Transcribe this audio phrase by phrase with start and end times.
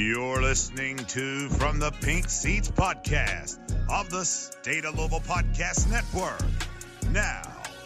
[0.00, 3.58] You're listening to From the Pink Seats podcast
[3.90, 6.40] of the State of Louisville Podcast Network.
[7.10, 7.42] Now,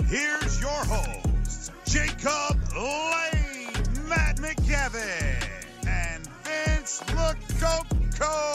[0.06, 5.44] here's your hosts, Jacob Lane, Matt McGavin,
[5.88, 8.52] and Vince LoCoco.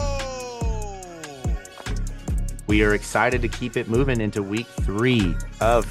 [2.68, 5.84] We are excited to keep it moving into week three of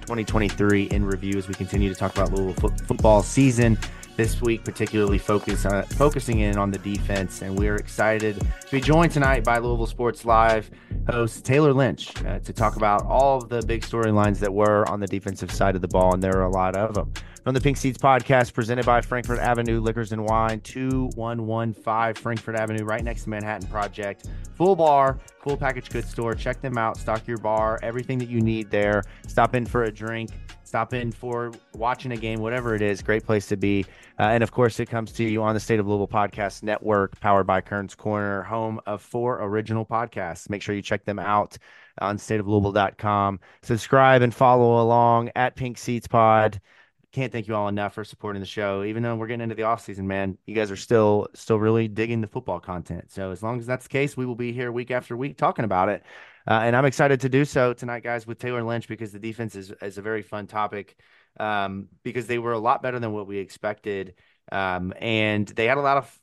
[0.00, 3.78] 2023 in review as we continue to talk about Louisville fo- football season
[4.16, 7.42] this week, particularly focus on, focusing in on the defense.
[7.42, 10.70] And we're excited to be joined tonight by Louisville Sports Live
[11.08, 15.00] host Tayler Lynch uh, to talk about all of the big storylines that were on
[15.00, 17.12] the defensive side of the ball, and there are a lot of them.
[17.42, 22.84] From the Pink Seats podcast, presented by Frankfort Avenue Liquors and Wine, 2115 Frankfort Avenue,
[22.84, 24.28] right next to Manhattan Project.
[24.54, 26.34] Full bar, full package goods store.
[26.34, 26.96] Check them out.
[26.96, 29.02] Stock your bar, everything that you need there.
[29.26, 30.30] Stop in for a drink
[30.72, 33.02] stop in for watching a game, whatever it is.
[33.02, 33.84] Great place to be.
[34.18, 37.20] Uh, and of course, it comes to you on the State of Louisville Podcast Network,
[37.20, 40.48] powered by Kern's Korner, home of four original podcasts.
[40.48, 41.58] Make sure you check them out
[42.00, 43.38] on stateoflouisville.com.
[43.60, 46.58] Subscribe and follow along at Pink Seats Pod.
[47.12, 48.84] Can't thank you all enough for supporting the show.
[48.84, 51.86] Even though we're getting into the off season, man, you guys are still still really
[51.86, 53.12] digging the football content.
[53.12, 55.66] So as long as that's the case, we will be here week after week talking
[55.66, 56.02] about it.
[56.48, 59.54] Uh, and I'm excited to do so tonight, guys, with Tayler Lynch because the defense
[59.54, 60.96] is, is a very fun topic
[61.38, 64.14] um, because they were a lot better than what we expected.
[64.50, 66.18] Um, and they had a lot of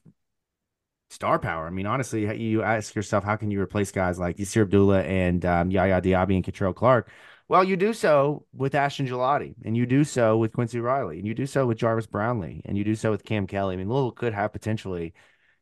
[1.10, 1.68] star power.
[1.68, 5.46] I mean, honestly, you ask yourself, how can you replace guys like Yasir Abdullah and
[5.46, 7.10] um, Yaya Diaby and Kei'Trel Clark?
[7.50, 11.28] Well, you do so with Ashton Gillotte, and you do so with Quincy Riley, and
[11.28, 13.74] you do so with Jarvis Brownlee, and you do so with Cam Kelly.
[13.74, 15.14] I mean, Louisville could have potentially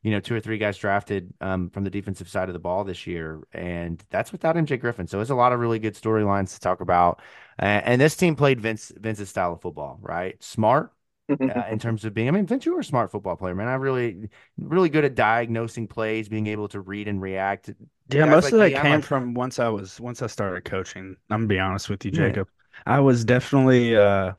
[0.03, 2.83] you know, two or three guys drafted um, from the defensive side of the ball
[2.83, 5.07] this year, and that's without MJ Griffin.
[5.07, 7.19] So there's a lot of really good storylines to talk about.
[7.61, 10.41] Uh, and this team played Vince Vince's style of football, right?
[10.41, 10.93] Smart
[11.29, 12.27] uh, in terms of being.
[12.27, 13.67] I mean, Vince, you were a smart football player, man.
[13.67, 17.69] I really, really good at diagnosing plays, being able to read and react.
[18.09, 21.15] Yeah, most like of that came like, from once I was once I started coaching.
[21.29, 22.47] I'm gonna be honest with you, Jacob.
[22.85, 22.93] Yeah.
[22.93, 23.95] I was definitely.
[23.95, 24.33] uh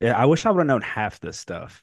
[0.00, 1.82] Yeah, I wish I would have known half this stuff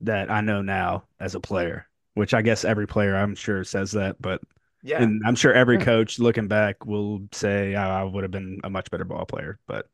[0.00, 3.92] that I know now as a player which I guess every player I'm sure says
[3.92, 4.42] that, but
[4.82, 8.70] yeah, and I'm sure every coach looking back will say I would have been a
[8.70, 9.88] much better ball player, but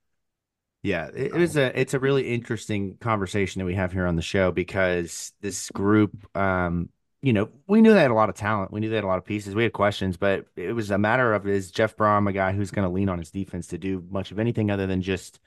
[0.82, 4.16] yeah, it, it was a it's a really interesting conversation that we have here on
[4.16, 6.88] the show because this group, um,
[7.20, 9.08] you know, we knew they had a lot of talent, we knew they had a
[9.08, 12.28] lot of pieces, we had questions, but it was a matter of is Jeff Brohm
[12.28, 14.86] a guy who's going to lean on his defense to do much of anything other
[14.86, 15.40] than just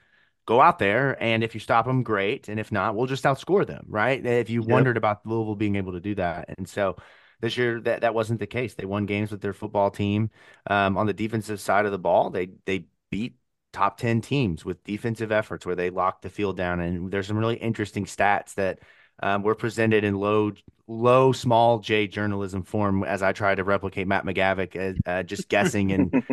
[0.46, 1.22] go out there?
[1.24, 2.50] And if you stop them great.
[2.50, 4.26] And if not we'll just outscore them right?
[4.26, 4.70] If you yep.
[4.70, 6.50] wondered about louisville being able to do that.
[6.58, 6.98] And so
[7.40, 8.74] this year that, that wasn't the case.
[8.74, 10.30] They won games with their football team.
[10.68, 13.36] Um, on the defensive side of the ball they they beat
[13.74, 17.38] top 10 teams with defensive efforts where they locked the field down and there's some
[17.38, 18.80] really interesting stats that
[19.24, 20.52] um, were presented in low
[20.88, 25.48] low small j journalism form as i try to replicate matt mcgavick uh, uh, just
[25.48, 26.24] guessing and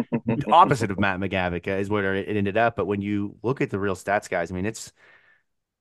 [0.52, 3.70] opposite of matt mcgavick uh, is where it ended up but when you look at
[3.70, 4.92] the real stats guys i mean it's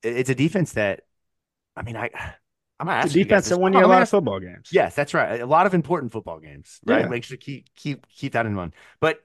[0.04, 1.02] it's a defense that
[1.76, 2.10] i mean i
[2.80, 4.70] I'm gonna ask defense that won you a lot of football games.
[4.72, 5.42] Yes, that's right.
[5.42, 7.02] A lot of important football games, right?
[7.02, 7.08] Yeah.
[7.08, 8.74] Make sure keep keep keep that in mind.
[9.00, 9.20] But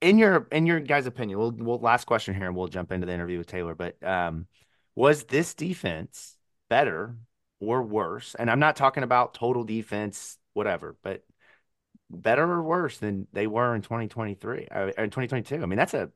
[0.00, 3.06] in your in your guys' opinion, we'll we'll last question here and we'll jump into
[3.06, 3.76] the interview with Tayler.
[3.76, 4.46] But um,
[4.94, 6.36] was this defense
[6.68, 7.16] better
[7.60, 8.34] or worse?
[8.38, 11.24] And I'm not talking about total defense, whatever, but
[12.10, 15.62] better or worse than they were in 2023 uh, in 2022.
[15.62, 16.10] I mean, that's a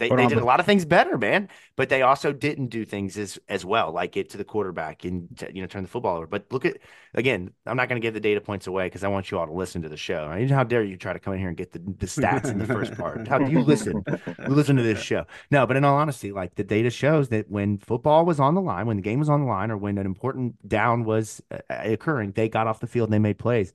[0.00, 3.18] they, they did a lot of things better, man, but they also didn't do things
[3.18, 6.26] as as well, like get to the quarterback and you know turn the football over.
[6.26, 6.78] But look at
[7.12, 9.46] again, I'm not going to give the data points away because I want you all
[9.46, 10.26] to listen to the show.
[10.26, 10.50] Right?
[10.50, 12.66] How dare you try to come in here and get the, the stats in the
[12.66, 13.28] first part?
[13.28, 14.02] How do you listen?
[14.48, 15.26] Listen to this show.
[15.50, 18.62] No, but in all honesty, like the data shows that when football was on the
[18.62, 21.58] line, when the game was on the line, or when an important down was uh,
[21.68, 23.74] occurring, they got off the field and they made plays.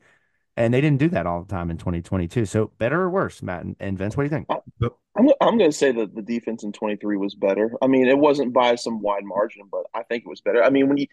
[0.57, 2.46] And they didn't do that all the time in 2022.
[2.46, 4.48] So better or worse, Matt and, Vince, what do you think?
[4.50, 7.72] Uh, I'm, I'm going to say that the defense in 23 was better.
[7.81, 10.63] I mean, it wasn't by some wide margin, but I think it was better.
[10.63, 11.07] I mean, when you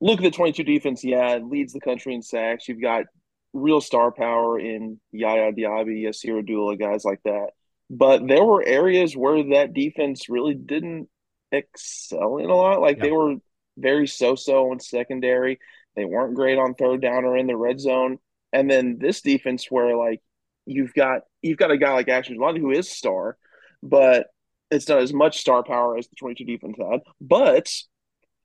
[0.00, 2.68] look at the 22 defense, yeah, it leads the country in sacks.
[2.68, 3.06] You've got
[3.52, 7.48] real star power in Yaya Diaby, Yasir Abdullah, guys like that.
[7.90, 11.08] But there were areas where that defense really didn't
[11.50, 12.80] excel in a lot.
[12.80, 13.36] Like they were
[13.76, 15.58] very so-so in secondary.
[15.96, 18.18] They weren't great on third down or in the red zone.
[18.52, 20.22] And then this defense, where like
[20.66, 23.36] you've got you've got a guy like Ashton London who is star,
[23.82, 24.28] but
[24.70, 27.00] it's not as much star power as the 22 defense had.
[27.20, 27.70] But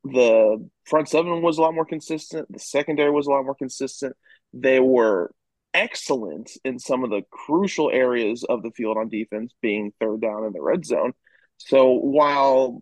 [0.04, 2.52] the front seven was a lot more consistent.
[2.52, 4.16] The secondary was a lot more consistent.
[4.54, 5.32] They were
[5.74, 10.46] excellent in some of the crucial areas of the field on defense, being third down
[10.46, 11.14] in the red zone.
[11.58, 12.82] So while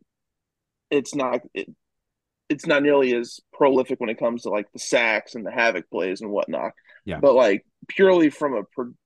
[0.89, 1.69] it's not it,
[2.49, 5.89] it's not nearly as prolific when it comes to like the sacks and the havoc
[5.89, 6.73] plays and whatnot.
[7.05, 7.19] Yeah.
[7.19, 8.63] But like purely from a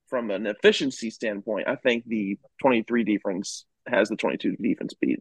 [0.08, 5.20] from an efficiency standpoint, I think the 23 defense has the 22 defense beat.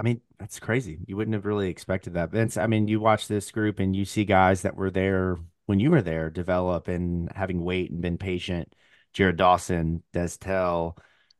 [0.00, 0.98] I mean, that's crazy.
[1.06, 2.30] You wouldn't have really expected that.
[2.30, 5.36] Vince, I mean, you watch this group and you see guys that were there
[5.66, 8.72] when you were there develop and having wait and been patient.
[9.12, 10.96] Jared Dawson, Destel,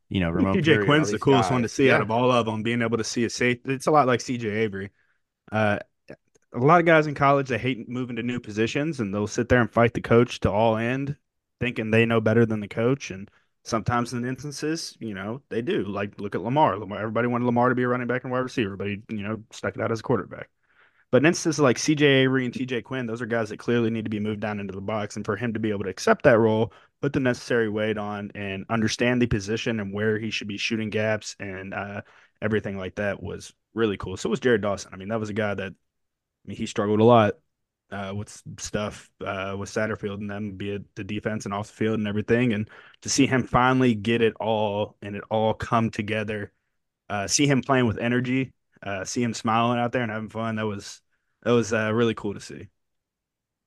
[0.09, 1.51] you know, Ramon TJ Quinn's the coolest guys.
[1.51, 1.95] one to see yeah.
[1.95, 2.63] out of all of them.
[2.63, 4.89] Being able to see a safe, it's a lot like CJ Avery.
[5.51, 5.79] Uh,
[6.53, 9.49] a lot of guys in college they hate moving to new positions and they'll sit
[9.49, 11.15] there and fight the coach to all end,
[11.59, 13.11] thinking they know better than the coach.
[13.11, 13.29] And
[13.63, 15.83] sometimes in instances, you know, they do.
[15.83, 16.77] Like look at Lamar.
[16.77, 16.99] Lamar.
[16.99, 19.43] Everybody wanted Lamar to be a running back and wide receiver, but he, you know,
[19.51, 20.49] stuck it out as a quarterback.
[21.11, 24.05] But in instances like CJ Avery and TJ Quinn, those are guys that clearly need
[24.05, 25.15] to be moved down into the box.
[25.15, 28.31] And for him to be able to accept that role, put the necessary weight on,
[28.35, 32.01] and understand the position and where he should be shooting gaps and uh,
[32.43, 34.17] everything like that was really cool.
[34.17, 34.93] So was Jared Dawson.
[34.93, 35.73] I mean, that was a guy that
[36.49, 37.35] mean, he struggled a lot
[37.91, 41.73] uh, with stuff uh, with Satterfield and them, be it the defense and off the
[41.73, 42.53] field and everything.
[42.53, 42.69] And
[43.01, 46.51] to see him finally get it all and it all come together,
[47.09, 48.53] uh, see him playing with energy,
[48.83, 50.55] uh, see him smiling out there and having fun.
[50.55, 51.01] That was
[51.43, 52.67] that was uh, really cool to see.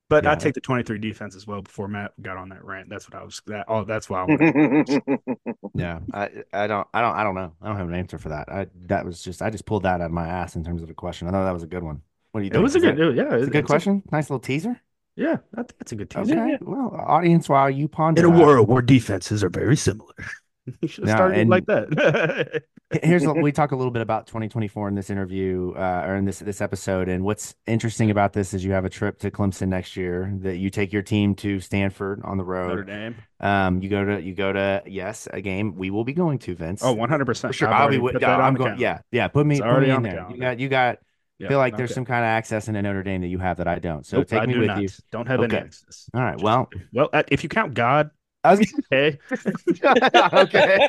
[0.09, 0.33] But yeah.
[0.33, 2.91] I take the 23 defense as well before Matt got on that rant.
[2.91, 4.85] That's what I was that oh that's why I'm
[5.75, 6.01] Yeah.
[6.13, 7.55] I I don't I don't I don't know.
[7.63, 8.51] I don't have an answer for that.
[8.51, 10.91] I that was just I just pulled that out of my ass in terms of
[10.91, 11.29] a question.
[11.29, 12.03] I thought that was a good one.
[12.33, 12.61] What do you think?
[12.61, 14.03] It was a good, it, yeah, it's a good question.
[14.11, 14.81] A, nice little teaser.
[15.17, 16.33] Yeah, I think that's a good teaser.
[16.33, 16.53] Okay.
[16.53, 16.57] Yeah.
[16.63, 20.15] Well, audience, while you ponder in a world where defenses are very similar,
[20.81, 22.63] you should have started like that.
[23.03, 26.25] here's what we talk a little bit about 2024 in this interview uh, or in
[26.25, 27.09] this this episode.
[27.09, 30.33] And what's interesting about this is you have a trip to Clemson next year.
[30.41, 32.69] That you take your team to Stanford on the road.
[32.69, 33.17] Notre Dame.
[33.41, 36.55] Um, you go to you go to yes a game we will be going to
[36.55, 36.83] Vince.
[36.83, 37.69] Oh, 100 percent sure.
[37.69, 37.99] I'll be.
[38.25, 38.79] I'm going.
[38.79, 39.29] Yeah, yeah.
[39.29, 40.27] Put me, put me in there.
[40.31, 40.99] You got you got
[41.41, 43.67] I feel like there's some kind of access in Notre Dame that you have that
[43.67, 44.07] I don't.
[44.07, 44.83] So nope, take I me with not.
[44.83, 44.89] you.
[45.11, 45.57] Don't have okay.
[45.57, 46.09] any access.
[46.15, 46.41] All right.
[46.41, 48.11] Well, well, uh, if you count God,
[48.45, 49.19] I was okay.
[50.33, 50.89] okay.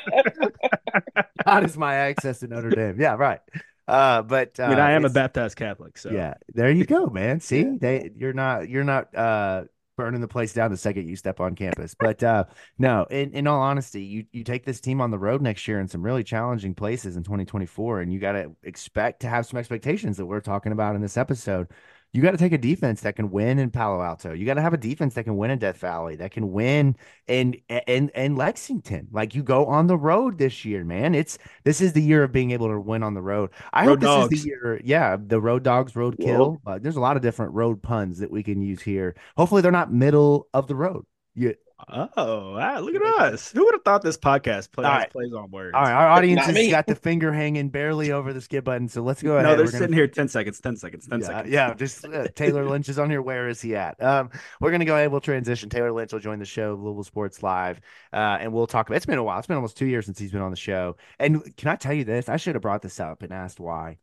[1.46, 3.00] God is my access to Notre Dame.
[3.00, 3.40] Yeah, right.
[3.88, 6.36] Uh, but uh, I mean, I am a baptized Catholic, so yeah.
[6.54, 7.40] There you go, man.
[7.40, 7.76] See, yeah.
[7.80, 9.64] they you're not you're not uh
[9.96, 11.96] burning the place down the second you step on campus.
[11.98, 12.46] But uh,
[12.78, 15.80] no, in, in all honesty, you you take this team on the road next year
[15.80, 19.60] in some really challenging places in 2024, and you got to expect to have some
[19.60, 21.68] expectations that we're talking about in this episode
[22.14, 24.34] you got to take a defense that can win in Palo Alto.
[24.34, 26.96] You got to have a defense that can win in Death Valley, that can win
[27.28, 27.56] in
[27.88, 29.08] in in Lexington.
[29.12, 31.16] Like you go on the road this year, man.
[31.16, 33.50] It's this is the year of being able to win on the road.
[33.74, 34.34] I road hope this dogs.
[34.34, 34.82] is the year.
[34.84, 36.62] Yeah, the road dogs, road kill.
[36.68, 39.16] Uh, there's a lot of different road puns that we can use here.
[39.36, 41.06] Hopefully, they're not middle of the road.
[41.34, 41.56] You
[41.90, 43.52] Oh, wow, look at us.
[43.52, 45.10] Who would have thought this podcast plays, right.
[45.10, 45.74] plays on words?
[45.74, 48.88] All right, our audience has got the finger hanging barely over the skip button.
[48.88, 49.46] So let's go ahead.
[49.46, 49.96] And no, they're We're sitting gonna...
[49.96, 51.54] here 10 seconds, 10 seconds, 10 yeah, seconds.
[51.54, 53.22] Yeah, just uh, Tayler Lynch is on here.
[53.22, 54.02] Where is he at?
[54.02, 55.12] Um, we're going to go ahead.
[55.12, 55.70] We'll transition.
[55.70, 59.06] Tayler Lynch will join the show, Louisville Sports Live, uh, and we'll talk about It's
[59.06, 59.40] been a while.
[59.40, 60.98] It's been almost two years since he's been on the show.
[61.20, 62.30] And can I tell you this?
[62.30, 63.98] I should have brought this up and asked why.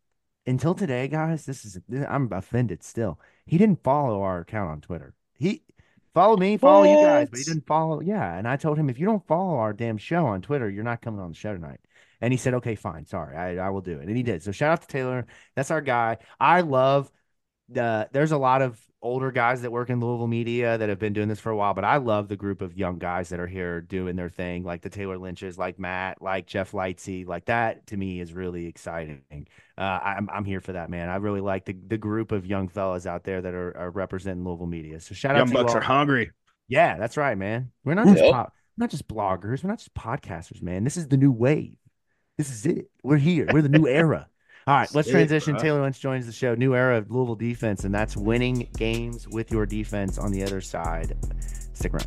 [0.47, 3.21] Until today, guys, this is I'm offended still.
[3.47, 5.15] He didn't follow our account on Twitter.
[5.35, 5.63] He
[6.15, 6.99] Follow me, follow what?
[6.99, 8.01] you guys, but he didn't follow.
[8.01, 10.85] Yeah, and I told him if you don't follow our damn show on Twitter, you're
[10.85, 11.81] not coming on the show tonight.
[12.21, 14.43] And he said, "Okay, fine, sorry, I, I will do it." And he did.
[14.43, 15.25] So shout out to Tayler.
[15.55, 16.19] That's our guy.
[16.39, 17.11] I love
[17.69, 18.09] the.
[18.13, 21.29] There's a lot of older guys that work in Louisville media that have been doing
[21.29, 23.81] this for a while, but I love the group of young guys that are here
[23.81, 27.87] doing their thing, like the Tayler Lynches, like Matt, like Jeff Lightsey, like that.
[27.89, 29.23] To me, is really exciting.
[29.79, 31.09] Uh, I'm I'm here for that, man.
[31.09, 34.45] I really like the the group of young fellas out there that are, are representing
[34.45, 35.01] Louisville media.
[35.01, 36.31] So shout young out to Bucks are hungry.
[36.69, 37.73] Yeah, that's right, man.
[37.85, 39.65] We're not just pop, we're not just bloggers.
[39.65, 40.85] We're not just podcasters, man.
[40.85, 41.77] This is the new wave.
[42.39, 42.91] This is it.
[43.03, 43.47] We're here.
[43.53, 44.29] We're the new era.
[44.71, 45.57] All right, let's transition.
[45.57, 45.65] Uh-huh.
[45.65, 46.55] Tayler Lynch joins the show.
[46.55, 50.61] New era of Louisville defense, and that's winning games with your defense on the other
[50.61, 51.17] side.
[51.73, 52.07] Stick around.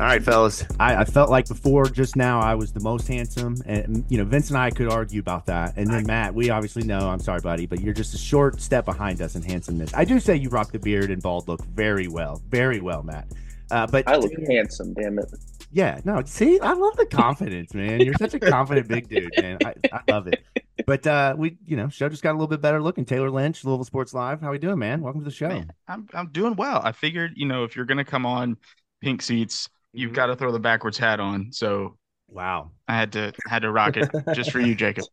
[0.00, 0.64] All right, fellas.
[0.80, 4.24] I, I, felt like before just now I was the most handsome, and you know
[4.24, 5.76] Vince and I could argue about that.
[5.76, 7.08] And then Matt, we obviously know.
[7.08, 9.94] I'm sorry, buddy, but you're just a short step behind us in handsomeness.
[9.94, 13.28] I do say you rock the beard and bald look very well, very well, Matt.
[13.70, 15.26] Uh, but I look handsome, damn it.
[15.70, 18.00] Yeah, no, see, I love the confidence, man.
[18.00, 19.58] You're such a confident big dude, man.
[19.64, 20.42] I, I love it.
[20.86, 23.04] But uh we, you know, show just got a little bit better looking.
[23.04, 24.40] Tayler Lynch, Louisville Sports Live.
[24.40, 25.02] How we doing, man?
[25.02, 25.48] Welcome to the show.
[25.48, 26.80] Man, I'm I'm doing well.
[26.82, 28.56] I figured, you know, if you're gonna come on
[29.02, 30.16] pink seats, you've mm-hmm.
[30.16, 31.52] got to throw the backwards hat on.
[31.52, 31.98] So
[32.28, 32.70] wow.
[32.86, 35.04] I had to had to rock it just for you, Jacob.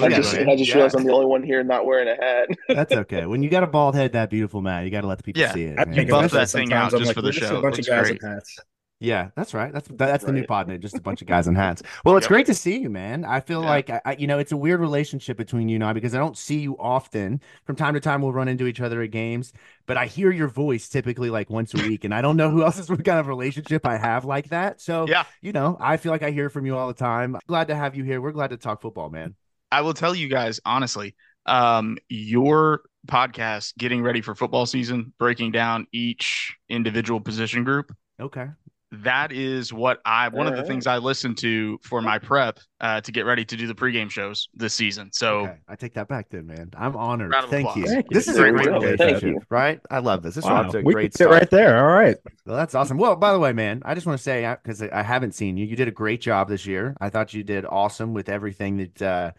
[0.00, 0.74] I just, I just yeah.
[0.74, 2.48] realized I'm the only one here not wearing a hat.
[2.68, 3.26] That's okay.
[3.26, 5.40] When you got a bald head that beautiful, Matt, you got to let the people
[5.40, 5.52] yeah.
[5.52, 5.78] see it.
[5.78, 7.58] I buff that thing out just like, for the show.
[7.58, 8.22] A bunch it's of guys great.
[8.22, 8.58] in hats.
[9.00, 9.72] Yeah, that's right.
[9.72, 10.40] That's that's the right.
[10.40, 11.82] new pod name, just a bunch of guys in hats.
[12.04, 12.30] Well, it's yep.
[12.30, 13.24] great to see you, man.
[13.24, 13.68] I feel yeah.
[13.68, 16.36] like I, you know it's a weird relationship between you and I because I don't
[16.36, 17.40] see you often.
[17.64, 19.52] From time to time, we'll run into each other at games,
[19.86, 22.62] but I hear your voice typically like once a week, and I don't know who
[22.64, 24.80] else's what kind of relationship I have like that.
[24.80, 27.36] So yeah, you know, I feel like I hear from you all the time.
[27.46, 28.20] Glad to have you here.
[28.20, 29.34] We're glad to talk football, man.
[29.70, 31.14] I will tell you guys honestly,
[31.46, 37.94] um, your podcast getting ready for football season, breaking down each individual position group.
[38.20, 38.48] Okay
[38.90, 43.00] that is what I one of the things I listen to for my prep uh,
[43.02, 45.10] to get ready to do the pregame shows this season.
[45.12, 45.56] So okay.
[45.68, 46.70] I take that back then, man.
[46.74, 47.34] I'm honored.
[47.48, 47.84] Thank you.
[47.86, 48.14] Thank you.
[48.14, 49.80] This is a great relationship, right?
[49.90, 50.36] I love this.
[50.36, 50.68] This wow.
[50.68, 51.78] is a we great sit right there.
[51.78, 52.16] All right.
[52.46, 52.96] Well, that's awesome.
[52.96, 55.58] Well, by the way, man, I just want to say because I, I haven't seen
[55.58, 56.96] you, you did a great job this year.
[56.98, 59.02] I thought you did awesome with everything that.
[59.02, 59.30] uh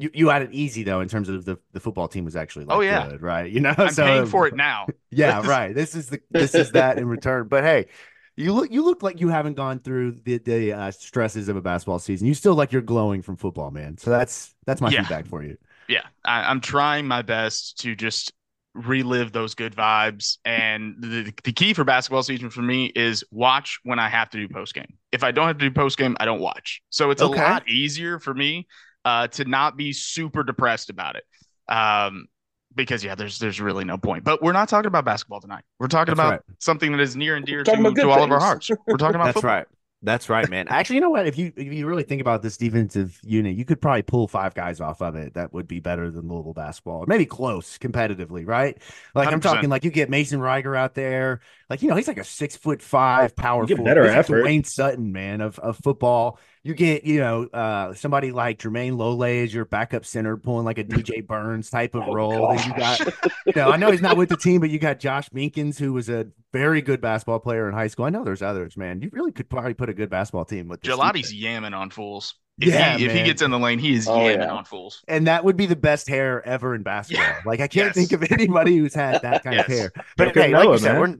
[0.00, 2.64] you, you had it easy though in terms of the, the football team was actually
[2.64, 5.74] like, oh yeah good, right you know I'm so, paying for it now yeah right
[5.74, 7.86] this is the this is that in return but hey
[8.36, 11.60] you look you look like you haven't gone through the the uh, stresses of a
[11.60, 12.26] basketball season.
[12.26, 13.98] You still like you're glowing from football, man.
[13.98, 15.02] So that's that's my yeah.
[15.02, 15.56] feedback for you.
[15.88, 18.32] Yeah, I, I'm trying my best to just
[18.74, 20.38] relive those good vibes.
[20.44, 24.38] And the, the key for basketball season for me is watch when I have to
[24.38, 24.94] do post game.
[25.12, 26.80] If I don't have to do post game, I don't watch.
[26.90, 27.40] So it's okay.
[27.40, 28.68] a lot easier for me
[29.04, 31.24] uh, to not be super depressed about it.
[31.72, 32.26] Um,
[32.74, 34.24] because yeah, there's there's really no point.
[34.24, 35.64] But we're not talking about basketball tonight.
[35.78, 36.56] We're talking That's about right.
[36.58, 38.70] something that is near and dear to, to all of our hearts.
[38.86, 39.50] We're talking about That's football.
[39.50, 39.66] right.
[40.02, 40.66] That's right, man.
[40.68, 41.26] Actually, you know what?
[41.26, 44.54] If you if you really think about this defensive unit, you could probably pull five
[44.54, 48.80] guys off of it that would be better than Louisville basketball, maybe close competitively, right?
[49.14, 52.08] Like i am talking, like you get Mason Reiger out there, like you know he's
[52.08, 53.64] like a six foot five power.
[53.64, 54.44] You get better effort.
[54.44, 59.24] Wayne Sutton, man, of of football you get, you know, uh, somebody like Jermayne Lole
[59.24, 62.54] as your backup center pulling like a DJ Burns type of oh, role.
[62.54, 63.00] Then you got,
[63.46, 65.92] you know, I know he's not with the team, but you got Josh Minkins, who
[65.92, 68.04] was a very good basketball player in high school.
[68.04, 69.00] I know there's others, man.
[69.00, 72.34] You really could probably put a good basketball team with Gillotte's yamming on fools.
[72.60, 74.52] If yeah, he, if he gets in the lane, he is oh, yamming yeah.
[74.52, 75.02] on fools.
[75.08, 77.24] And that would be the best hair ever in basketball.
[77.24, 77.40] Yeah.
[77.46, 78.08] Like I can't yes.
[78.08, 79.66] think of anybody who's had that kind yes.
[79.66, 79.92] of hair.
[80.18, 81.16] But okay, like you said, we're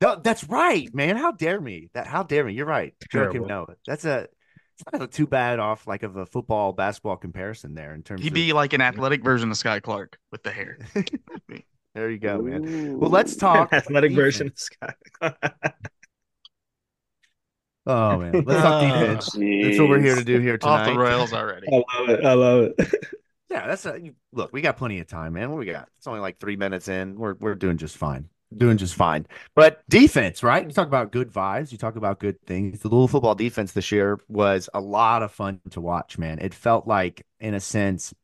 [0.00, 1.16] no, that's right, man.
[1.16, 1.88] How dare me?
[1.94, 2.52] That how dare me?
[2.52, 2.94] You're right.
[3.12, 3.74] Joakim Noah.
[3.86, 4.28] That's a
[4.74, 8.22] it's not too bad off like of a football basketball comparison there in terms.
[8.22, 10.78] He'd be like an athletic version of Skyy Clark with the hair.
[11.94, 12.64] there you go, man.
[12.66, 12.98] Ooh.
[12.98, 14.92] Well, let's talk athletic version of Skyy.
[17.86, 19.36] oh man, let's talk oh, defense.
[19.36, 20.88] Oh, that's what we're here to do here tonight.
[20.88, 21.68] Off the rails already.
[21.72, 22.24] I love it.
[22.24, 22.94] I love it.
[23.50, 24.00] yeah, that's a
[24.32, 24.52] look.
[24.52, 25.50] We got plenty of time, man.
[25.50, 25.88] What we got?
[25.98, 27.16] It's only like three minutes in.
[27.16, 29.26] We're we're doing just fine doing just fine.
[29.54, 30.64] But defense, right?
[30.64, 31.72] You talk about good vibes.
[31.72, 32.80] You talk about good things.
[32.80, 36.38] The Louisville football defense this year was a lot of fun to watch, man.
[36.40, 38.14] It felt like, in a sense,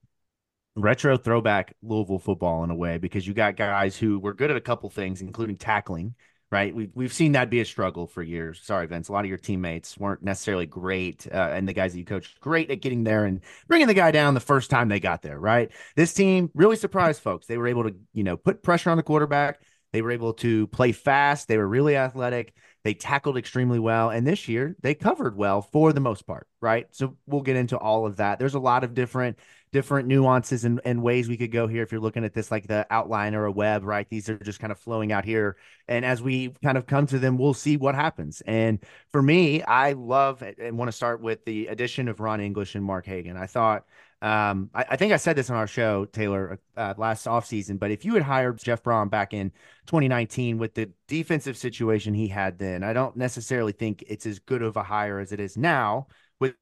[0.77, 4.57] retro throwback Louisville football in a way because you got guys who were good at
[4.57, 6.15] a couple things, including tackling.
[6.53, 8.61] Right, we've we've seen that be a struggle for years.
[8.65, 9.09] Sorry, Vince.
[9.09, 12.41] A lot of your teammates weren't necessarily great, uh, and the guys that you coached
[12.41, 15.39] great at getting there and bringing the guy down the first time they got there.
[15.39, 17.47] Right, this team really surprised folks.
[17.47, 19.61] They were able to, you know, put pressure on the quarterback
[19.93, 21.49] they were able to play fast.
[21.49, 22.55] They were really athletic.
[22.85, 24.11] They tackled extremely well.
[24.11, 26.87] And this year, they covered well for the most part, right?
[26.93, 28.39] So we'll get into all of that.
[28.39, 29.39] There's a lot of different
[29.73, 32.67] different nuances and, and ways we could go here if you're looking at this like
[32.67, 34.09] the outline or a web, right?
[34.11, 35.57] These are just kind of flowing out here.
[35.87, 38.41] And as we kind of come to them, we'll see what happens.
[38.47, 38.81] And
[39.13, 42.85] for me, I love and want to start with the addition of Ron English and
[42.85, 43.37] Mark Hagen.
[43.37, 43.85] I thought
[44.23, 47.91] um, I, I, think I said this on our show, Tayler, uh, last offseason, but
[47.91, 49.50] if you had hired Jeff Brohm back in
[49.87, 54.61] 2019 with the defensive situation he had then, I don't necessarily think it's as good
[54.61, 56.07] of a hire as it is now
[56.39, 56.55] with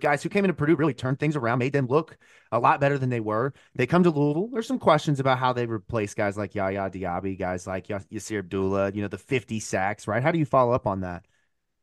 [0.00, 2.18] guys who came into Purdue, really turned things around, made them look
[2.50, 3.54] a lot better than they were.
[3.76, 4.48] They come to Louisville.
[4.52, 8.90] There's some questions about how they replace guys like Yaya Diaby, guys like Yasir Abdullah,
[8.92, 10.22] you know, the 50 sacks, right?
[10.22, 11.26] How do you follow up on that?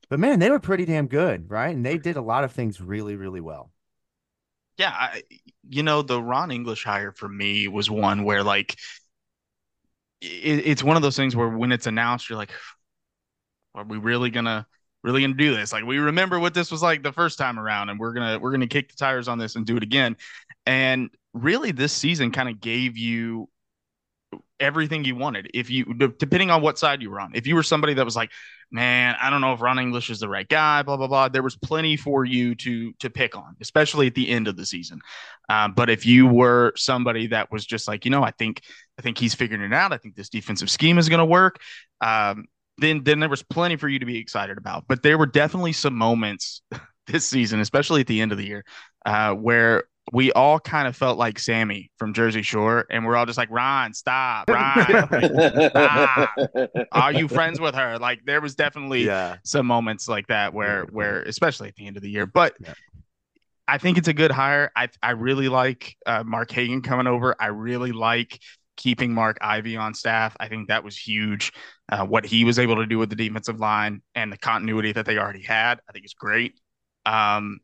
[0.10, 1.74] But man, they were pretty damn good, right?
[1.74, 3.72] And they did a lot of things really, really well
[4.78, 5.24] yeah, I,
[5.70, 8.76] you know, the Ron English hire for me was one where like
[10.22, 12.52] it, it's one of those things where when it's announced, you're like,
[13.74, 14.66] are we really gonna
[15.04, 15.72] really gonna do this?
[15.72, 18.52] Like we remember what this was like the first time around, and we're gonna we're
[18.52, 20.18] gonna kick the tires on this and do it again.
[20.66, 23.50] And really, this season kind of gave you
[24.60, 25.50] everything you wanted.
[25.54, 25.86] If you,
[26.18, 28.32] depending on what side you were on, if you were somebody that was like,
[28.72, 31.30] man, I don't know if Ron English is the right guy, blah blah blah.
[31.30, 34.66] There was plenty for you to to pick on, especially at the end of the
[34.66, 35.00] season.
[35.50, 38.62] Um, but if you were somebody that was just like, you know, I think
[38.98, 39.94] I think he's figuring it out.
[39.94, 41.60] I think this defensive scheme is going to work.
[42.02, 42.46] Um,
[42.78, 44.86] then then there was plenty for you to be excited about.
[44.88, 46.62] But there were definitely some moments
[47.08, 48.66] this season, especially at the end of the year,
[49.06, 53.26] uh, where we all kind of felt like Sammy from Jersey Shore, and we're all
[53.26, 54.86] just like, Ron, stop, Ron,
[55.70, 56.30] stop.
[56.92, 57.98] Are you friends with her?
[57.98, 59.38] Like there was definitely yeah.
[59.44, 62.26] some moments like that where where especially at the end of the year.
[62.26, 62.74] But yeah.
[63.68, 64.72] I think it's a good hire.
[64.76, 67.36] I I really like uh, Mark Hagen coming over.
[67.40, 68.40] I really like
[68.78, 70.36] keeping Mark Ivey on staff.
[70.40, 71.52] I think that was huge.
[71.90, 75.06] Uh, what he was able to do with the defensive line and the continuity that
[75.06, 76.60] they already had, I think is great.
[77.06, 77.60] Um,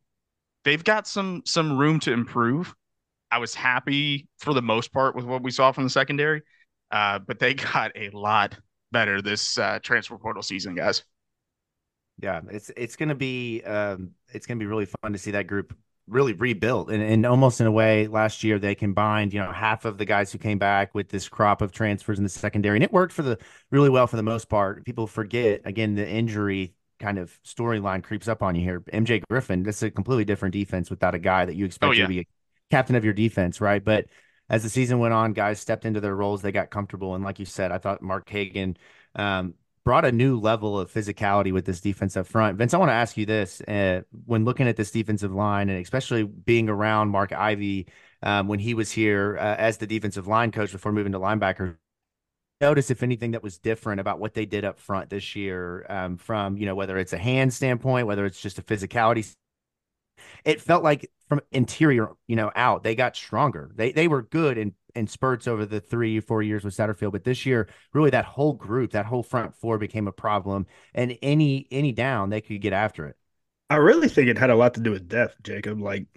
[0.63, 2.73] they've got some some room to improve.
[3.31, 6.41] I was happy for the most part with what we saw from the secondary,
[6.91, 8.57] uh, but they got a lot
[8.91, 11.03] better this uh, transfer portal season, guys.
[12.21, 15.75] Yeah, it's it's gonna be um, it's gonna be really fun to see that group
[16.07, 19.85] really rebuilt and, and almost in a way last year they combined you know half
[19.85, 22.83] of the guys who came back with this crop of transfers in the secondary and
[22.83, 23.37] it worked for the
[23.69, 28.27] really well for the most part people forget again the injury kind of storyline creeps
[28.27, 31.45] up on you here mj griffin this is a completely different defense without a guy
[31.45, 32.03] that you expect oh, yeah.
[32.03, 32.25] to be a
[32.69, 34.05] captain of your defense right but
[34.49, 37.39] as the season went on guys stepped into their roles they got comfortable and like
[37.39, 38.77] you said i thought mark hagen
[39.15, 42.57] um, brought a new level of physicality with this defense up front.
[42.57, 45.81] Vince, I want to ask you this: uh, when looking at this defensive line, and
[45.81, 47.87] especially being around Mark Ivey
[48.23, 51.77] um, when he was here uh, as the defensive line coach before moving to linebacker,
[52.61, 56.17] notice if anything that was different about what they did up front this year, um,
[56.17, 59.33] from you know whether it's a hand standpoint, whether it's just a physicality.
[60.45, 63.71] It felt like from interior, you know, out they got stronger.
[63.75, 67.23] They they were good and in spurts over the three four years with Satterfield, but
[67.23, 71.67] this year really that whole group, that whole front four became a problem, and any
[71.71, 73.15] any down they could get after it.
[73.69, 75.79] I really think it had a lot to do with depth, Jacob.
[75.79, 76.07] Like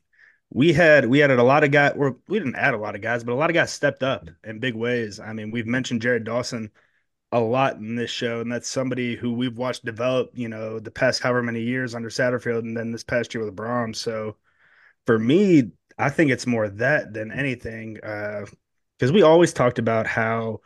[0.55, 3.03] we had we added a lot of guys, or we didn't add a lot of
[3.03, 5.19] guys, but a lot of guys stepped up in big ways.
[5.21, 6.71] I mean, we've mentioned Jared Dawson
[7.33, 10.93] a lot in this show, and that's somebody who we've watched develop, you know, the
[10.93, 13.95] past however many years under Satterfield, and then this past year with Brohm.
[13.97, 14.37] So
[15.07, 17.99] for me, I think it's more that than anything.
[18.03, 18.47] Uh,
[18.99, 20.61] because we always talked about how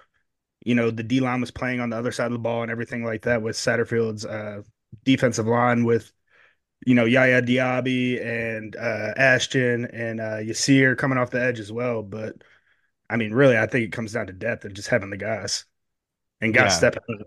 [0.65, 2.71] you know the D line was playing on the other side of the ball and
[2.71, 4.63] everything like that with Satterfield's uh,
[5.05, 6.13] defensive line with
[6.87, 11.73] you know Yaya Diaby and uh, Ashton and uh, Yasir coming off the edge as
[11.73, 12.03] well.
[12.03, 12.37] But
[13.11, 15.65] I mean, really, I think it comes down to depth and just having the guys
[16.41, 16.77] and guys yeah.
[16.77, 17.27] stepping up.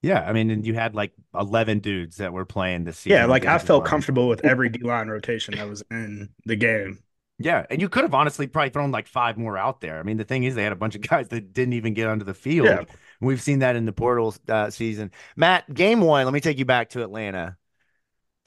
[0.00, 3.18] Yeah, I mean, and you had like eleven dudes that were playing this season.
[3.18, 7.00] Yeah, like I felt comfortable with every D line rotation that was in the game.
[7.40, 9.98] Yeah, and you could have honestly probably thrown like five more out there.
[9.98, 12.08] I mean, the thing is, they had a bunch of guys that didn't even get
[12.08, 12.66] onto the field.
[12.66, 12.84] Yeah.
[13.20, 15.10] We've seen that in the portal uh, season.
[15.34, 17.56] Matt, game one, let me take you back to Atlanta.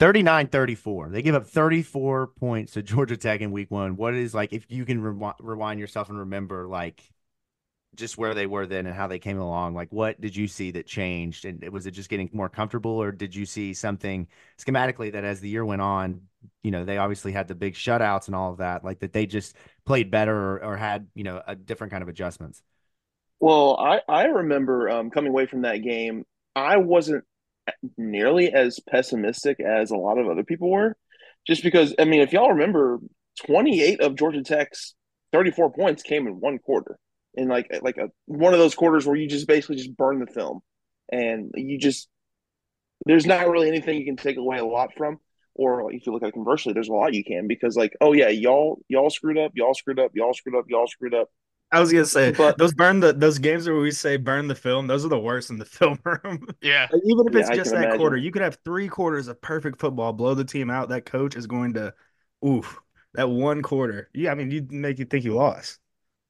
[0.02, 1.10] 39 34.
[1.10, 3.94] They give up 34 points to Georgia Tech in week one.
[3.94, 7.00] What is like, if you can re- rewind yourself and remember, like,
[7.94, 10.70] just where they were then and how they came along like what did you see
[10.70, 14.26] that changed and was it just getting more comfortable or did you see something
[14.58, 16.22] schematically that as the year went on
[16.62, 19.26] you know they obviously had the big shutouts and all of that like that they
[19.26, 22.62] just played better or, or had you know a different kind of adjustments
[23.40, 26.24] well i i remember um, coming away from that game
[26.56, 27.22] i wasn't
[27.96, 30.96] nearly as pessimistic as a lot of other people were.
[31.46, 33.00] Just because i mean if y'all remember
[33.46, 34.94] 28 of georgia tech's
[35.32, 36.98] 34 points came in one quarter.
[37.34, 40.26] In like like a one of those quarters where you just basically just burn the
[40.26, 40.60] film.
[41.10, 42.08] And you just
[43.06, 45.18] there's not really anything you can take away a lot from.
[45.54, 47.48] Or if you look at it conversely there's a lot you can.
[47.48, 50.86] Because like oh yeah y'all y'all screwed up y'all screwed up y'all screwed up y'all
[50.86, 51.30] screwed up
[51.72, 54.54] I was gonna say, but those burn the those games where we say burn the
[54.54, 54.86] film.
[54.86, 56.46] Those are the worst in the film room.
[56.60, 57.98] Yeah, like, even if it's yeah, just that imagine.
[57.98, 60.90] quarter, you could have three quarters of perfect football, blow the team out.
[60.90, 61.94] That coach is going to,
[62.46, 62.78] oof,
[63.14, 64.10] that one quarter.
[64.12, 65.78] Yeah, I mean, you make you think you lost.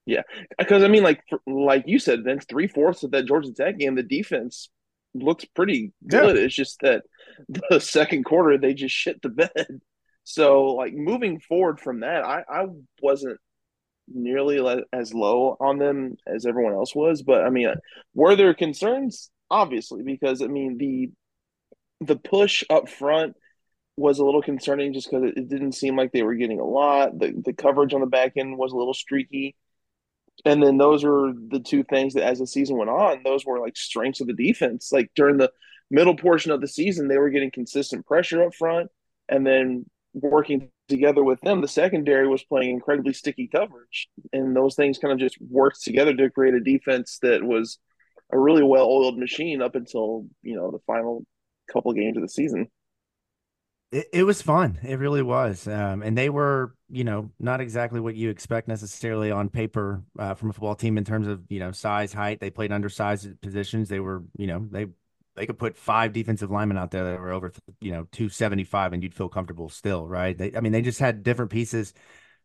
[0.06, 0.22] Yeah,
[0.58, 3.96] because I mean, like like you said, Vince, three fourths of that Georgia Tech game,
[3.96, 4.70] the defense
[5.14, 6.36] looks pretty good.
[6.36, 6.42] Yeah.
[6.44, 7.02] It's just that
[7.70, 9.80] the second quarter they just shit the bed.
[10.24, 12.66] So like moving forward from that, I I
[13.00, 13.38] wasn't
[14.14, 17.72] nearly as low on them as everyone else was, but I mean,
[18.14, 19.30] were there concerns?
[19.50, 21.10] Obviously, because I mean the
[22.00, 23.36] the push up front
[23.96, 27.18] was a little concerning just because it didn't seem like they were getting a lot.
[27.18, 29.56] The the coverage on the back end was a little streaky
[30.44, 33.60] and then those were the two things that as the season went on those were
[33.60, 35.50] like strengths of the defense like during the
[35.90, 38.90] middle portion of the season they were getting consistent pressure up front
[39.28, 44.74] and then working together with them, the secondary was playing incredibly sticky coverage, and those
[44.74, 47.78] things kind of just worked together to create a defense that was
[48.32, 51.24] a really well-oiled machine up until you know the final
[51.72, 52.68] couple games of the season.
[53.90, 54.78] It, it was fun.
[54.82, 59.30] It really was, um, and they were, you know, not exactly what you expect necessarily
[59.30, 62.40] on paper uh, from a football team in terms of you know size, height.
[62.40, 63.88] They played undersized positions.
[63.88, 64.86] They were, you know, they
[65.34, 69.02] they could put five defensive linemen out there that were over, you know, 275 and
[69.02, 70.36] you'd feel comfortable still, right?
[70.36, 71.94] They, I mean, they just had different pieces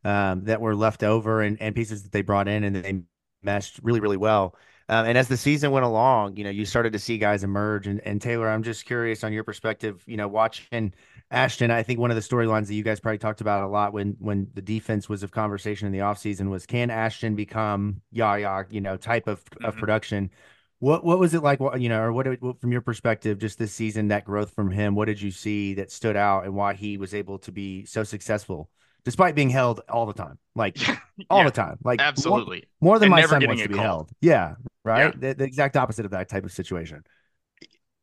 [0.04, 3.02] um, that were left over and, and pieces that they brought in and they
[3.44, 4.56] meshed really, really well.
[4.90, 7.88] Um, and as the season went along, you know, you started to see guys emerge.
[7.88, 10.94] And, and Tayler, I'm just curious on your perspective, you know, watching
[11.30, 13.92] Ashton, I think one of the storylines that you guys probably talked about a lot
[13.92, 18.36] when when the defense was of conversation in the offseason was can Ashton become yah
[18.36, 19.66] yah, you know, type of, mm-hmm.
[19.66, 20.30] of production
[20.80, 21.60] what what was it like?
[21.78, 24.96] You know, or what, what from your perspective, just this season, that growth from him?
[24.96, 28.04] What did you see that stood out, and why he was able to be so
[28.04, 28.70] successful
[29.08, 30.78] despite being held all the time, like
[31.30, 33.76] all yeah, the time, like absolutely more, more than and my son wants to be
[33.76, 33.86] called.
[33.86, 34.10] held.
[34.20, 35.14] Yeah, right.
[35.16, 35.30] Yeah.
[35.30, 37.06] The, the exact opposite of that type of situation.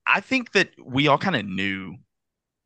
[0.07, 1.97] I think that we all kind of knew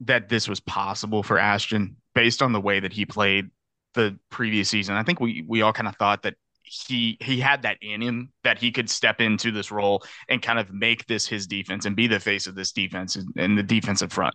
[0.03, 3.51] that this was possible for Ashton based on the way that he played
[3.95, 4.95] the previous season.
[4.95, 6.37] I think we we all kind of thought that
[6.71, 10.59] he he had that in him that he could step into this role and kind
[10.59, 14.13] of make this his defense and be the face of this defense and the defensive
[14.13, 14.35] front.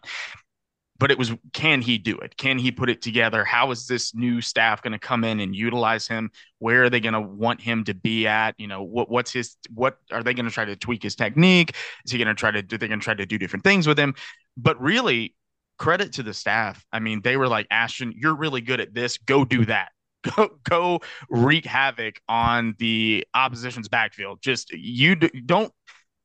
[1.00, 2.38] But it was can he do it?
[2.38, 3.44] Can he put it together?
[3.44, 6.30] How is this new staff going to come in and utilize him?
[6.60, 8.56] Where are they going to want him to be at?
[8.58, 11.76] You know, what what's his what are they going to try to tweak his technique?
[12.06, 13.88] Is he going to try to do they going to try to do different things
[13.88, 14.14] with him?
[14.56, 15.36] But really,
[15.78, 16.86] credit to the staff.
[16.92, 19.18] I mean, they were like, Ashton, you're really good at this.
[19.18, 19.90] Go do that
[20.36, 24.42] go go wreak havoc on the opposition's backfield.
[24.42, 25.72] Just you d- don't.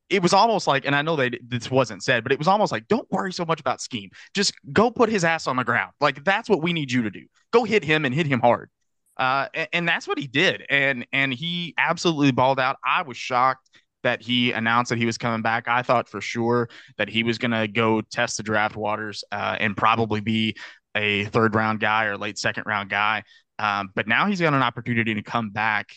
[0.08, 2.72] It was almost like, and I know that this wasn't said, but it was almost
[2.72, 4.08] like, don't worry so much about scheme.
[4.34, 5.92] Just go put his ass on the ground.
[6.00, 7.26] Like that's what we need you to do.
[7.52, 8.70] Go hit him and hit him hard.
[9.18, 10.64] Uh, and, and that's what he did.
[10.70, 12.76] And and he absolutely balled out.
[12.84, 13.68] I was shocked
[14.04, 15.68] that he announced that he was coming back.
[15.68, 19.76] I thought for sure that he was to go test the draft waters uh, and
[19.76, 20.56] probably be
[20.94, 23.24] a third round guy or late second round guy.
[23.58, 25.92] Um, but now he's got an opportunity to come back.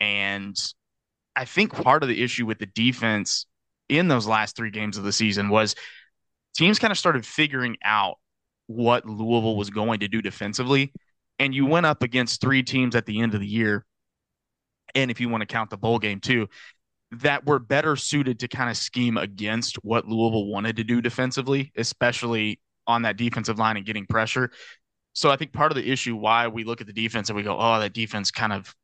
[0.00, 0.56] And
[1.34, 3.46] I think part of the issue with the defense
[3.88, 5.74] in those last three games of the season was
[6.56, 8.16] teams kind of started figuring out
[8.66, 10.92] what Louisville was going to do defensively.
[11.38, 13.84] And you went up against three teams at the end of the year.
[14.94, 16.48] And if you want to count the bowl game too,
[17.12, 21.72] that were better suited to kind of scheme against what Louisville wanted to do defensively,
[21.76, 24.50] especially on that defensive line and getting pressure.
[25.16, 27.42] So I think part of the issue why we look at the defense and we
[27.42, 28.74] go, oh, that defense kind of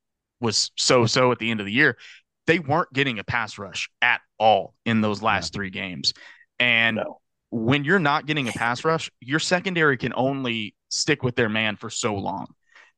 [0.40, 1.98] was so so at the end of the year.
[2.46, 5.58] They weren't getting a pass rush at all in those last yeah.
[5.58, 6.14] three games.
[6.58, 7.20] And no.
[7.50, 11.76] when you're not getting a pass rush, your secondary can only stick with their man
[11.76, 12.46] for so long.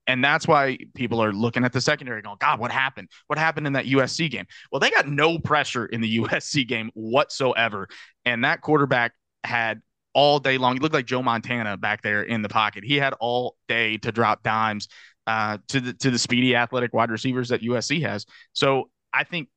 [0.07, 3.09] And that's why people are looking at the secondary going, God, what happened?
[3.27, 4.47] What happened in that USC game?
[4.71, 7.89] Well, they got no pressure in the USC game whatsoever.
[8.25, 9.83] And that quarterback had
[10.15, 10.75] all day long.
[10.75, 12.85] He looked like Joe Montana back there in the pocket.
[12.85, 14.89] He had all day to drop dimes
[15.27, 18.27] uh, to the to the speedy athletic wide receivers that USC has.
[18.53, 19.49] So I think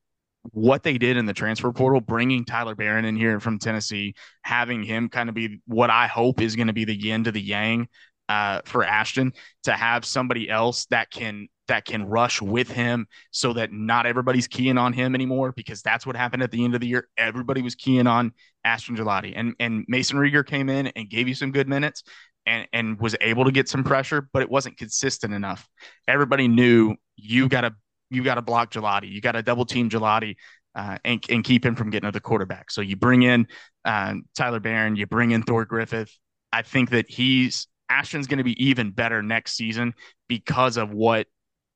[0.52, 4.84] what they did in the transfer portal, bringing Tyler Baron in here from Tennessee, having
[4.84, 7.42] him kind of be what I hope is going to be the yin to the
[7.42, 7.88] yang
[8.30, 13.54] uh, for Ashton to have somebody else that can that can rush with him so
[13.54, 16.82] that not everybody's keying on him anymore because that's what happened at the end of
[16.82, 17.08] the year.
[17.18, 21.36] Everybody was keying on Ashton Gillotte and and Mason Reiger came in and gave you
[21.36, 22.04] some good minutes
[22.46, 25.68] and and was able to get some pressure, but it wasn't consistent enough.
[26.08, 27.76] Everybody knew you got to
[28.10, 30.36] you got to block Gillotte, you got to double team Gillotte.
[30.76, 32.70] Uh, and, and keep him from getting to the quarterback.
[32.70, 33.48] So you bring in
[33.84, 36.16] uh, Tyler Baron, you bring in Thor Griffith.
[36.54, 39.96] I think that he's Ashton's going to be even better next season
[40.28, 41.26] because of what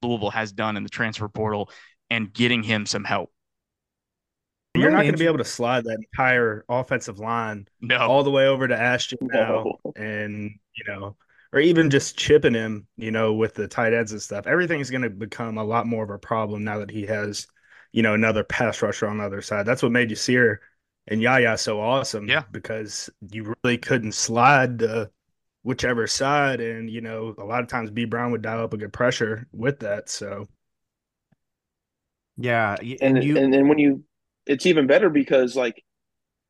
[0.01, 1.69] Louisville has done in the transfer portal
[2.09, 3.31] and getting him some help.
[4.73, 7.97] You're not going to be able to slide that entire offensive line no.
[7.97, 9.93] all the way over to Ashton now, no.
[9.97, 11.17] and you know,
[11.51, 14.47] or even just chipping him, you know, with the tight ends and stuff.
[14.47, 17.47] Everything's going to become a lot more of a problem now that he has,
[17.91, 19.65] you know, another pass rusher on the other side.
[19.65, 20.57] That's what made Yasir
[21.07, 22.29] and Yaya so awesome.
[22.29, 25.11] Yeah, because you really couldn't slide the
[25.63, 26.59] whichever side.
[26.59, 29.47] And, you know, a lot of times B Brown would dial up a good pressure
[29.51, 30.09] with that.
[30.09, 30.47] So,
[32.37, 32.75] yeah.
[32.79, 33.37] And, and, you...
[33.37, 34.03] and, and when you,
[34.45, 35.83] it's even better because, like,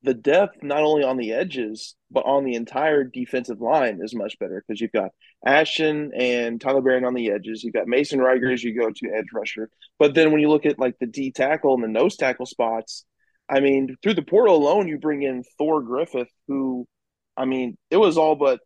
[0.03, 4.37] the depth not only on the edges but on the entire defensive line is much
[4.39, 5.11] better because you've got
[5.45, 7.63] Ashton and Tyler Baron on the edges.
[7.63, 9.69] You've got Mason Reiger as you go to edge rusher.
[9.99, 13.05] But then when you look at like the D tackle and the nose tackle spots,
[13.47, 16.87] I mean, through the portal alone, you bring in Thor Griffith, who,
[17.37, 18.59] I mean, it was all but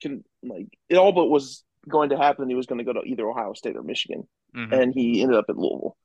[0.00, 2.48] can like it all but was going to happen.
[2.48, 4.72] He was going to go to either Ohio State or Michigan, Mhm.
[4.72, 5.96] and he ended up at Louisville.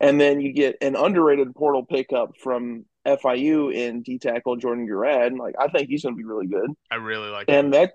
[0.00, 5.36] And then you get an underrated portal pickup from FIU in D tackle Jordan Guerad.
[5.38, 6.70] Like I think he's going to be really good.
[6.90, 7.94] I really like And that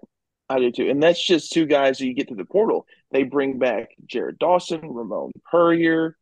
[0.50, 0.90] I do too.
[0.90, 2.86] And that's just two guys who you get to the portal.
[3.12, 6.18] They bring back Jared Dawson, Ramon Puryear,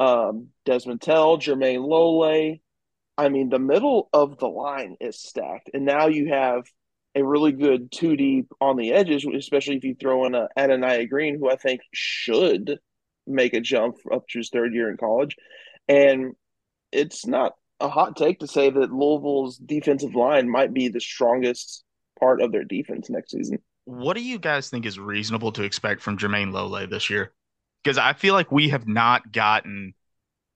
[0.00, 2.58] um, Desmond Tell, Jermayne Lole.
[3.18, 5.70] I mean, the middle of the line is stacked.
[5.74, 6.64] And now you have
[7.18, 11.06] a really good two deep on the edges, especially if you throw in a Adonai
[11.06, 12.78] Green, who I think should
[13.26, 15.36] make a jump up to his third year in college.
[15.88, 16.34] And
[16.92, 21.84] it's not a hot take to say that Louisville's defensive line might be the strongest
[22.18, 23.58] part of their defense next season.
[23.84, 27.32] What do you guys think is reasonable to expect from Jermayne Lole this year?
[27.82, 29.94] Because I feel like we have not gotten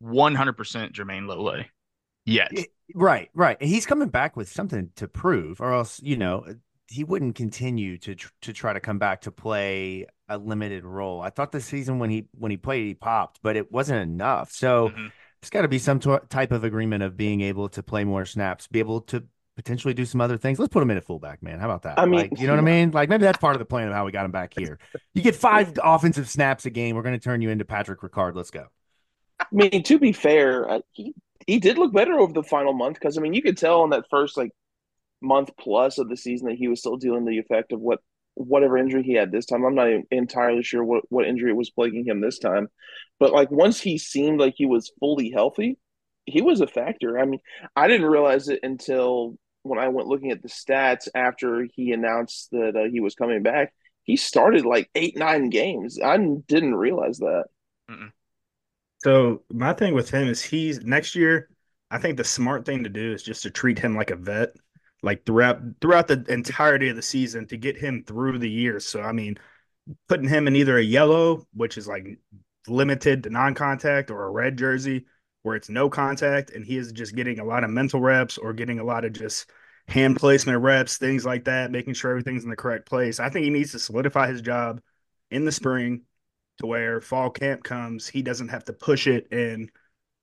[0.02, 1.64] 100% Jermayne Lole
[2.26, 2.50] yet.
[2.52, 2.64] Yeah,
[2.94, 3.56] Right, right.
[3.60, 6.44] And he's coming back with something to prove, or else you know
[6.88, 11.20] he wouldn't continue to tr- to try to come back to play a limited role.
[11.20, 14.50] I thought the season when he when he played he popped, but it wasn't enough.
[14.52, 15.10] So Mhm.
[15.40, 18.24] there's got to be some t- type of agreement of being able to play more
[18.24, 19.24] snaps, be able to
[19.56, 20.58] potentially do some other things.
[20.58, 21.58] Let's put him in at fullback, man.
[21.58, 21.98] How about that?
[21.98, 22.90] I mean, like, you know what I mean?
[22.90, 24.78] Like maybe that's part of the plan of how we got him back here.
[25.14, 26.96] You get five offensive snaps a game.
[26.96, 28.34] We're going to turn you into Patrick Ricard.
[28.34, 28.66] Let's go.
[29.40, 31.14] I mean, to be fair, uh, he
[31.46, 33.90] he did look better over the final month because I mean, you could tell in
[33.90, 34.50] that first like
[35.20, 38.00] month plus of the season that he was still dealing the effect of what
[38.34, 39.64] whatever injury he had this time.
[39.64, 42.68] I'm not entirely sure what what injury was plaguing him this time,
[43.20, 45.78] but like once he seemed like he was fully healthy,
[46.26, 47.18] he was a factor.
[47.18, 47.40] I mean,
[47.76, 52.48] I didn't realize it until when I went looking at the stats after he announced
[52.52, 53.72] that uh, he was coming back.
[54.04, 55.98] He started like eight nine games.
[56.02, 57.44] I didn't realize that.
[59.02, 61.48] So my thing with him is he's next year.
[61.90, 64.54] I think the smart thing to do is just to treat him like a vet,
[65.02, 68.80] like throughout throughout the entirety of the season to get him through the year.
[68.80, 69.38] So I mean,
[70.08, 72.18] putting him in either a yellow, which is like
[72.68, 75.06] limited to non-contact, or a red jersey
[75.42, 78.52] where it's no contact, and he is just getting a lot of mental reps or
[78.52, 79.50] getting a lot of just
[79.88, 83.18] hand placement reps, things like that, making sure everything's in the correct place.
[83.18, 84.80] I think he needs to solidify his job
[85.32, 86.02] in the spring
[86.58, 89.70] to where fall camp comes, he doesn't have to push it and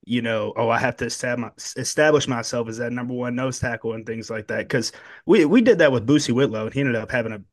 [0.06, 4.06] you know, oh, I have to establish myself as that number one nose tackle and
[4.06, 4.60] things like that.
[4.60, 4.92] Because
[5.26, 7.44] we we did that with Boosie Whitlow, and he ended up having a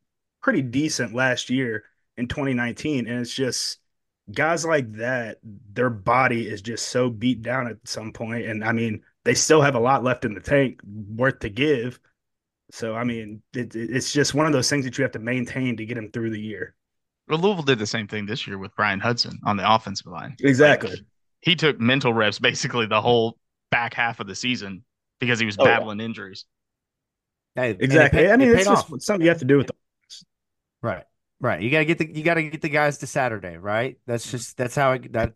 [0.41, 1.83] pretty decent last year
[2.15, 3.07] in 2019.
[3.07, 3.79] And it's just
[4.33, 8.31] guys like that, their body is just so beat down at some point.
[8.31, 11.49] point, and I mean, they still have a lot left in the tank worth to
[11.49, 11.99] give.
[12.71, 15.77] So I mean, it, it's just one of those things that you have to maintain
[15.77, 16.73] to get him through the year.
[17.27, 20.35] Well, Louisville did the same thing this year with Bryan Hudson on the offensive line.
[20.39, 20.91] Exactly.
[20.91, 20.99] Like,
[21.41, 23.37] he took mental reps basically the whole
[23.69, 24.83] back half of the season
[25.19, 25.77] because he was Oh, yeah.
[25.77, 26.45] battling injuries.
[27.55, 28.21] Hey, Exactly.
[28.21, 29.01] paid- I mean, it's just off.
[29.01, 29.67] something you have to do with.
[29.67, 29.73] The-
[30.81, 31.03] Right.
[31.39, 31.61] Right.
[31.61, 33.97] You gotta get the you gotta get the guys to Saturday, right?
[34.07, 35.33] That's just that's how it that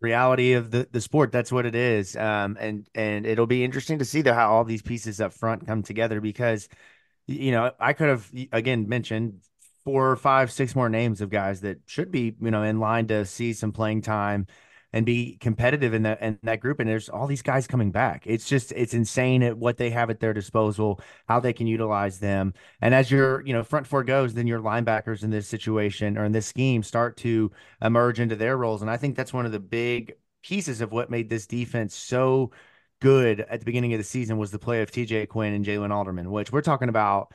[0.00, 1.32] reality of the the sport.
[1.32, 2.16] That's what it is.
[2.16, 5.66] Um and and it'll be interesting to see the, how all these pieces up front
[5.66, 6.68] come together because
[7.26, 9.40] you know, I could have again mentioned
[9.84, 13.24] four, five, six more names of guys that should be, you know, in line to
[13.24, 14.46] see some playing time
[14.92, 16.78] and be competitive in that in that group.
[16.78, 18.24] And there's all these guys coming back.
[18.26, 22.18] It's just it's insane at what they have at their disposal, how they can utilize
[22.18, 22.52] them.
[22.80, 26.24] And as your, you know, front four goes, then your linebackers in this situation or
[26.24, 28.82] in this scheme start to emerge into their roles.
[28.82, 32.50] And I think that's one of the big pieces of what made this defense so
[33.00, 35.90] good at the beginning of the season was the play of TJ Quinn and Jalen
[35.90, 37.32] Alderman, which we're talking about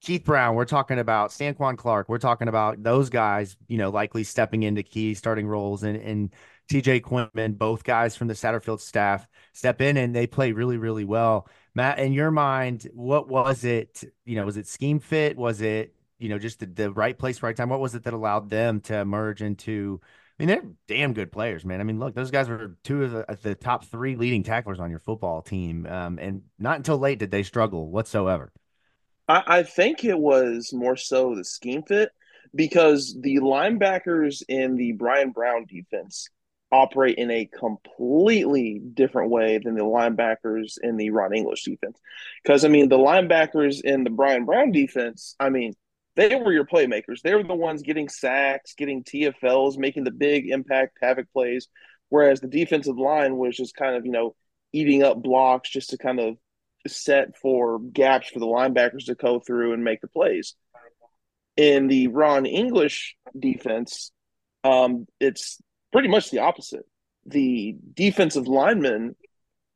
[0.00, 4.24] Keith Brown, we're talking about Stanquan Clark, we're talking about those guys, you know, likely
[4.24, 6.30] stepping into key starting roles and and
[6.70, 11.04] TJ Quinman, both guys from the Satterfield staff step in and they play really, really
[11.04, 11.48] well.
[11.74, 14.04] Matt, in your mind, what was it?
[14.24, 15.36] You know, was it scheme fit?
[15.36, 17.70] Was it, you know, just the, the right place, right time?
[17.70, 20.00] What was it that allowed them to emerge into?
[20.38, 21.80] I mean, they're damn good players, man.
[21.80, 24.90] I mean, look, those guys were two of the, the top three leading tacklers on
[24.90, 28.52] your football team, um, and not until late did they struggle whatsoever.
[29.30, 32.10] I, I think it was more so the scheme fit
[32.52, 36.28] because the linebackers in the Bryan Brown defense
[36.72, 41.98] operate in a completely different way than the linebackers in the Ron English defense.
[42.42, 45.74] Because I mean, the linebackers in the Bryan Brown defense, I mean,
[46.16, 47.22] they were your playmakers.
[47.22, 51.68] They were the ones getting sacks, getting TFLs, making the big impact havoc plays.
[52.08, 54.34] Whereas the defensive line was just kind of, you know,
[54.72, 56.36] eating up blocks just to kind of
[56.86, 60.54] set for gaps for the linebackers to go through and make the plays.
[61.56, 64.12] In the Ron English defense,
[64.64, 65.60] um, it's
[65.92, 66.86] pretty much the opposite.
[67.26, 69.14] The defensive linemen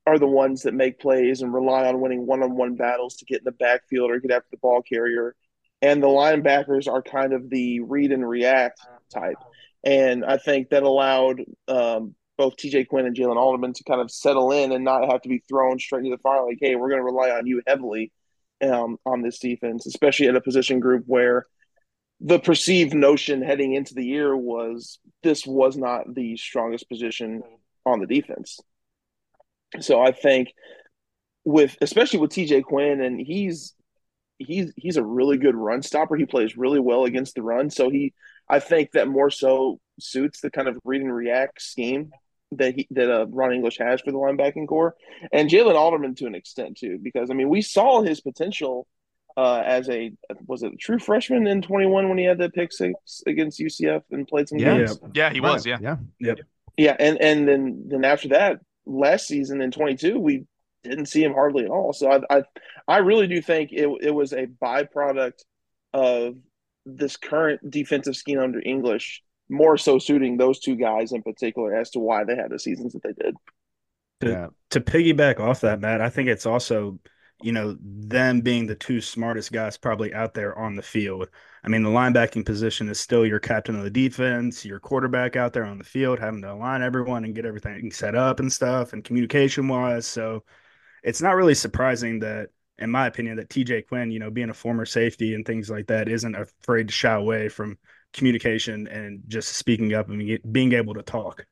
[0.07, 3.45] are the ones that make plays and rely on winning one-on-one battles to get in
[3.45, 5.35] the backfield or get after the ball carrier
[5.85, 8.81] and the linebackers are kind of the read and react
[9.13, 9.37] type.
[9.85, 14.11] And I think that allowed um, both TJ Quinn and Jalen Alderman to kind of
[14.11, 16.45] settle in and not have to be thrown straight into the fire.
[16.45, 18.13] Like, hey, we're going to rely on you heavily
[18.63, 21.47] um, on this defense, especially at a position group where
[22.21, 27.43] the perceived notion heading into the year was this was not the strongest position
[27.85, 28.61] on the defense.
[29.81, 30.49] So I think
[31.45, 33.75] with especially with TJ Quinn and he's
[34.39, 36.17] he's he's a really good run stopper.
[36.17, 37.71] He plays really well against the run.
[37.71, 38.15] So he
[38.49, 42.11] I think that more so suits the kind of read and react scheme
[42.57, 44.95] that he that uh, Ron English has for the linebacking core,
[45.33, 48.87] and Jaylin Alderman to an extent too, because I mean we saw his potential
[49.37, 50.13] uh, as a
[50.47, 54.03] was it a true freshman in 21 when he had that pick six against UCF
[54.11, 54.79] and played some yeah.
[54.79, 54.99] games.
[55.15, 55.67] Yeah, he was.
[55.67, 56.39] Yeah, yeah, yep.
[56.77, 60.45] yeah, and and then then after that last season in 22 we
[60.83, 61.93] didn't see him hardly at all.
[61.93, 62.43] So I I,
[62.87, 65.43] I really do think it it was a byproduct
[65.93, 66.37] of
[66.87, 71.91] this current defensive scheme under English more so suiting those two guys in particular as
[71.91, 73.35] to why they had the seasons that they did.
[74.21, 74.47] To, yeah.
[74.71, 76.99] to piggyback off that, Matt, I think it's also,
[77.43, 81.29] you know, them being the two smartest guys probably out there on the field.
[81.63, 85.53] I mean, the linebacking position is still your captain of the defense, your quarterback out
[85.53, 88.93] there on the field, having to align everyone and get everything set up and stuff
[88.93, 90.07] and communication wise.
[90.07, 90.45] So
[91.03, 94.55] it's not really surprising that, in my opinion, that TJ Quinn, you know, being a
[94.55, 97.79] former safety and things like that, isn't afraid to shy away from
[98.15, 101.45] communication and just speaking up and being able to talk.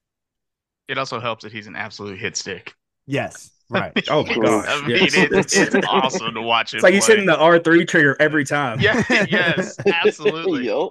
[0.88, 2.74] It also helps that he's an absolute hit stick.
[3.06, 3.50] Yes.
[3.70, 4.06] Right.
[4.10, 4.66] oh my gosh.
[4.68, 5.14] I mean, yes.
[5.14, 6.78] it's, it's awesome to watch him.
[6.78, 6.96] It's like play.
[6.96, 8.78] he's hitting the R three trigger every time.
[8.80, 9.02] Yeah.
[9.30, 9.78] Yes.
[9.86, 10.66] Absolutely.
[10.66, 10.90] yep.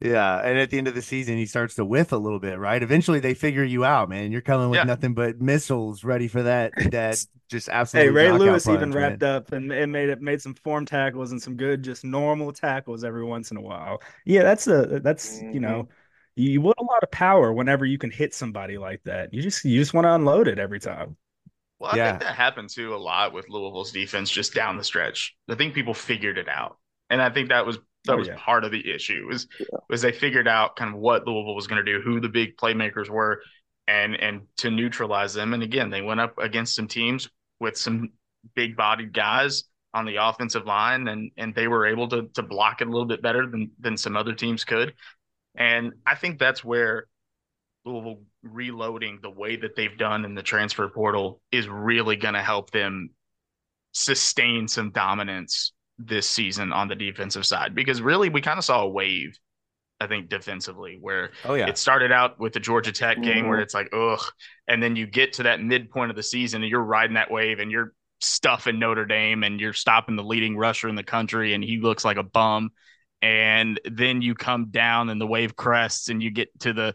[0.00, 2.58] Yeah, and at the end of the season, he starts to whiff a little bit,
[2.58, 2.82] right?
[2.82, 4.30] Eventually, they figure you out, man.
[4.30, 4.84] You're coming with yeah.
[4.84, 6.72] nothing but missiles, ready for that.
[6.90, 8.08] That just absolutely.
[8.08, 9.36] Hey, Ray Lewis even wrapped man.
[9.36, 13.04] up and, and made it made some form tackles and some good, just normal tackles
[13.04, 14.02] every once in a while.
[14.26, 15.52] Yeah, that's a that's mm-hmm.
[15.52, 15.88] you know,
[16.34, 19.32] you want a lot of power whenever you can hit somebody like that.
[19.32, 21.16] You just you just want to unload it every time.
[21.78, 22.10] Well, I yeah.
[22.10, 25.34] think that happened too a lot with Louisville's defense just down the stretch.
[25.48, 26.76] I think people figured it out,
[27.08, 28.36] and I think that was that oh, was yeah.
[28.38, 29.66] part of the issue was yeah.
[29.88, 32.56] was they figured out kind of what Louisville was going to do, who the big
[32.56, 33.42] playmakers were,
[33.86, 35.54] and and to neutralize them.
[35.54, 37.28] And again, they went up against some teams
[37.60, 38.10] with some
[38.54, 39.64] big bodied guys
[39.94, 43.06] on the offensive line, and and they were able to to block it a little
[43.06, 44.94] bit better than than some other teams could.
[45.56, 47.06] And I think that's where
[47.84, 52.42] Louisville reloading the way that they've done in the transfer portal is really going to
[52.42, 53.10] help them
[53.92, 58.82] sustain some dominance this season on the defensive side because really we kind of saw
[58.82, 59.38] a wave
[59.98, 61.68] I think defensively where oh, yeah.
[61.68, 63.48] it started out with the Georgia Tech game mm-hmm.
[63.48, 64.20] where it's like ugh
[64.68, 67.60] and then you get to that midpoint of the season and you're riding that wave
[67.60, 71.64] and you're stuffing Notre Dame and you're stopping the leading rusher in the country and
[71.64, 72.70] he looks like a bum
[73.22, 76.94] and then you come down and the wave crests and you get to the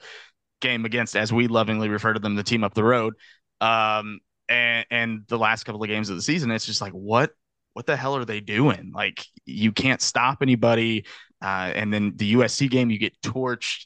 [0.62, 3.16] game against as we lovingly refer to them the team up the road
[3.62, 7.32] um and and the last couple of games of the season it's just like what
[7.74, 8.92] what the hell are they doing?
[8.94, 11.06] Like you can't stop anybody.
[11.42, 13.86] Uh, and then the USC game, you get torched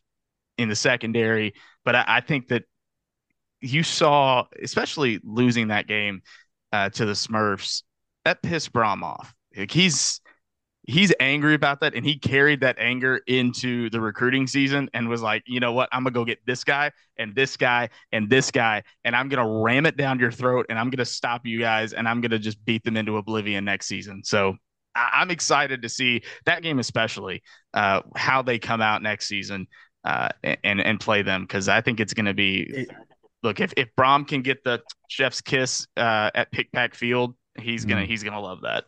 [0.57, 1.53] in the secondary.
[1.83, 2.63] But I, I think that
[3.61, 6.21] you saw, especially losing that game
[6.71, 7.83] uh, to the Smurfs,
[8.25, 9.33] that pissed Brohm off.
[9.55, 10.19] Like he's
[10.87, 15.21] he's angry about that and he carried that anger into the recruiting season and was
[15.21, 15.89] like you know what?
[15.91, 19.47] I'm gonna go get this guy and this guy and this guy and i'm gonna
[19.61, 22.63] ram it down your throat and i'm gonna stop you guys and i'm gonna just
[22.65, 24.23] beat them into oblivion next season.
[24.23, 24.55] So
[24.95, 27.43] I- am excited to see that game especially
[27.73, 29.67] uh, how they come out next season
[30.03, 30.29] uh,
[30.63, 32.87] and and play them because i think it's gonna be
[33.43, 37.85] look if, if brohm can get the chef's kiss uh, at pick pack field he's
[37.85, 38.07] gonna mm.
[38.07, 38.85] he's gonna love that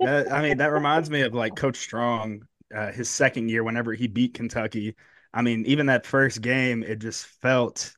[0.00, 2.42] that, I mean, that reminds me of like Coach Strong,
[2.74, 4.94] uh, his second year, whenever he beat Kentucky.
[5.32, 7.94] I mean, even that first game, it just felt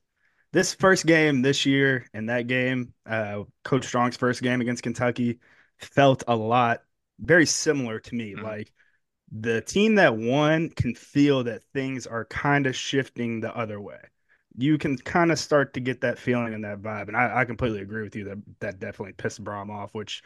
[0.53, 5.39] this first game this year and that game, uh, Coach Strong's first game against Kentucky,
[5.79, 6.81] felt a lot
[7.21, 8.33] very similar to me.
[8.33, 8.45] Mm-hmm.
[8.45, 8.73] Like
[9.31, 14.01] the team that won can feel that things are kind of shifting the other way.
[14.57, 17.09] You can kind of start to get that feeling and that vibe.
[17.09, 20.23] And I, I completely agree with you that that definitely pissed Brohm off, which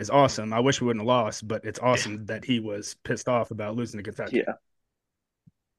[0.00, 0.52] is awesome.
[0.52, 2.18] I wish we wouldn't have lost, but it's awesome yeah.
[2.24, 4.38] that he was pissed off about losing to Kentucky.
[4.38, 4.54] Yeah.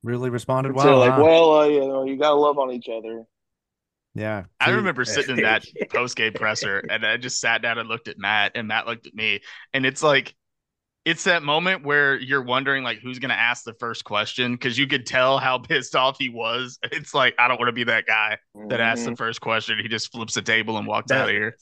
[0.04, 0.86] Really responded well.
[0.86, 1.24] So like, huh?
[1.24, 3.24] well, uh, you know, you gotta love on each other.
[4.14, 4.44] Yeah.
[4.60, 8.08] I remember sitting in that post game presser and I just sat down and looked
[8.08, 9.42] at Matt and Matt looked at me.
[9.74, 10.36] And it's like,
[11.04, 14.86] it's that moment where you're wondering like who's gonna ask the first question because you
[14.86, 16.78] could tell how pissed off he was.
[16.84, 18.82] It's like I don't want to be that guy that mm-hmm.
[18.82, 19.80] asks the first question.
[19.82, 21.56] He just flips the table and walks that, out of here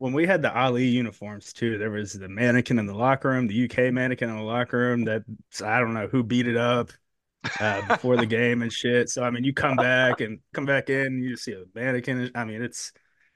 [0.00, 3.46] when we had the Ali uniforms too, there was the mannequin in the locker room,
[3.46, 5.24] the UK mannequin in the locker room that
[5.62, 6.90] I don't know who beat it up
[7.60, 9.10] uh, before the game and shit.
[9.10, 12.30] So I mean, you come back and come back in, and you see a mannequin.
[12.34, 12.92] I mean, it's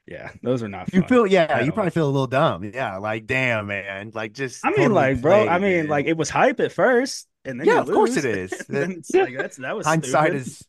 [0.07, 0.91] yeah, those are not.
[0.91, 2.63] You feel yeah, you probably feel a little dumb.
[2.63, 4.65] Yeah, like damn, man, like just.
[4.65, 5.47] I mean, totally like, bro.
[5.47, 5.87] I mean, man.
[5.87, 8.51] like it was hype at first, and then yeah, of course it is.
[8.69, 10.47] like, that's that was hindsight stupid.
[10.47, 10.63] is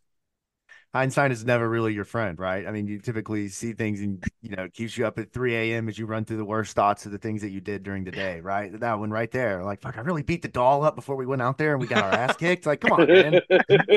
[0.97, 2.67] hindsight is never really your friend, right?
[2.67, 5.89] I mean, you typically see things and you know keeps you up at 3 a.m.
[5.89, 8.11] as you run through the worst thoughts of the things that you did during the
[8.11, 8.79] day, right?
[8.81, 11.43] That one right there, like fuck, I really beat the doll up before we went
[11.43, 12.65] out there and we got our ass kicked.
[12.67, 13.41] Like, come on, man.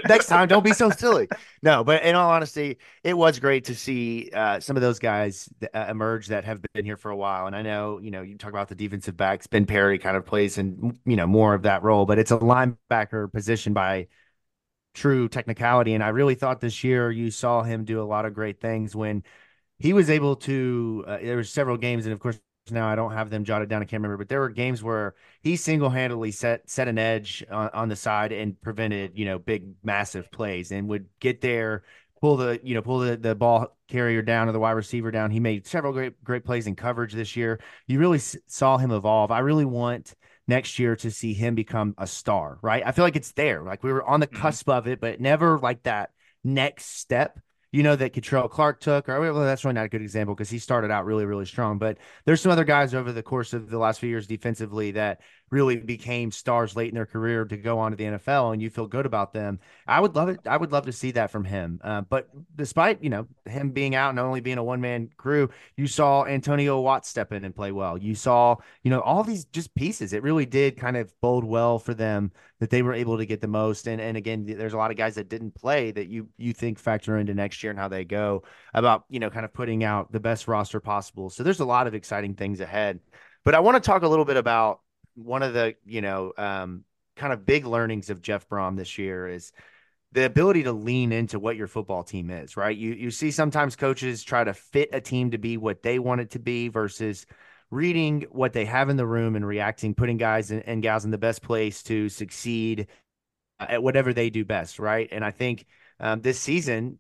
[0.08, 1.28] Next time, don't be so silly.
[1.64, 5.50] No, but in all honesty, it was great to see uh, some of those guys
[5.74, 7.48] uh, emerge that have been here for a while.
[7.48, 9.48] And I know, you know, you talk about the defensive backs.
[9.48, 12.38] Ben Perry kind of plays in you know more of that role, but it's a
[12.38, 14.08] linebacker position by
[14.94, 15.94] true technicality.
[15.94, 18.96] And I really thought this year you saw him do a lot of great things
[18.96, 19.24] when
[19.80, 21.06] he was able to.
[21.08, 22.40] Uh, there were several games, and of course
[22.72, 23.82] now I don't have them jotted down.
[23.82, 27.44] I can't remember, but there were games where he single handedly set set an edge
[27.52, 31.84] on, on the side and prevented you know big massive plays and would get there.
[32.22, 35.32] Pull the you know pull the, the ball carrier down or the wide receiver down.
[35.32, 37.60] He made several great great plays in coverage this year.
[37.88, 39.32] You really s- saw him evolve.
[39.32, 40.16] I really want
[40.50, 42.84] next year to see him become a star, right?
[42.86, 43.62] I feel like it's there.
[43.64, 44.42] Like we were on the mm-hmm.
[44.42, 46.10] cusp of it, but never like that
[46.44, 47.40] next step
[47.72, 50.50] you know, that Kei'Trel Clark took, or well, that's really not a good example because
[50.50, 51.78] he started out really, really strong.
[51.78, 55.22] But there's some other guys over the course of the last few years defensively that
[55.52, 58.70] really became stars late in their career to go on to the NFL, and you
[58.70, 59.60] feel good about them.
[59.88, 60.40] I would love it.
[60.46, 61.80] I would love to see that from him.
[61.84, 65.50] Uh, but despite you know him being out and only being a one man crew,
[65.76, 67.98] you saw Antonio Watts step in and play well.
[67.98, 70.14] You saw you know all these just pieces.
[70.14, 73.42] It really did kind of bode well for them that they were able to get
[73.42, 73.88] the most.
[73.88, 76.80] And and again, there's a lot of guys that didn't play that you you think
[76.80, 78.44] factor into next year and how they go
[78.74, 81.30] about you know kind of putting out the best roster possible.
[81.30, 83.00] So there's a lot of exciting things ahead.
[83.46, 84.82] But I want to talk a little bit about
[85.16, 86.84] one of the you know um,
[87.16, 89.52] kind of big learnings of Jeff Brohm this year is
[90.12, 92.58] the ability to lean into what your football team is.
[92.58, 92.76] Right?
[92.78, 96.22] You you see sometimes coaches try to fit a team to be what they want
[96.22, 97.26] it to be versus
[97.72, 101.12] reading what they have in the room and reacting, putting guys and, and gals in
[101.12, 102.88] the best place to succeed
[103.60, 105.10] at whatever they do best, right?
[105.12, 105.66] And I think
[106.00, 107.00] um, this season,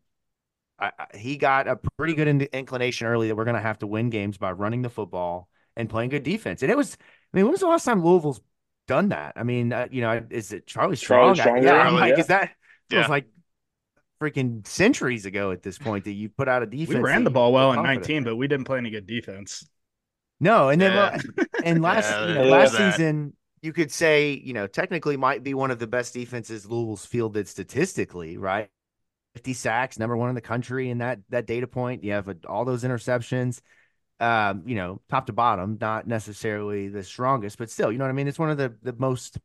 [0.80, 3.88] I, he got a pretty good in- inclination early that we're going to have to
[3.88, 5.50] win games by running the football
[5.80, 6.62] and playing good defense.
[6.62, 6.98] And it was,
[7.34, 8.42] I mean, when was the last time Louisville's
[8.88, 9.34] done that?
[9.36, 11.36] I mean, uh, you know, is it Charlie Strong?
[11.36, 12.20] Charlie I, yeah, I'm like, yeah.
[12.20, 12.52] is that
[12.90, 13.08] feels Yeah.
[13.08, 13.26] like
[14.22, 16.90] freaking centuries ago at this point that you put out a defense.
[16.90, 19.68] We ran the ball well in 19, but we didn't play any good defense.
[20.40, 21.18] No, and then Yeah.
[21.36, 25.44] well, and last Yeah, you know, last season you could say you know technically might
[25.44, 28.70] be one of the best defenses Louisville's fielded statistically, right?
[29.34, 32.04] Fifty sacks, number one in the country, in that that data point.
[32.04, 33.62] You have uh, all those interceptions,
[34.20, 38.10] um, you know, top to bottom, not necessarily the strongest, but still, you know what
[38.10, 38.28] I mean.
[38.28, 39.38] It's one of the the most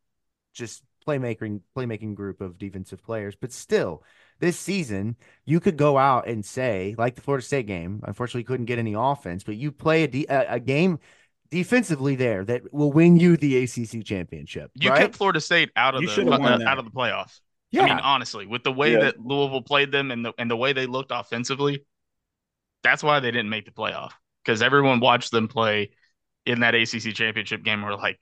[0.53, 4.03] just playmaking playmaking group of defensive players, but still.
[4.41, 8.03] This season, you could go out and say, like the Florida State game.
[8.05, 10.99] Unfortunately, couldn't get any offense, but you play a, de- a, a game
[11.51, 14.73] defensively there that will win you the ACC championship.
[14.75, 14.99] You right?
[15.03, 17.41] kept Florida State out of You the should've won uh, out of the playoffs.
[17.71, 19.01] yeah, I mean, honestly, with the way Yeah.
[19.01, 21.85] that Louisville played them and the and the way they looked offensively,
[22.83, 24.13] that's why they didn't make the playoff.
[24.45, 25.91] Because everyone watched them play
[26.47, 27.83] in that ACC championship game.
[27.83, 28.21] We're like,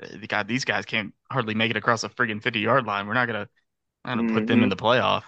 [0.00, 3.06] "Eh, God, these guys can't hardly make it across a friggin' fifty yard line.
[3.06, 3.48] We're not gonna,
[4.04, 5.24] not gonna put them in the playoff.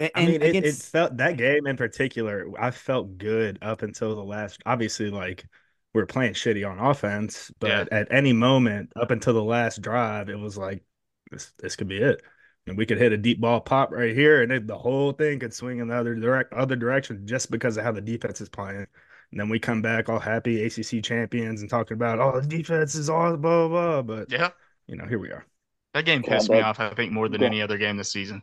[0.00, 2.46] and, I mean, it, it felt that game in particular.
[2.58, 4.60] I felt good up until the last.
[4.66, 5.44] Obviously, like
[5.92, 7.98] we are playing shitty on offense, but Yeah.
[7.98, 10.82] at any moment up until the last drive, it was like
[11.30, 11.52] this.
[11.58, 12.22] This could be it.
[12.66, 15.38] And we could hit a deep ball pop right here, and it, the whole thing
[15.38, 18.48] could swing in the other direct other direction just because of how the defense is
[18.48, 18.86] playing.
[19.32, 22.94] And then we come back all happy, ACC champions, and talking about oh the defense
[22.94, 24.02] is all blah blah.
[24.02, 24.02] blah.
[24.02, 24.50] But Yeah,
[24.86, 25.46] you know, here we are.
[25.92, 26.80] that game God, pissed me off.
[26.80, 27.48] I think more than Yeah.
[27.48, 28.42] any other game this season.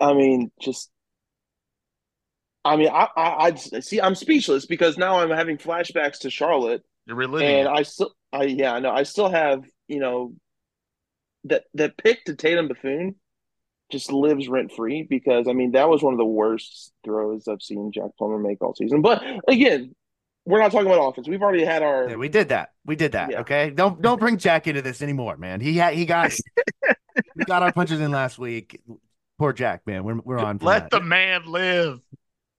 [0.00, 0.90] I mean, just.
[2.64, 4.00] I mean, I, I, I see.
[4.00, 7.68] I'm speechless because now I'm having flashbacks to Charlotte, You're reliving and it.
[7.68, 8.90] I still, I yeah, I know.
[8.92, 10.34] I still have, you know,
[11.44, 13.16] that that pick to Tatum Bethune
[13.92, 17.62] just lives rent free because I mean that was one of the worst throws I've
[17.62, 19.02] seen Jack Plummer make all season.
[19.02, 19.94] But again,
[20.44, 21.28] we're not talking about offense.
[21.28, 22.70] We've already had our yeah, we did that.
[22.84, 23.30] We did that.
[23.30, 23.40] Yeah.
[23.40, 25.60] Okay, don't don't bring Jack into this anymore, man.
[25.60, 26.32] He had he got
[27.36, 28.80] we got our punches in last week.
[29.38, 30.04] Poor Jack, man.
[30.04, 30.58] We're we're on.
[30.58, 30.98] from Let that.
[30.98, 32.00] the man live.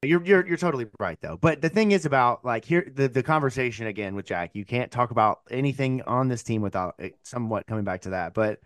[0.03, 1.38] You're you're you're totally right though.
[1.38, 4.51] But the thing is about like here the the conversation again with Jack.
[4.53, 8.34] You can't talk about anything on this team without eh, somewhat coming back to that.
[8.34, 8.59] But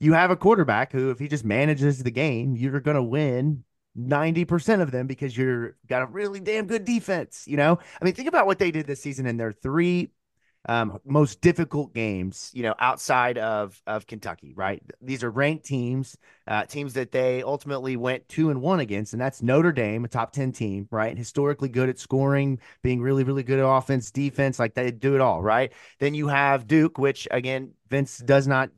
[0.00, 3.64] you have a quarterback who, if he just manages the game, you're gonna win
[3.96, 7.78] 90% of them because you're got a really damn good defense, you know?
[8.00, 10.10] I mean, think about what they did this season in their three
[10.66, 14.82] um, most difficult games, you know, outside of of Kentucky, right?
[15.02, 16.16] These are ranked teams,
[16.46, 20.08] uh, teams that they ultimately went two and one against, and that's Notre Dame, a
[20.08, 21.16] top ten team, right?
[21.18, 25.20] Historically good at scoring, being really, really good at offense, defense, like they do it
[25.20, 25.70] all, right?
[25.98, 28.70] Then you have Duke, which again, Vince does not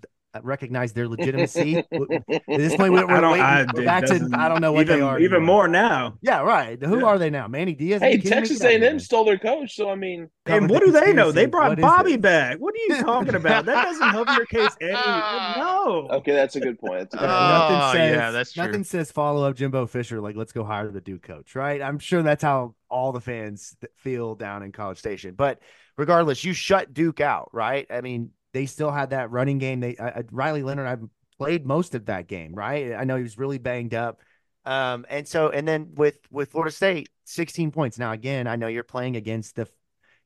[0.44, 1.76] recognize their legitimacy.
[1.92, 5.00] At this point, we're, we're I don't, I, back to I don't know what even,
[5.00, 5.18] they are.
[5.18, 6.18] Even more now.
[6.22, 6.82] Yeah, right.
[6.82, 7.06] Who yeah.
[7.06, 7.48] are they now?
[7.48, 8.02] Manny Diaz.
[8.02, 11.32] Hey, Texas A&M stole their coach, so I mean, and what do they know?
[11.32, 12.58] They brought Bobby back.
[12.58, 13.66] What are you talking about?
[13.66, 14.92] that doesn't help your case any.
[14.92, 16.08] No.
[16.12, 17.02] Okay, that's a good point.
[17.12, 18.64] A good uh, nothing oh, says, yeah, that's true.
[18.64, 21.82] Nothing says follow up Jimbo Fisher like let's go hire the Duke coach, right?
[21.82, 25.60] I'm sure that's how all the fans feel down in College Station, but
[25.96, 27.86] regardless, you shut Duke out, right?
[27.90, 29.80] I mean, they still had that running game.
[29.80, 30.96] They uh, Riley Leonard, I
[31.36, 32.94] played most of that game, right?
[32.94, 34.22] I know he was really banged up.
[34.64, 37.98] Um, and so and then with with Florida State, 16 points.
[37.98, 39.68] Now again, I know you're playing against the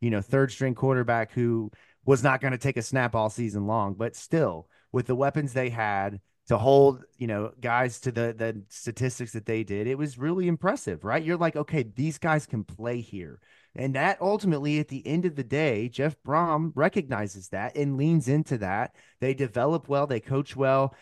[0.00, 1.72] you know third string quarterback who
[2.04, 5.52] was not going to take a snap all season long, but still with the weapons
[5.52, 9.98] they had to hold, you know, guys to the the statistics that they did, it
[9.98, 11.24] was really impressive, right?
[11.24, 13.40] You're like, okay, these guys can play here.
[13.76, 18.28] And that ultimately, at the end of the day, Jeff Brohm recognizes that and leans
[18.28, 18.94] into that.
[19.20, 20.94] They develop well, they coach well.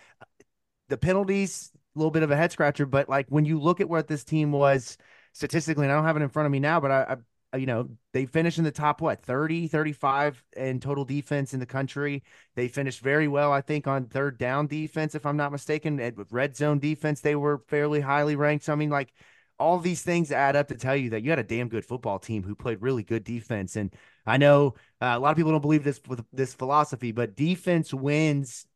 [0.88, 3.88] The penalties, a little bit of a head scratcher, but like when you look at
[3.88, 4.98] what this team was
[5.32, 7.16] statistically, and I don't have it in front of me now, but I, I
[7.56, 11.66] you know, they finished in the top, what, 30, 35 in total defense in the
[11.66, 12.22] country.
[12.54, 15.96] They finished very well, I think, on third down defense, if I'm not mistaken.
[15.96, 18.66] With red zone defense, they were fairly highly ranked.
[18.66, 19.14] So, I mean, like,
[19.58, 22.18] all these things add up to tell you that you had a damn good football
[22.18, 23.76] team who played really good defense.
[23.76, 23.92] And
[24.26, 27.92] I know uh, a lot of people don't believe this with this philosophy, but defense
[27.92, 28.66] wins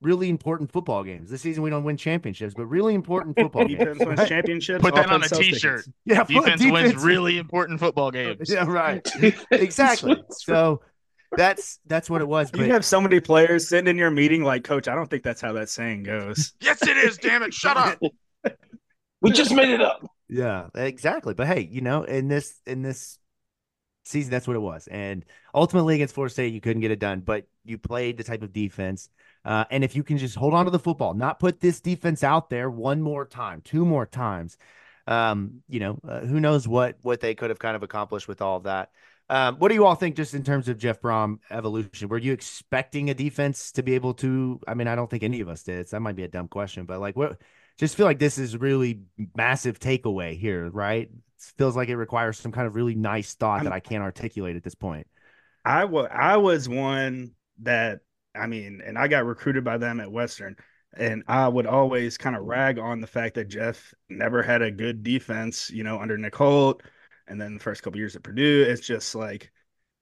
[0.00, 1.30] really important football games.
[1.30, 4.08] This season we don't win championships, but really important football defense games.
[4.08, 4.82] wins championships.
[4.82, 5.84] Put that on a t-shirt.
[6.04, 8.50] Yeah, defense, defense wins really important football games.
[8.50, 9.06] Yeah, right.
[9.50, 10.22] exactly.
[10.30, 10.82] So
[11.36, 12.50] that's that's what it was.
[12.50, 12.60] But...
[12.60, 15.40] You have so many players sitting in your meeting like, Coach, I don't think that's
[15.40, 16.52] how that saying goes.
[16.60, 17.18] yes, it is.
[17.18, 17.52] Damn it!
[17.52, 17.98] Shut up.
[19.20, 20.04] We just made it up.
[20.28, 21.34] Yeah, exactly.
[21.34, 23.18] But hey, you know, in this in this
[24.04, 24.86] season, that's what it was.
[24.86, 28.42] And ultimately against Florida State, you couldn't get it done, but you played the type
[28.42, 29.08] of defense.
[29.44, 32.22] Uh, and if you can just hold on to the football, not put this defense
[32.22, 34.56] out there one more time, two more times,
[35.06, 38.42] um, you know, uh, who knows what what they could have kind of accomplished with
[38.42, 38.90] all of that.
[39.30, 42.08] Um, what do you all think, just in terms of Jeff Brohm evolution?
[42.08, 44.60] Were you expecting a defense to be able to?
[44.66, 45.88] I mean, I don't think any of us did.
[45.88, 47.38] So that might be a dumb question, but like, what
[47.78, 49.00] just feel like this is really
[49.36, 51.08] massive takeaway here, right?
[51.08, 54.02] It feels like it requires some kind of really nice thought I'm, that I can't
[54.02, 55.06] articulate at this point.
[55.64, 58.00] I was I was one that
[58.34, 60.56] I mean, and I got recruited by them at Western,
[60.96, 64.70] and I would always kind of rag on the fact that Jeff never had a
[64.70, 66.82] good defense, you know, under Nick Holt,
[67.28, 69.52] and then the first couple years at Purdue, it's just like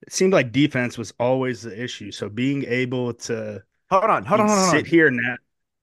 [0.06, 2.10] it seemed like defense was always the issue.
[2.10, 5.36] So being able to hold on, hold on, hold on, sit here now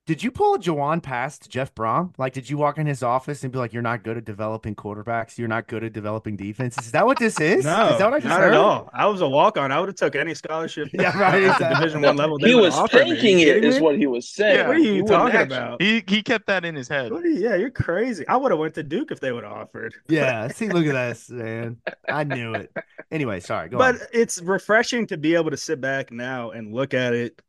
[0.05, 2.13] did you pull a Juwan past Jeff Brohm?
[2.17, 4.75] Like, did you walk in his office and be like, "You're not good at developing
[4.75, 5.37] quarterbacks.
[5.37, 7.63] You're not good at developing defense." Is that what this is?
[7.63, 8.53] No, is that what I just not heard?
[8.53, 8.89] at all.
[8.93, 9.71] I was a walk on.
[9.71, 10.89] I would have took any scholarship.
[10.93, 11.43] yeah, right.
[11.43, 11.75] Exactly.
[11.75, 12.37] Division one level.
[12.37, 14.57] He was thinking it is what he was saying.
[14.57, 15.81] Yeah, what are you, you talking about?
[15.81, 17.11] He he kept that in his head.
[17.11, 18.27] You, yeah, you're crazy.
[18.27, 19.93] I would have went to Duke if they would have offered.
[20.09, 20.49] Yeah.
[20.49, 21.77] See, look at this, man.
[22.09, 22.75] I knew it.
[23.09, 23.69] Anyway, sorry.
[23.69, 24.01] but on.
[24.11, 27.41] it's refreshing to be able to sit back now and look at it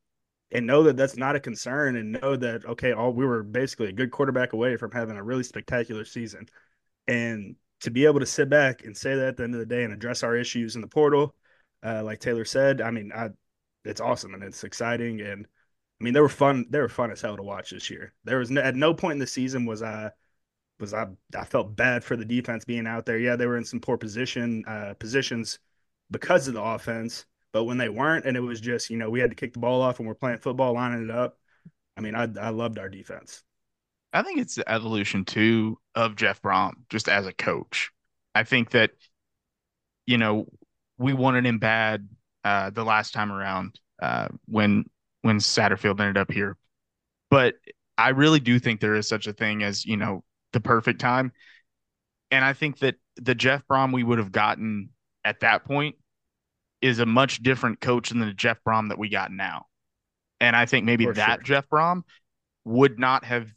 [0.55, 3.89] and know that that's not a concern and know that okay all we were basically
[3.89, 6.49] a good quarterback away from having a really spectacular season.
[7.09, 9.67] And to be able to sit back and say that at the end of the
[9.67, 11.35] day and address our issues in the portal
[11.85, 13.29] uh, like tayler said i mean I,
[13.85, 15.21] it's awesome and it's exciting.
[15.21, 15.47] And
[16.01, 18.15] i mean they were fun they were fun as hell to watch this year.
[18.25, 20.11] There was no, at no point in the season was i
[20.81, 23.19] was i i felt bad for the defense being out there.
[23.19, 25.59] Yeah they were in some poor position uh, positions
[26.11, 29.21] because of the offense but when they weren't, and it was just, you know, we
[29.21, 31.39] had to kick the ball off and we're playing football, lining it up.
[31.97, 33.45] I mean, I, I loved our defense.
[34.13, 37.93] I think it's the evolution too of Jeff Brohm just as a coach.
[38.35, 38.91] I think that,
[40.05, 40.47] you know,
[40.99, 42.09] we wanted him bad
[42.43, 44.85] uh, the last time around uh, when
[45.23, 46.57] when Satterfield ended up here,
[47.31, 47.55] but
[47.97, 51.33] I really do think there is such a thing as you know the perfect time,
[52.31, 54.91] and I think that the Jeff Brohm we would have gotten
[55.25, 55.97] at that point
[56.85, 59.67] is a much different coach than the Jeff Brohm that we got now.
[60.41, 61.43] And I think maybe For that sure.
[61.43, 62.03] Jeff Brohm
[62.65, 63.53] would not have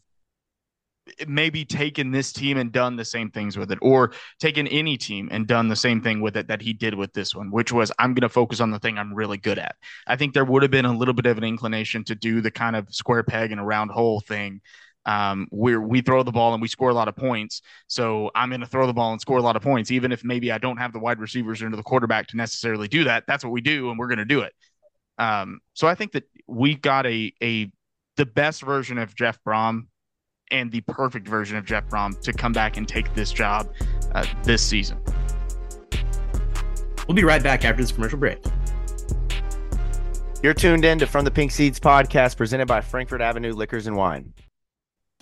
[1.28, 5.30] maybe taken this team and done the same things with it, or taken any team
[5.32, 7.92] and done the same thing with it that he did with this one, which was
[8.00, 9.76] I'm going to focus on the thing I'm really good at.
[10.06, 12.52] I think there would have been a little bit of an inclination to do the
[12.52, 14.62] kind of square peg and a round hole thing
[15.08, 17.62] Um, where we throw the ball and we score a lot of points.
[17.88, 20.22] So I'm going to throw the ball and score a lot of points, even if
[20.26, 23.24] maybe I don't have the wide receivers or the quarterback to necessarily do that.
[23.26, 24.54] That's what we do, and we're going to do it.
[25.18, 27.72] Um, so I think that we got a a
[28.18, 29.88] the best version of Jeff Brohm
[30.52, 33.72] and the perfect version of Jeff Brohm to come back and take this job
[34.14, 35.00] uh, this season.
[37.08, 38.40] We'll be right back after this commercial break.
[40.44, 43.96] You're tuned in to From the Pink Seats podcast presented by Frankfort Avenue Liquors and
[43.96, 44.34] Wine.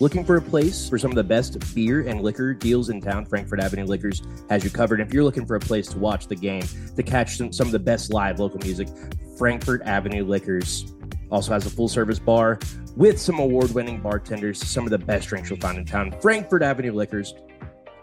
[0.02, 3.26] Looking for a place for some of the best beer and liquor deals in town?
[3.26, 5.00] Frankfort Avenue Liquors has you covered.
[5.00, 6.66] If you're looking for a place to watch the game,
[6.98, 8.90] to catch some, some of the best live local music,
[9.38, 10.94] Frankfort Avenue Liquors
[11.32, 12.60] also has a full service bar
[12.98, 16.14] with some award winning bartenders, some of the best drinks you'll find in town.
[16.20, 17.34] Frankfort Avenue Liquors,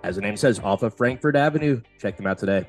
[0.03, 1.83] as the name says, off of Frankfort Avenue.
[1.99, 2.67] Check them out today.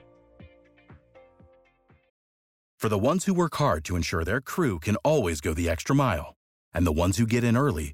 [2.78, 5.96] For the ones who work hard to ensure their crew can always go the extra
[5.96, 6.36] mile,
[6.74, 7.94] and the ones who get in early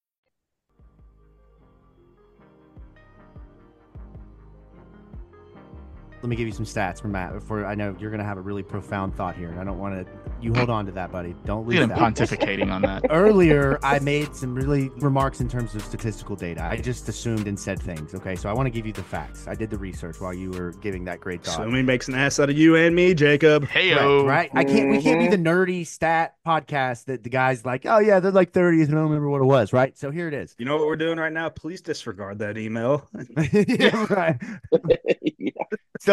[6.21, 8.37] Let me give you some stats from Matt before I know you're going to have
[8.37, 9.49] a really profound thought here.
[9.49, 11.35] And I don't want to, you hold on to that, buddy.
[11.45, 11.97] Don't leave that.
[11.97, 13.05] pontificating on that.
[13.09, 16.63] Earlier, I made some really remarks in terms of statistical data.
[16.63, 18.13] I just assumed and said things.
[18.13, 18.35] Okay.
[18.35, 19.47] So I want to give you the facts.
[19.47, 21.59] I did the research while you were giving that great thought.
[21.59, 23.67] Assuming makes an ass out of you and me, Jacob.
[23.67, 24.51] Hey, right?
[24.53, 28.19] I can't, we can't be the nerdy stat podcast that the guy's like, oh, yeah,
[28.19, 29.73] they're like 30s and I don't remember what it was.
[29.73, 29.97] Right.
[29.97, 30.55] So here it is.
[30.59, 31.49] You know what we're doing right now?
[31.49, 33.09] Please disregard that email.
[33.53, 34.39] yeah, right.
[35.39, 35.51] yeah.
[36.01, 36.10] So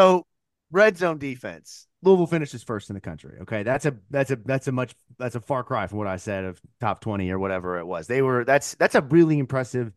[0.70, 1.86] red zone defense.
[2.02, 3.38] Louisville finishes first in the country.
[3.42, 6.16] Okay, that's a that's a that's a much that's a far cry from what I
[6.16, 8.06] said of top twenty or whatever it was.
[8.06, 9.92] They were that's that's a really impressive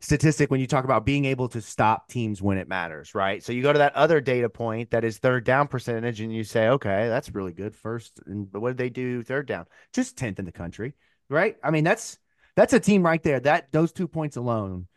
[0.00, 3.42] statistic when you talk about being able to stop teams when it matters, right?
[3.42, 6.44] So you go to that other data point that is third down percentage, and you
[6.44, 7.74] say, okay, that's really good.
[7.74, 9.66] First, and what did they do third down?
[9.92, 10.94] Just tenth in the country,
[11.30, 11.56] right?
[11.62, 12.18] I mean, that's
[12.56, 13.40] that's a team right there.
[13.40, 14.88] That those two points alone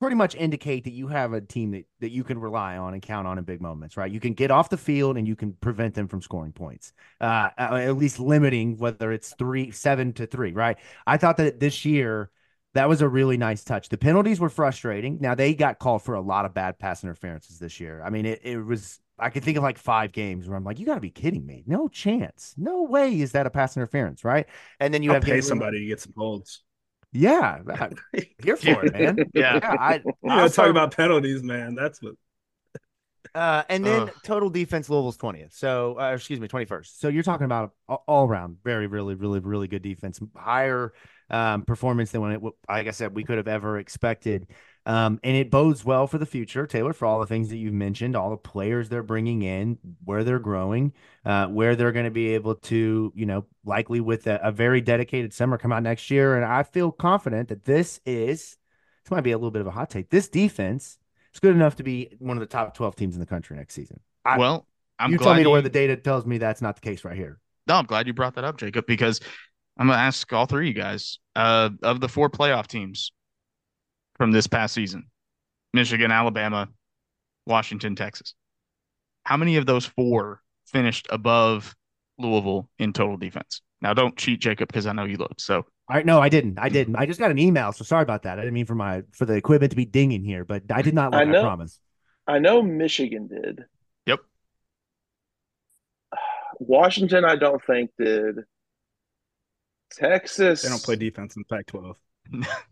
[0.00, 3.02] pretty much indicate that you have a team that, that you can rely on and
[3.02, 4.10] count on in big moments, right?
[4.10, 7.50] You can get off the field and you can prevent them from scoring points, uh,
[7.58, 10.78] at least limiting whether it's three, seven to three, right?
[11.06, 12.30] I thought that this year
[12.72, 13.90] that was a really nice touch.
[13.90, 15.18] The penalties were frustrating.
[15.20, 18.02] Now they got called for a lot of bad pass interferences this year.
[18.02, 20.78] I mean, it, it was, I could think of like five games where I'm like,
[20.78, 21.62] you got to be kidding me.
[21.66, 22.54] No chance.
[22.56, 24.46] No way is that a pass interference, right?
[24.78, 26.62] And then you I'll have pay somebody to get some holds.
[27.12, 27.58] Yeah,
[28.42, 29.16] here for it, man.
[29.34, 29.76] yeah, yeah.
[29.78, 31.74] I, you know, talk about penalties, man.
[31.74, 32.14] That's what.
[33.32, 35.52] Uh, and then total defense Louisville's twentieth.
[35.52, 37.00] So, uh, excuse me, twenty first.
[37.00, 40.92] So you're talking about all around very, really, really, really good defense, higher
[41.28, 44.48] um, performance than when it, like I said, we could have ever expected.
[44.86, 47.74] Um, and it bodes well for the future, Tayler, for all the things that you've
[47.74, 50.92] mentioned, all the players they're bringing in, where they're growing,
[51.24, 54.80] uh, where they're going to be able to, you know, likely with a, a, very
[54.80, 56.34] dedicated summer come out next year.
[56.36, 58.56] And I feel confident that this is,
[59.04, 60.08] this might be a little bit of a hot take.
[60.08, 60.98] This defense
[61.34, 63.74] is good enough to be one of the top 12 teams in the country next
[63.74, 64.00] season.
[64.24, 64.66] I, well,
[64.98, 67.16] I'm you tell me to where the data tells me that's not the case right
[67.16, 67.38] here.
[67.66, 69.20] No, I'm glad you brought that up, Jacob, because
[69.76, 73.12] I'm going to ask all three of you guys uh, of the four playoff teams
[74.20, 75.06] from this past season
[75.72, 76.68] Michigan, Alabama,
[77.46, 78.34] Washington, Texas.
[79.24, 81.74] How many of those four finished above
[82.18, 83.62] Louisville in total defense?
[83.80, 85.40] Now, don't cheat, Jacob, because I know you looked.
[85.40, 86.58] So, I no, I didn't.
[86.58, 86.96] I didn't.
[86.96, 88.38] I just got an email, so sorry about that.
[88.38, 90.92] I didn't mean for my for the equipment to be dinging here, but I did
[90.92, 91.12] not.
[91.12, 91.40] Like I know.
[91.40, 91.80] promise.
[92.26, 93.64] I know Michigan did.
[94.04, 94.20] Yep.
[96.58, 98.40] Washington, I don't think did.
[99.90, 100.60] Texas.
[100.60, 101.94] They don't play defense in Pac-12.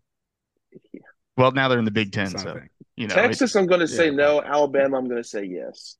[1.39, 1.43] yeah.
[1.43, 2.61] Well, now they're in the Big Ten, so
[2.97, 3.15] you know.
[3.15, 4.17] Texas, I'm going to say yeah.
[4.17, 4.43] no.
[4.43, 5.97] Alabama, I'm going to say yes.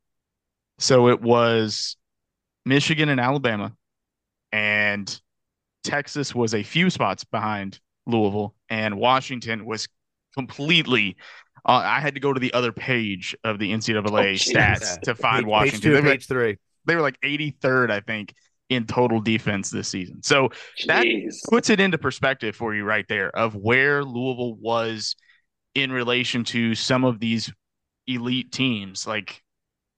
[0.79, 1.97] So it was
[2.65, 3.73] Michigan and Alabama,
[4.53, 5.21] and
[5.85, 9.89] Texas was a few spots behind Louisville, and Washington was
[10.35, 11.17] completely
[11.67, 15.15] Uh, I had to go to the other page of the NCAA Oh, stats to
[15.15, 15.81] find Page- Washington.
[15.81, 16.57] Page two, they, were, page three.
[16.87, 18.33] they were like 83rd, I think,
[18.69, 20.23] in total defense this season.
[20.23, 20.51] So
[20.87, 21.05] that
[21.49, 25.17] puts it into perspective for you right there of where Louisville was
[25.75, 27.53] in relation to some of these
[28.07, 29.07] elite teams.
[29.07, 29.43] Like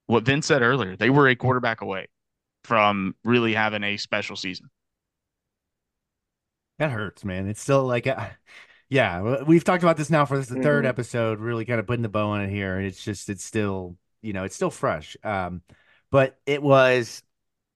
[0.07, 2.09] what Vince said earlier, they were a quarterback away
[2.65, 4.71] from really having a special season.
[6.79, 7.49] That hurts, man.
[7.49, 8.29] It's still like, uh,
[8.89, 10.89] yeah, we've talked about this now for this the third Mhm.
[10.89, 12.77] episode, really kind of putting the bow on it here.
[12.77, 15.17] And it's just, it's still, you know, it's still fresh.
[15.23, 15.63] Um,
[16.11, 17.23] but it was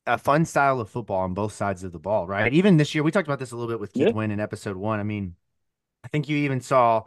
[0.06, 2.52] a fun style of football on both sides of the ball, right?
[2.52, 4.12] Even this year, we talked about this a little bit with Keith Yeah.
[4.12, 5.00] Wynn in episode one.
[5.00, 5.36] I mean,
[6.04, 7.04] I think you even saw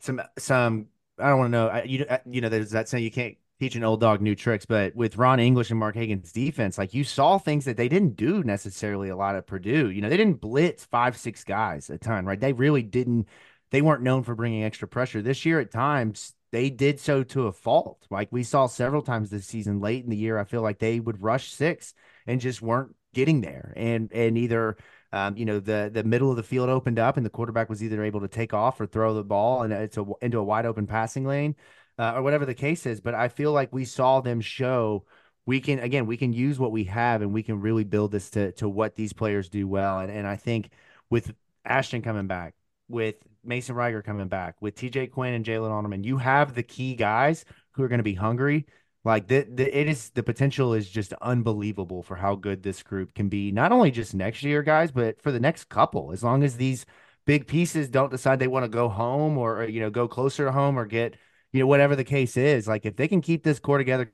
[0.00, 0.86] some, some,
[1.18, 3.76] I don't want to know, you, uh, you know, there's that saying you can't teach
[3.76, 7.04] an old dog new tricks, but with Ron English and Mark Hagen's defense, like you
[7.04, 9.90] saw things that they didn't do necessarily a lot at Purdue.
[9.90, 12.40] You know, they didn't blitz five, six guys a ton, right?
[12.40, 13.28] They really didn't.
[13.70, 15.22] They weren't known for bringing extra pressure.
[15.22, 18.06] This year, at times, they did so to a fault.
[18.10, 21.00] Like we saw several times this season, late in the year, I feel like they
[21.00, 21.94] would rush six
[22.26, 24.76] and just weren't getting there, and and either.
[25.14, 27.84] Um, you know the the middle of the field opened up and the quarterback was
[27.84, 30.66] either able to take off or throw the ball and it's a, into a wide
[30.66, 31.54] open passing lane
[32.00, 33.00] uh, or whatever the case is.
[33.00, 35.04] But I feel like we saw them show
[35.46, 38.28] we can again we can use what we have and we can really build this
[38.30, 40.00] to to what these players do well.
[40.00, 40.70] And and I think
[41.10, 41.32] with
[41.64, 42.54] Ashton coming back,
[42.88, 46.96] with Mason Reiger coming back, with TJ Quinn and Jaylin Alderman, you have the key
[46.96, 48.66] guys who are going to be hungry.
[49.04, 53.14] Like the, the it is the potential is just unbelievable for how good this group
[53.14, 56.10] can be, not only just next year, guys, but for the next couple.
[56.12, 56.86] As long as these
[57.26, 60.46] big pieces don't decide they want to go home or, or you know go closer
[60.46, 61.16] to home or get
[61.52, 64.12] you know whatever the case is, like if they can keep this core together,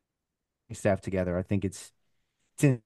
[0.72, 1.92] staff together, I think it's
[2.58, 2.82] it's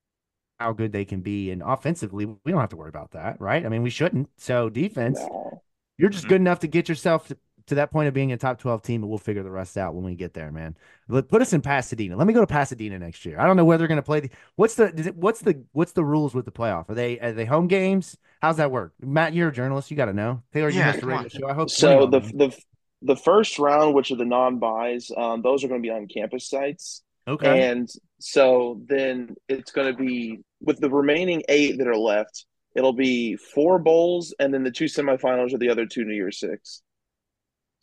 [0.60, 1.50] how good they can be.
[1.50, 3.64] And offensively, we don't have to worry about that, right?
[3.64, 4.30] I mean, we shouldn't.
[4.38, 5.62] So defense, No.
[5.98, 6.28] you're just Mhm.
[6.30, 7.32] good enough to get yourself
[7.66, 9.94] to, that point of being a top 12 team, but we'll figure the rest out
[9.94, 10.76] when we get there, man.
[11.08, 12.16] Let, put us in Pasadena.
[12.16, 13.38] Let me go to Pasadena next year.
[13.38, 14.20] I don't know where they're going to play.
[14.20, 16.88] The, what's the it, what's the what's the rules with the playoff?
[16.88, 18.16] Are they are they home games?
[18.40, 18.92] How's that work?
[19.00, 19.90] Matt, you're a journalist.
[19.90, 20.42] You got to know.
[20.54, 21.48] Tayler, you Yeah, missed the radio show.
[21.48, 22.56] I hope So the the
[23.02, 26.48] the first round, which are the non-buys, um, those are going to be on campus
[26.48, 27.68] sites, okay.
[27.68, 27.88] and
[28.18, 32.46] so then it's going to be with the remaining eight that are left.
[32.74, 36.40] It'll be four bowls, and then the two semifinals are the other two New Year's
[36.40, 36.82] Six.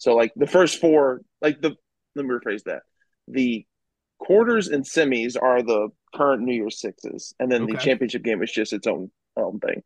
[0.02, 1.76] So like the first four, like the
[2.16, 2.82] let me rephrase that:
[3.28, 3.68] the
[4.18, 8.52] quarters and semis are the current New Year's Sixes, and then the championship game is
[8.52, 9.84] just its own own thing.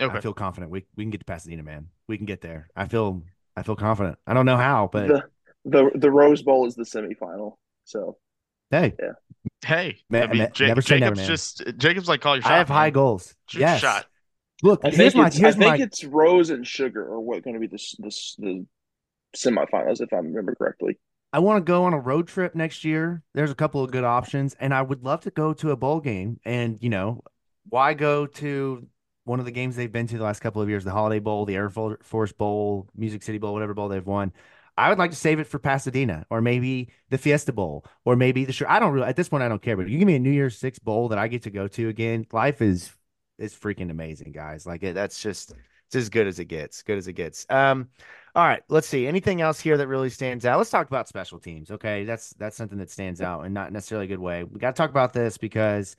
[0.00, 0.16] Okay.
[0.16, 0.72] I feel confident.
[0.72, 1.88] We we can get to Pasadena, man.
[2.08, 2.70] We can get there.
[2.74, 3.22] I feel
[3.54, 4.16] I feel confident.
[4.26, 5.24] I don't know how, but the
[5.66, 7.56] the the Rose Bowl is the semifinal.
[7.84, 8.16] So
[8.70, 9.12] hey, yeah.
[9.62, 11.28] Hey, man, I mean, ma- Ja- never say never, Jacob's man.
[11.28, 12.52] just Jacob's like call your shot.
[12.52, 13.34] I have high goals.
[13.50, 13.80] Shoot your yes.
[13.82, 14.06] shot.
[14.62, 17.44] Look, I here's think my it's I think my it's Rose and Sugar are what
[17.44, 18.66] going to be the s- the the
[19.34, 20.98] semifinals if I remember correctly.
[21.32, 23.22] I want to go on a road trip next year.
[23.34, 26.00] There's a couple of good options, and I would love to go to a bowl
[26.00, 26.38] game.
[26.44, 27.22] And you know,
[27.68, 28.86] why go to
[29.24, 31.44] one of the games they've been to the last couple of years, the Holiday Bowl,
[31.44, 34.32] the Air Force Bowl, Music City Bowl, whatever bowl they've won.
[34.76, 38.44] I would like to save it for Pasadena, or maybe the Fiesta Bowl, or maybe
[38.44, 38.68] the sure.
[38.68, 39.42] I don't really at this point.
[39.42, 39.76] I don't care.
[39.76, 41.88] But you give me a New Year's Six bowl that I get to go to
[41.88, 42.26] again.
[42.32, 42.92] Life is
[43.38, 44.66] is freaking amazing, guys.
[44.66, 45.52] Like that's just
[45.94, 46.82] it's as good as it gets.
[46.82, 47.46] Good as it gets.
[47.48, 47.88] Um,
[48.34, 49.06] all right, let's see.
[49.06, 50.58] Anything else here that really stands out?
[50.58, 51.70] Let's talk about special teams.
[51.70, 54.42] Okay, that's that's something that stands out and not necessarily a good way.
[54.42, 55.94] We got to talk about this because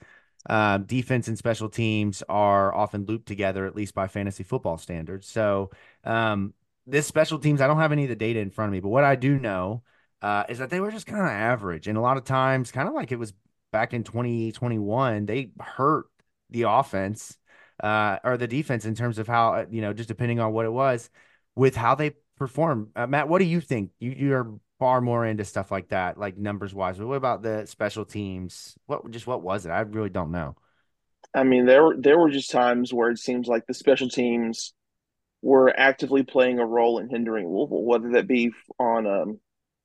[0.50, 5.28] um, defense and special teams are often looped together, at least by fantasy football standards.
[5.28, 5.72] So
[6.04, 6.54] um,
[6.86, 8.90] this special teams, I don't have any of the data in front of me, but
[8.90, 9.84] what I do know
[10.22, 12.90] uh, is that they were just kind of average, and a lot of times, kind
[12.90, 13.34] of like it was
[13.72, 16.08] back in 2021, they hurt
[16.50, 17.38] the offense
[17.82, 20.72] uh, or the defense in terms of how you know, just depending on what it
[20.72, 21.10] was,
[21.56, 22.90] with how they perform.
[22.96, 23.92] Uh, Matt, what do you think?
[24.00, 26.98] You you're far more into stuff like that, like numbers wise.
[26.98, 28.76] But what about the special teams?
[28.86, 29.70] What just what was it?
[29.70, 30.56] I really don't know.
[31.34, 34.74] I mean, there were there were just times where it seems like the special teams
[35.42, 39.40] were actively playing a role in hindering Louisville, whether that be on um,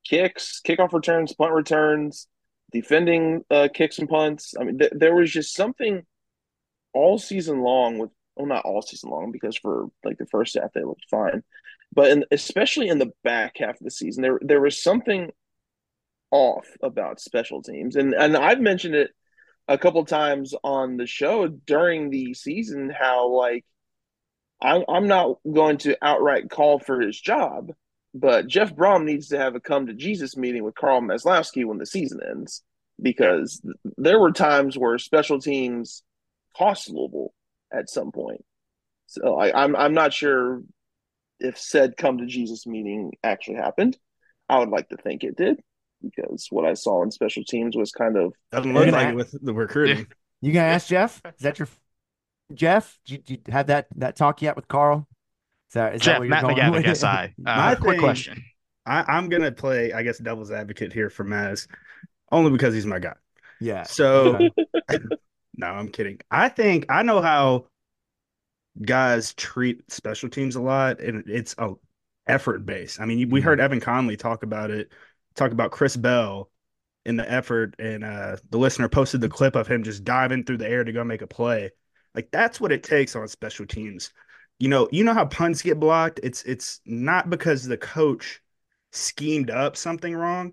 [0.09, 2.29] kicks, kickoff returns, punt returns,
[2.73, 4.55] defending uh, kicks and punts.
[4.59, 6.03] I mean, th- there was just something
[6.93, 10.73] all season long with well, not all season long because for like the first half
[10.73, 11.43] they looked fine,
[11.93, 15.31] but in, especially in the back half of the season, there there was something
[16.31, 19.11] off about special teams, and and I've mentioned it
[19.69, 23.65] a couple times on the show during the season how like
[24.63, 27.73] I'm I'm not going to outright call for his job,
[28.15, 31.79] but Jeff Brohm needs to have a come to Jesus meeting with Carl Maslowski when
[31.79, 32.63] the season ends
[33.01, 33.63] because
[33.97, 36.03] there were times where special teams
[36.57, 37.33] cost Louisville
[37.73, 38.45] at some point.
[39.07, 40.63] So I, I'm I'm not sure
[41.39, 43.97] if said come to Jesus meeting actually happened.
[44.49, 45.61] I would like to think it did
[46.03, 49.35] because what I saw in special teams was kind of doesn't look like it with
[49.43, 50.07] the recruiting.
[50.41, 51.21] You gonna ask Jeff?
[51.25, 51.69] Is that your
[52.55, 52.99] Jeff?
[53.05, 55.07] Did you, did you have that that talk yet with Carl?
[55.69, 56.99] Is that, is that Jeff, what you're Matt going McGavic, with?
[56.99, 57.35] SI.
[57.47, 58.45] Uh, quick thing- question.
[58.87, 61.69] I, I'm gonna play, I guess, devil's advocate here for Maz,
[62.33, 63.15] only because he's my guy.
[63.61, 63.83] yeah.
[63.85, 64.51] So Okay.
[65.57, 66.21] no, I'm kidding.
[66.31, 67.67] I think I know how
[68.81, 71.75] guys treat special teams a lot, and it's a
[72.27, 73.01] effort base.
[73.01, 74.93] I mean, we heard Evan Conley talk about it,
[75.35, 76.51] talk about Chris Bell
[77.05, 80.59] in the effort, and uh, the listener posted the clip of him just diving through
[80.59, 81.71] the air to go make a play.
[82.15, 84.13] Like that's what it takes on special teams.
[84.59, 86.21] You know, you know how punts get blocked.
[86.23, 88.41] It's it's not because the coach
[88.93, 90.53] schemed up something wrong.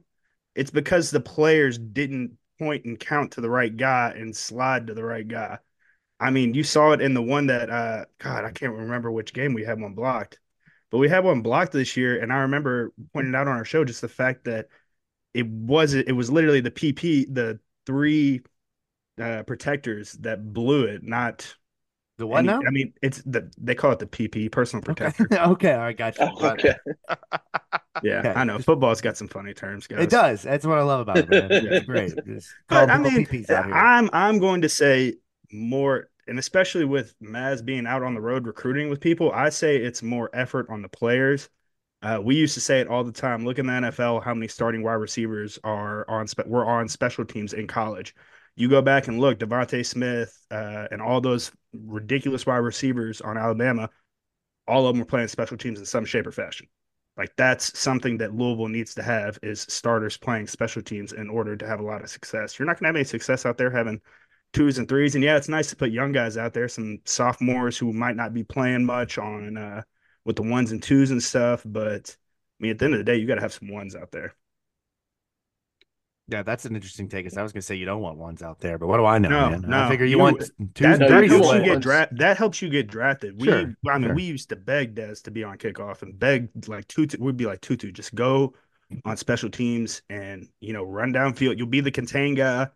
[0.55, 4.93] It's because the players didn't point and count to the right guy and slide to
[4.93, 5.59] the right guy.
[6.19, 9.33] I mean, you saw it in the one that uh God, I can't remember which
[9.33, 10.39] game we had one blocked.
[10.89, 13.83] But we had one blocked this year, and I remember pointing out on our show
[13.83, 14.67] just the fact that
[15.33, 18.41] it wasn't it was literally the PP, the three
[19.21, 21.55] uh protectors that blew it, not
[22.17, 22.61] The what any- now?
[22.67, 25.27] I mean, it's the they call it the PP, personal protector.
[25.31, 25.41] Okay.
[25.43, 25.73] okay.
[25.73, 25.97] All right.
[25.97, 26.27] Got you.
[26.39, 26.75] Oh, okay.
[28.03, 28.33] Yeah, Okay.
[28.35, 28.59] I know.
[28.59, 29.99] Football's got some funny terms, guys.
[30.03, 30.43] It does.
[30.43, 31.49] That's what I love about it, man.
[31.51, 31.59] Yeah.
[31.77, 32.13] It's great.
[32.25, 33.73] Just But I people mean, PPs out here.
[33.73, 35.15] I'm I'm going to say
[35.51, 39.77] more, and especially with Maz being out on the road recruiting with people, I say
[39.77, 41.49] it's more effort on the players.
[42.03, 43.43] Uh, we used to say it all the time.
[43.43, 47.25] Look in the NFL, how many starting wide receivers are on spe- were on special
[47.25, 48.13] teams in college.
[48.57, 53.37] You go back and look, DeVonta Smith uh, and all those ridiculous wide receivers on
[53.37, 53.89] Alabama,
[54.67, 56.67] all of them were playing special teams in some shape or fashion.
[57.15, 61.55] Like that's something that Louisville needs to have is starters playing special teams in order
[61.55, 62.57] to have a lot of success.
[62.57, 64.01] You're not going to have any success out there having
[64.53, 65.13] twos and threes.
[65.13, 68.33] And yeah, it's nice to put young guys out there, some sophomores who might not
[68.33, 69.83] be playing much on uh,
[70.25, 71.61] with the ones and twos and stuff.
[71.63, 72.15] But
[72.59, 74.11] I mean, at the end of the day, you got to have some ones out
[74.11, 74.35] there.
[76.29, 77.25] Yeah, that's an interesting take.
[77.25, 79.17] 'cause I was gonna say you don't want ones out there, but what do I
[79.17, 79.61] know, No, man?
[79.67, 82.37] no, I figure you, you- want twos That, that helps you get want- dra- That
[82.37, 83.39] helps you get drafted.
[83.39, 84.15] We, Sure, I mean, sure.
[84.15, 87.17] we used to beg Des to be on kickoff and beg like Tutu.
[87.19, 88.53] We'd be like Tutu, just go
[89.05, 91.57] on special teams and you know run downfield.
[91.57, 92.67] You'll be the contain guy.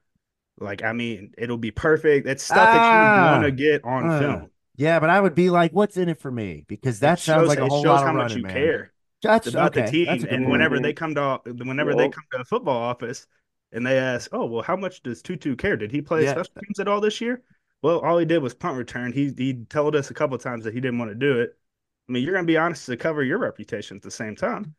[0.60, 2.28] Like I mean, it'll be perfect.
[2.28, 4.50] It's stuff that you Ah, want to get on uh, film.
[4.78, 6.64] Yeah, but I would be like, what's in it for me?
[6.68, 8.44] Because that It sounds shows- like a whole shows lot how of much running, you
[8.44, 8.54] man.
[8.54, 9.86] care That's about okay.
[9.86, 10.06] the team.
[10.08, 10.52] That's a good And point.
[10.52, 10.84] whenever point.
[10.84, 13.28] they come to whenever they come to the football office
[13.72, 15.78] and they ask, "Oh, well, how much does Tutu care?
[15.78, 16.32] Did he play Yeah.
[16.32, 17.42] special teams at all this year?"
[17.82, 19.12] Well, all he did was punt return.
[19.14, 21.58] He he told us a couple of times that he didn't want to do it.
[22.10, 24.76] I mean, you're gonna be honest to cover your reputation at the same time.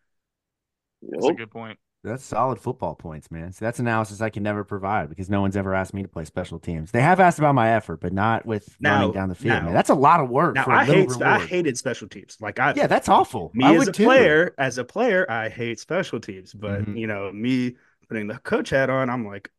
[1.03, 1.78] That's a good point.
[2.05, 3.53] That's solid football points, man.
[3.53, 6.24] So that's analysis I can never provide because no one's ever asked me to play
[6.24, 6.90] special teams.
[6.90, 9.62] They have asked about my effort, but not with Now- running down the field.
[9.62, 9.72] now- man.
[9.74, 12.38] That's a lot of work Now for a I little hate I hated special teams.
[12.40, 13.53] Like I Yeah, that's awful.
[13.55, 14.05] me I as would a too.
[14.05, 16.53] player, as a player, I hate special teams.
[16.55, 16.99] But Mhm.
[16.99, 17.76] you know, me
[18.13, 19.51] putting the coach hat on, I'm like,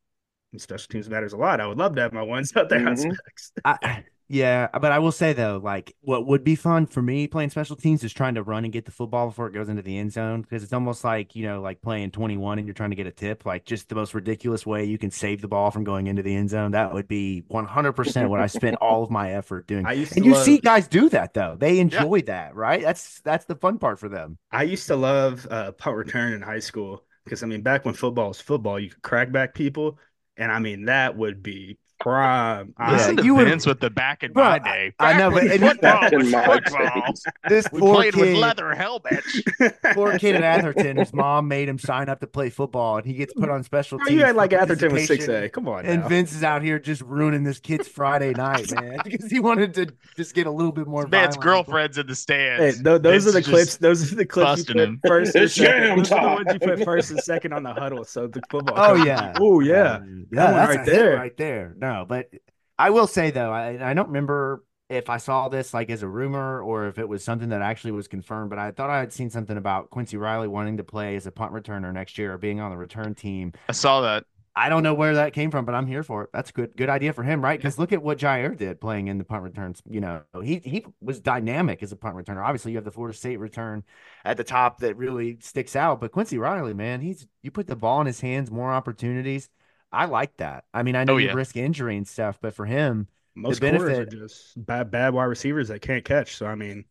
[0.58, 1.62] special teams matters a lot.
[1.62, 2.98] I would love to have my ones out there on Mhm.
[2.98, 3.52] specs.
[3.66, 7.50] I, yeah, but I will say though, like what would be fun for me playing
[7.50, 9.98] special teams is trying to run and get the football before it goes into the
[9.98, 12.90] end zone because it's almost like you know, like playing twenty one and you're trying
[12.92, 15.72] to get a tip, like just the most ridiculous way you can save the ball
[15.72, 16.72] from going into the end zone.
[16.72, 19.86] That would be one hundred percent what I spent all of my effort doing.
[19.88, 22.82] I used to And you love, see guys do that though; they enjoy that, right?
[22.82, 24.38] That's that's the fun part for them.
[24.52, 27.94] I used to love uh, punt return in high school because I mean, back when
[27.94, 30.00] football was football, you could crack back people,
[30.38, 32.74] and I mean that would be prime.
[32.80, 34.94] Yeah, Listen to you would- Vince with the back in Bro, my I- day.
[35.00, 37.14] I know, but- when and you- football Back in was my football.
[37.48, 39.42] This We poor played with kid, leather helmets.
[39.94, 43.14] poor kid at Atherton, his mom made him sign up to play football, and he
[43.14, 44.20] gets put on special Bro, teams.
[44.20, 45.48] you had like Atherton was six A.
[45.50, 46.08] Come on, And now.
[46.10, 49.88] Vince is out here just ruining this kid's Friday night, man, because he wanted to
[50.18, 51.08] just get a little bit more.
[51.08, 52.82] Man's girlfriend's in the Hey, stands.
[52.84, 53.78] tho- those Vince are the clips.
[53.78, 55.00] Those are the clips you put him.
[55.08, 55.82] first and It's second.
[55.84, 56.36] jam Those are the time.
[56.46, 58.04] ones you put first and second on the huddle.
[58.04, 58.76] So the football.
[58.78, 59.34] Oh yeah.
[59.40, 59.74] Oh yeah.
[59.74, 60.00] yeah.
[60.32, 61.16] That one That's right there.
[61.16, 61.74] right there.
[61.78, 62.30] No, but
[62.78, 66.08] I will say though, I I don't remember if I saw this like as a
[66.08, 68.50] rumor or if it was something that actually was confirmed.
[68.50, 71.32] But I thought I had seen something about Quincy Riley wanting to play as a
[71.32, 73.54] punt returner next year or being on the return team.
[73.70, 74.26] I saw that.
[74.56, 76.30] I don't know where that came from, but I'm here for it.
[76.32, 77.58] That's a good good idea for him, right?
[77.58, 79.82] Because look at what Jair did playing in the punt returns.
[79.90, 82.46] You know, he he was dynamic as a punt returner.
[82.46, 83.84] Obviously, you have the Florida State return
[84.24, 86.00] at the top that really sticks out.
[86.00, 89.50] But Quincy Riley, man, he's you put the ball in his hands, more opportunities.
[89.94, 90.66] I like that.
[90.74, 91.34] I mean, I know Oh, you yeah.
[91.34, 95.26] risk injury and stuff, but for him, Most The corners are just bad, bad wide
[95.26, 96.36] receivers that can't catch.
[96.36, 96.86] So I mean,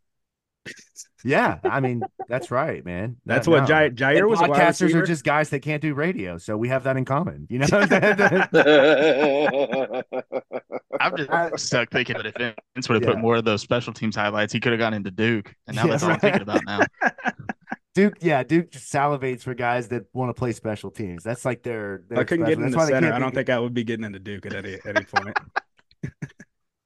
[1.24, 3.16] yeah, I mean, that's right, man.
[3.24, 3.68] that's No, what no.
[3.68, 5.02] Jair, Jair was podcasters receiver.
[5.02, 7.46] are just guys that can't do radio, so we have that in common.
[7.48, 7.66] You know,
[11.00, 12.34] I'm just I- stuck thinking that if
[12.74, 13.10] Vince would have Yeah.
[13.10, 15.54] put more of those special teams highlights, he could have gone into Duke.
[15.66, 16.80] And now Yeah, that's all I'm thinking about now.
[17.94, 21.22] Duke, yeah, Duke salivates for guys that want to play special teams.
[21.22, 22.02] That's like their.
[22.08, 22.56] their I couldn't special.
[22.60, 23.12] get into That's why center.
[23.12, 25.36] I don't think I would be getting into Duke at any any point.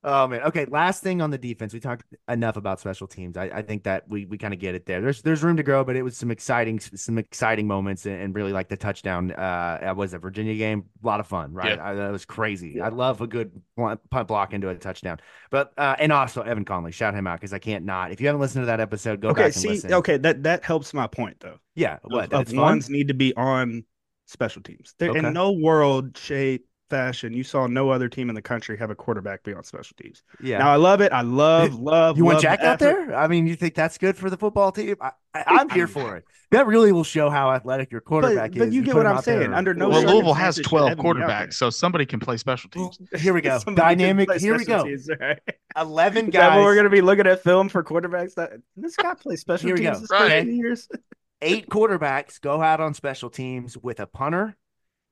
[0.09, 0.43] Oh man.
[0.43, 0.67] Okay.
[0.67, 1.75] Last thing on the defense.
[1.75, 3.37] We talked enough about special teams.
[3.37, 5.01] I, I think that we we kind of get it there.
[5.01, 8.35] There's there's room to grow, but it was some exciting some exciting moments and, and
[8.35, 9.33] really like the touchdown.
[9.33, 10.85] Uh, it was a Virginia game.
[11.03, 11.77] A lot of fun, right?
[11.77, 11.85] Yeah.
[11.85, 12.81] I, that was crazy.
[12.81, 15.19] I love a good punt block into a touchdown.
[15.51, 18.13] But uh, and also Evan Conley, shout him out because I can't not.
[18.13, 19.93] If you haven't listened to that episode, go okay, back and see, listen.
[19.95, 21.59] okay, that that helps my point though.
[21.75, 21.99] Yeah.
[22.05, 22.25] Of- What?
[22.27, 22.61] of, That's fun?
[22.61, 23.85] ones need to be on
[24.27, 24.95] special teams.
[24.99, 25.19] There, Okay.
[25.19, 28.95] In no world, shape, fashion, you saw no other team in the country have a
[28.95, 30.23] quarterback be on special teams.
[30.43, 30.59] Yeah.
[30.59, 31.13] Now I love it.
[31.13, 32.17] I love, love.
[32.17, 33.07] You want love Jack the out effort.
[33.09, 33.17] there?
[33.17, 34.97] I mean, you think that's good for the football team?
[35.01, 36.25] I, I, I'm here for it.
[36.53, 38.75] That really will show how athletic your quarterback but is.
[38.75, 39.41] you get what I'm out there.
[39.41, 39.53] saying.
[39.53, 41.27] Under no well, Louisville has 12 Evan be out there.
[41.27, 42.99] quarterbacks, so somebody can play special teams.
[43.17, 43.59] Here we go.
[43.75, 44.33] Dynamic.
[44.35, 44.85] Here we go.
[44.85, 45.41] teams, right?
[45.77, 48.35] Eleven Is that what we're gonna be looking at film for quarterbacks?
[48.35, 50.19] That this guy plays special Here we teams go.
[50.19, 50.47] Right.
[50.47, 50.89] years.
[51.43, 54.57] Eight quarterbacks go out on special teams with a punter,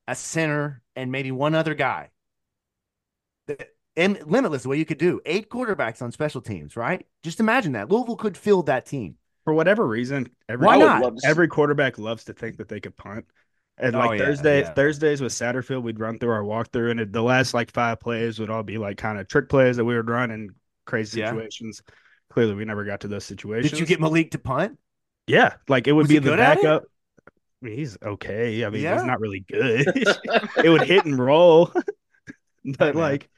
[0.07, 2.11] a center, and maybe one other guy.
[3.47, 5.21] The- And limitless, what you could do.
[5.25, 7.07] Eight quarterbacks on special teams, right?
[7.23, 7.91] Just imagine that.
[7.91, 9.17] Louisville could field that team.
[9.45, 11.03] For whatever reason, every Why not?
[11.03, 13.27] love to see- every quarterback loves to think that they could punt.
[13.79, 14.73] And Oh, like yeah, Thursdays, yeah.
[14.75, 18.39] Thursdays with Satterfield, we'd run through our walkthrough, and it, the last like five plays
[18.39, 20.51] would all be like kind of trick plays that we would run in
[20.87, 21.31] crazy Yeah.
[21.31, 21.83] situations.
[22.31, 23.71] Clearly, we never got to those situations.
[23.73, 24.79] Did you get Malik to punt?
[25.27, 26.63] Yeah, like it would Was be the good at it?
[26.63, 26.85] backup.
[27.65, 28.65] I mean, he's okay.
[28.65, 28.95] I mean, Yeah?
[28.95, 29.87] he's not really good.
[30.63, 31.73] it would hit and roll,
[32.79, 32.95] but man.
[32.95, 33.29] like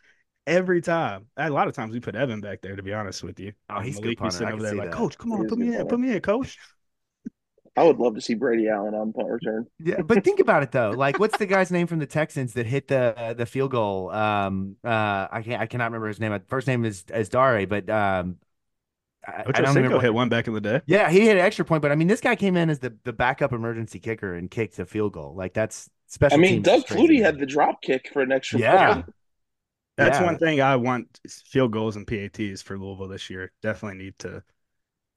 [0.47, 2.75] every time, a lot of times we put Evan back there.
[2.75, 4.37] To be honest with you, Oh, he's a good Malik be punter.
[4.37, 4.97] sitting over there like, that.
[4.97, 5.87] Coach, come on, is put me in, punter.
[5.87, 6.59] put me in, Coach.
[7.79, 9.67] I would love to see Brady Allen on punt return.
[9.79, 10.91] Yeah, but think about it though.
[10.91, 14.11] Like, what's the guy's name from the Texans that hit the uh, the field goal?
[14.11, 16.37] Um, uh, I can't, I cannot remember his name.
[16.49, 18.39] First name is is Dare, but um,
[19.27, 20.01] I, I don't Cinco remember.
[20.01, 20.81] hit one back in the day.
[20.87, 22.97] Yeah, he hit an extra point, but I mean, this guy came in as the
[23.05, 25.35] the backup emergency kicker and kicked a field goal.
[25.35, 26.39] Like that's special.
[26.39, 26.85] I mean, teams Doug is.
[26.85, 28.95] Flutie had the drop kick for an extra Yeah.
[28.95, 29.07] point.
[29.97, 30.27] That's Yeah.
[30.27, 33.53] one thing I want field goals and PATs for Louisville this year.
[33.63, 34.43] Definitely need to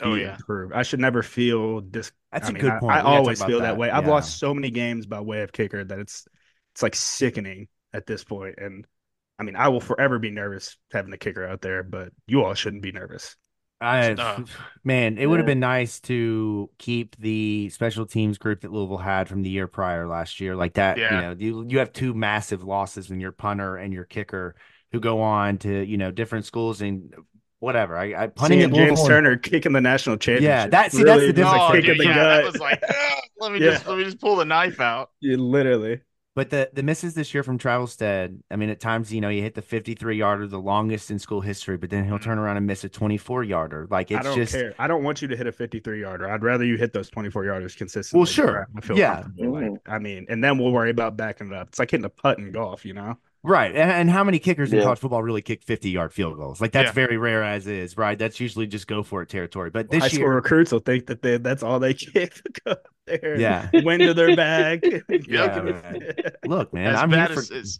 [0.01, 0.35] Oh, yeah.
[0.35, 0.73] improved.
[0.73, 2.11] I should never feel dis.
[2.31, 2.95] That's I a mean, good point.
[2.97, 3.77] I, We always feel that, that.
[3.77, 3.89] way.
[3.89, 4.11] I've Yeah.
[4.11, 6.27] lost so many games by way of kicker that it's
[6.73, 8.55] it's like sickening at this point.
[8.59, 8.87] And
[9.37, 12.53] I mean, I will forever be nervous having the kicker out there, but you all
[12.53, 13.35] shouldn't be nervous.
[13.81, 14.43] I, Uh,
[14.83, 19.29] man, it would have been nice to keep the special teams group that Louisville had
[19.29, 20.97] from the year prior last year, like that.
[20.97, 21.15] Yeah.
[21.15, 24.55] You know, you you have two massive losses in your punter and your kicker
[24.91, 27.13] who go on to you know different schools and
[27.59, 27.97] whatever.
[27.97, 29.07] I, I punting Seeing at James Louisville.
[29.07, 30.71] Turner kicking the national championship.
[30.71, 31.81] that- see, that's the really difference was Oh, a there.
[31.81, 32.43] kick in dude, the yeah, gut.
[32.43, 33.71] that was like, "Ah, let me Yeah.
[33.71, 35.11] just let me just pull the knife out.
[35.21, 36.01] You literally.
[36.39, 39.41] But the the misses this year from Travelstead, I mean, at times, you know, you
[39.41, 42.21] hit the 53 yarder, the longest in school history, but then he'll Mhm.
[42.23, 43.87] turn around and miss a 24 yarder.
[43.89, 44.73] Like I it's don't just care.
[44.79, 46.29] I don't want you to hit a 53 yarder.
[46.29, 48.19] I'd rather you hit those 24 yarders consistently.
[48.19, 48.69] Well, sure.
[48.73, 49.25] I feel Yeah.
[49.37, 51.67] Like, I mean, and then we'll worry about backing it up.
[51.67, 53.17] It's like hitting a putt in golf, you know?
[53.43, 53.75] Right.
[53.75, 56.59] And, and how many kickers in college football really kick 50 yard field goals?
[56.61, 56.91] Like that's Yeah.
[56.93, 58.17] very rare as is, right?
[58.17, 59.69] That's usually just go for it territory.
[59.69, 62.33] But High this school year, recruits will think that they that's all they kick
[62.65, 63.39] go up there.
[63.39, 63.69] Yeah.
[63.73, 64.81] Wind to their back.
[65.27, 65.93] Yeah,
[66.45, 67.79] look, man, as I'm here bad for as, as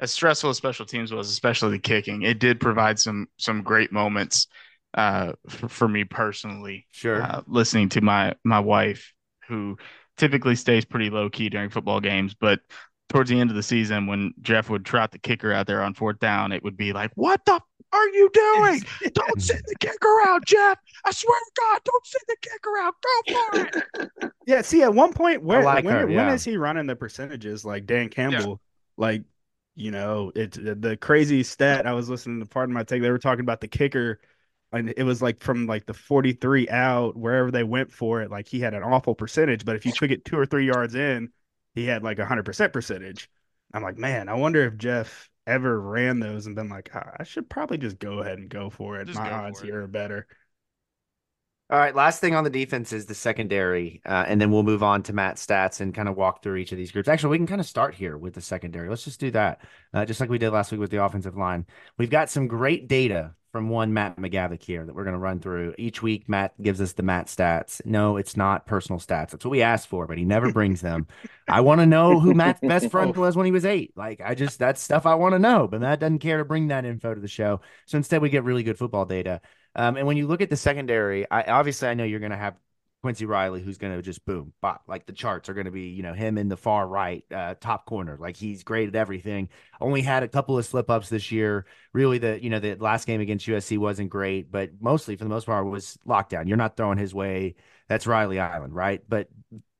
[0.00, 3.92] as stressful as special teams was, especially the kicking, it did provide some some great
[3.92, 4.46] moments
[4.94, 6.86] uh, for, for me personally.
[6.92, 7.22] sure.
[7.22, 9.12] Uh, listening to my my wife,
[9.48, 9.76] who
[10.16, 12.60] typically stays pretty low key during football games, but
[13.08, 15.94] towards the end of the season, when Jeff would trot the kicker out there on
[15.94, 18.82] fourth down, it would be like, "What the f- are you doing?
[19.12, 20.78] Don't send the kicker out, Jeff!
[21.04, 22.94] I swear to God, don't send the kicker out.
[23.02, 26.32] Go for it." Yeah, see, at one point, where like when, her, yeah.
[26.32, 28.62] is he running the percentages like Dan Campbell?
[28.96, 29.24] Like,
[29.74, 31.86] you know, it's the crazy stat.
[31.86, 33.02] I was listening to Pardon My Take.
[33.02, 34.20] They were talking about the kicker,
[34.72, 38.48] and it was like from like the 43 out, wherever they went for it, like
[38.48, 39.66] he had an awful percentage.
[39.66, 41.30] But if you took it two or three yards in,
[41.78, 43.30] he had like a 100% percentage.
[43.72, 47.24] I'm like, man, I wonder if Jeff ever ran those and been like, "Ah, I
[47.24, 49.06] should probably just go ahead and go for it.
[49.06, 49.68] Just My odds for it.
[49.68, 50.26] here are better.
[51.70, 54.82] All right, last thing on the defense is the secondary, uh, and then we'll move
[54.82, 57.08] on to Matt's stats and kind of walk through each of these groups.
[57.08, 58.88] Actually, we can kind of start here with the secondary.
[58.88, 59.60] Let's just do that,
[59.92, 61.66] uh, just like we did last week with the offensive line.
[61.98, 65.40] We've got some great data from one Matt McGavic here that we're going to run
[65.40, 66.28] through each week.
[66.28, 67.84] Matt gives us the Matt stats.
[67.84, 69.30] No, it's not personal stats.
[69.30, 71.08] That's what we asked for, but he never brings them.
[71.48, 73.94] I want to know who Matt's best friend was when he was eight.
[73.96, 76.68] Like, I just that's stuff I want to know, but Matt doesn't care to bring
[76.68, 77.60] that info to the show.
[77.86, 79.40] So instead, we get really good football data.
[79.74, 82.36] Um, and when you look at the secondary, I obviously I know you're going to
[82.36, 82.54] have
[83.02, 84.82] Quincy Riley, who's going to just boom, bop.
[84.88, 87.54] Like the charts are going to be, you know, him in the far right, uh,
[87.60, 88.16] top corner.
[88.20, 89.48] Like he's great at everything.
[89.80, 91.66] Only had a couple of slip ups this year.
[91.92, 95.30] Really, the you know the last game against USC wasn't great, but mostly for the
[95.30, 96.48] most part was lockdown.
[96.48, 97.54] You're not throwing his way.
[97.88, 99.00] That's Riley Island, right?
[99.08, 99.28] But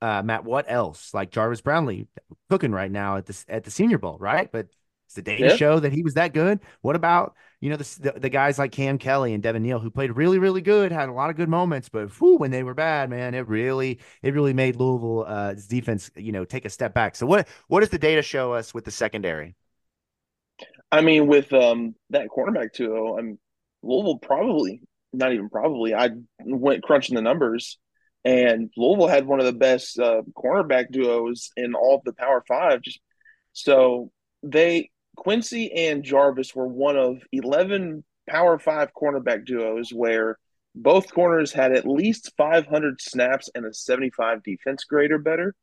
[0.01, 1.13] uh, Matt, what else?
[1.13, 2.07] Like Jarvis Brownlee
[2.49, 4.51] cooking right now at the at the Senior Bowl, right?
[4.51, 4.69] But
[5.07, 6.61] it's the data show that he was that good?
[6.83, 9.91] What about you know the, the, the guys like Cam Kelly and Devin Neal who
[9.91, 12.75] played really really good, had a lot of good moments, but whew, when they were
[12.75, 16.95] bad, man, it really it really made Louisville uh, defense you know take a step
[16.95, 17.17] back.
[17.17, 19.57] So what what does the data show us with the secondary?
[20.91, 23.39] I mean, with um that cornerback too, I'm
[23.83, 24.83] Louisville probably
[25.13, 25.95] not even probably.
[25.95, 27.79] I went crunching the numbers,
[28.25, 32.45] and Louisville had one of the best uh, cornerback duos in all of the Power
[32.47, 32.83] Five.
[32.83, 33.01] Just
[33.53, 34.11] so
[34.43, 40.39] they Quincy and Jarvis were one of 11 Power Five cornerback duos where
[40.77, 45.57] both corners had at least 500 snaps and a 75 defense grade or better.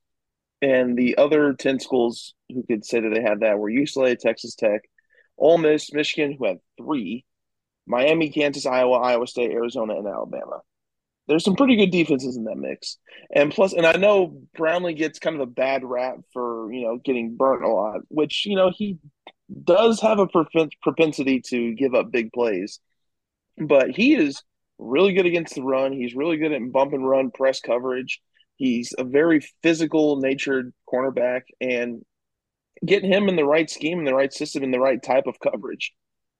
[0.61, 4.55] And the other 10 schools who could say that they had that were UCLA, Texas
[4.55, 4.81] Tech,
[5.37, 7.23] Ole Miss, Michigan, who had three,
[7.87, 10.59] Miami, Kansas, Iowa, Iowa State, Arizona, and Alabama.
[11.27, 12.97] There's some pretty good defenses in that mix.
[13.33, 16.97] And plus, and I know Brownlee gets kind of a bad rap for, you know,
[16.97, 18.97] getting burnt a lot, which, you know, he
[19.63, 22.79] does have a propensity to give up big plays,
[23.57, 24.41] but he is
[24.77, 25.93] really good against the run.
[25.93, 28.21] He's really good at bump and run press coverage.
[28.57, 32.03] He's a very physical natured cornerback, and
[32.85, 35.39] getting him in the right scheme, in the right system, in the right type of
[35.39, 35.93] coverage.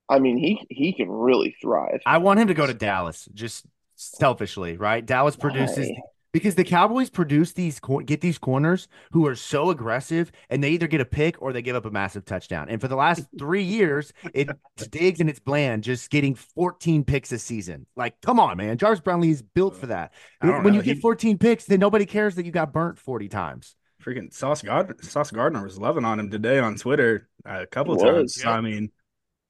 [0.08, 2.02] I mean, he he can really thrive.
[2.06, 5.06] I want him to go to Dallas, just selfishly, right?
[5.06, 5.96] Dallas produces Why?
[6.36, 10.86] Because the Cowboys produce these get these corners who are so aggressive and they either
[10.86, 12.68] get a pick or they give up a massive touchdown.
[12.68, 14.52] And for the last 3 years, it's
[14.90, 17.86] Diggs and it's Bland just getting 14 picks a season.
[17.96, 18.78] Like, come on, man.
[18.78, 20.12] Jarvis Brownlee is built for that.
[20.42, 20.72] When know.
[20.72, 23.78] you get 14 picks, then nobody cares that you got burnt 40 times.
[24.04, 28.36] Freaking Sauce Gardner, Sauce Gardner was loving on him today on Twitter a couple times.
[28.36, 28.92] So, I mean,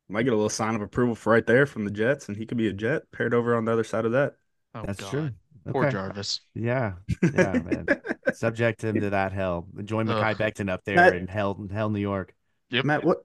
[0.08, 2.46] might get a little sign of approval for right there from the Jets, and he
[2.46, 4.36] could be a Jet paired over on the other side of that.
[4.76, 5.10] Oh, That's God.
[5.10, 5.32] true.
[5.68, 6.42] Poor Jarvis.
[6.54, 7.86] Yeah, yeah, man.
[8.34, 9.68] Subject him to that hell.
[9.84, 12.34] Join Mekhi Becton up there Matt, in hell, hell, New York.
[12.70, 12.86] Yep.
[12.86, 13.20] Matt, what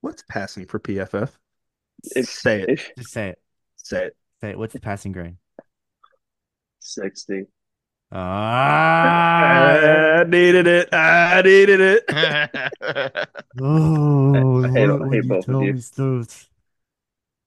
[0.00, 1.30] what's passing for PFF?
[2.04, 2.92] If, say it.
[2.98, 3.38] Just say it.
[3.76, 4.16] Say it.
[4.40, 4.58] Say it.
[4.58, 5.36] What's the passing grade?
[6.80, 7.46] Sixty.
[8.14, 10.88] Ah, I needed it.
[10.92, 12.04] I needed it.
[13.60, 16.26] oh, I hate, I hate both of you.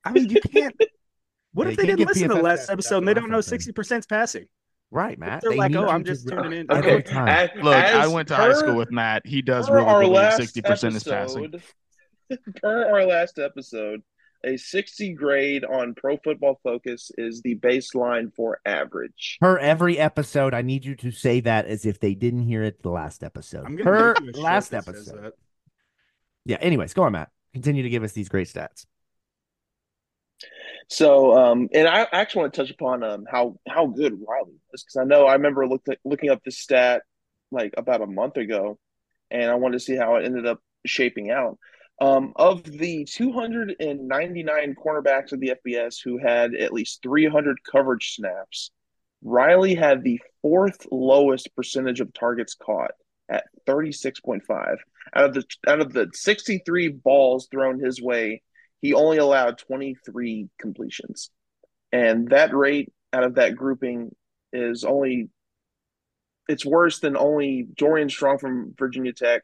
[0.03, 0.75] I mean, you can't.
[1.55, 4.05] What if they didn't listen to the last episode and they don't know 60% is
[4.05, 4.45] passing?
[4.91, 5.41] Right, Matt.
[5.41, 6.67] They're they like, oh, I'm just tuning in.
[6.69, 7.03] Okay.
[7.11, 9.25] As, Look, I went to per, high school with Matt.
[9.25, 11.53] He does really believe 60% episode, is passing.
[12.61, 14.01] Per our last episode,
[14.43, 19.37] a 60 grade on Pro Football Focus is the baseline for average.
[19.39, 22.83] Per every episode, I need you to say that as if they didn't hear it
[22.83, 23.79] the last episode.
[23.81, 25.31] Per last episode.
[26.43, 26.57] Yeah.
[26.59, 27.29] Anyways, go on, Matt.
[27.53, 28.85] Continue to give us these great stats.
[30.87, 34.83] So, um, and I actually want to touch upon um, how how good Riley was
[34.83, 37.01] because I know I remember looked at, looking up this stat
[37.51, 38.77] like about a month ago,
[39.31, 41.57] and I wanted to see how it ended up shaping out.
[42.01, 48.71] Um, of the 299 cornerbacks of the FBS who had at least 300 coverage snaps,
[49.23, 52.91] Riley had the fourth lowest percentage of targets caught
[53.29, 54.77] at 36.5.
[55.15, 58.41] Out of the out of the 63 balls thrown his way,
[58.85, 61.31] he only allowed 23 completions.
[61.91, 64.15] And that rate out of that grouping
[64.53, 65.29] is only
[66.47, 69.41] it's worse than only Dorian Strong from Virginia Tech,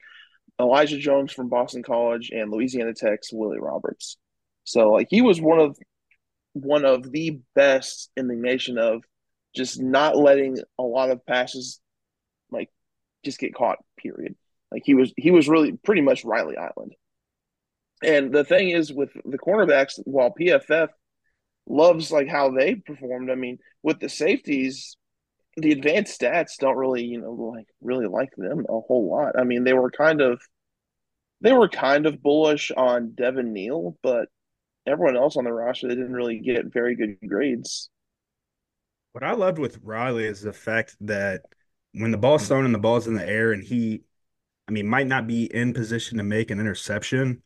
[0.59, 4.17] Elijah Jones from Boston College, and Louisiana Tech's Willie Roberts.
[4.63, 5.75] So like he was one of
[6.53, 9.03] one of the best in the nation of
[9.55, 11.79] just not letting a lot of passes
[12.51, 12.69] like
[13.25, 14.35] just get caught, period.
[14.71, 16.93] Like he was he was really pretty much Riley Island.
[18.03, 20.89] And the thing is with the cornerbacks, while PFF
[21.67, 24.97] loves like how they performed, I mean, with the safeties,
[25.57, 29.37] the advanced stats don't really, you know, like really like them a whole lot.
[29.37, 30.41] I mean, they were kind of
[31.41, 34.29] they were kind of bullish on Devin Neal, but
[34.87, 37.89] everyone else on the roster they didn't really get very good grades.
[39.11, 41.41] What I loved with Riley is the fact that
[41.93, 44.03] when the ball's thrown and the ball's in the air and he
[44.67, 47.41] I mean might not be in position to make an interception,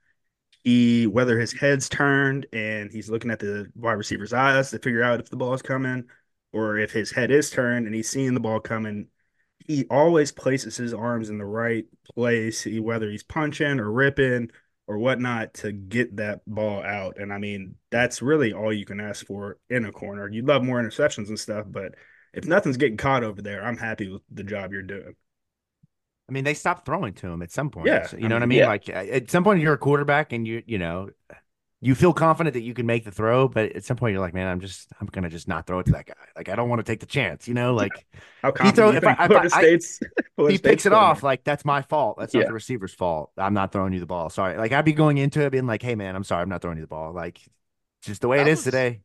[0.65, 5.03] he whether his head's turned and he's looking at the wide receiver's eyes to figure
[5.03, 6.05] out if the ball is coming,
[6.51, 9.07] or if his head is turned and he's seeing the ball coming,
[9.65, 11.85] he always places his arms in the right
[12.15, 14.49] place, whether he's punching or ripping
[14.87, 17.17] or whatnot to get that ball out.
[17.19, 20.29] And I mean, that's really all you can ask for in a corner.
[20.29, 21.95] You'd love more interceptions and stuff, but
[22.33, 25.15] if nothing's getting caught over there, I'm happy with the job you're doing.
[26.27, 27.87] I mean, they stopped throwing to him at some point.
[27.87, 28.57] Yeah, you know I what I mean, mean.
[28.59, 28.67] yeah.
[28.67, 31.09] Like uh, at some point, you're a quarterback, and you you know
[31.81, 34.33] you feel confident that you can make the throw, but at some point, you're like,
[34.33, 36.13] man, I'm just I'm gonna just not throw it to that guy.
[36.35, 37.47] Like I don't want to take the chance.
[37.47, 37.91] You know, like
[38.41, 39.99] How He throw- you if I- if I- State's
[40.35, 41.09] Florida he State's picks it quarterback?
[41.17, 42.17] off like that's my fault.
[42.17, 42.47] That's not Yeah.
[42.47, 43.31] the receiver's fault.
[43.37, 44.29] I'm not throwing you the ball.
[44.31, 44.57] Sorry.
[44.57, 46.77] Like I'd be going into it being like, hey man, I'm sorry, I'm not throwing
[46.77, 47.13] you the ball.
[47.13, 47.39] Like
[48.01, 49.01] just the way That it is was- today.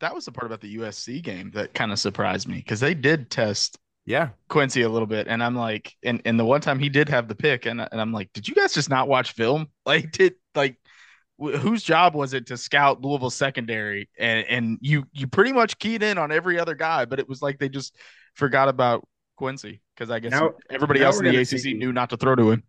[0.00, 2.94] That was the part about the USC game that kind of surprised me because they
[2.94, 3.78] did test
[4.08, 4.30] Yeah.
[4.48, 7.28] Quincy a little bit, and I'm like, and and the one time he did have
[7.28, 9.68] the pick, and and I'm like, did you guys just not watch film?
[9.84, 10.76] Like, did like
[11.38, 14.08] wh- whose job was it to scout Louisville secondary?
[14.18, 17.42] And and you you pretty much keyed in on every other guy, but it was
[17.42, 17.94] like they just
[18.34, 19.06] forgot about
[19.36, 22.16] Quincy because I guess Now- everybody now else in the ACC see- knew not to
[22.16, 22.62] throw to him.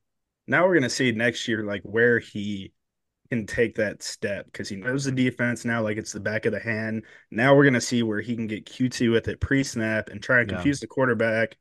[0.45, 2.73] now we're gonna see next year like where he
[3.29, 6.51] can take that step because he knows the defense now like it's the back of
[6.53, 7.05] the hand.
[7.31, 10.47] Now we're gonna see where he can get cutesy with it pre-snap and try and
[10.47, 10.49] Yeah.
[10.49, 11.57] confuse the quarterback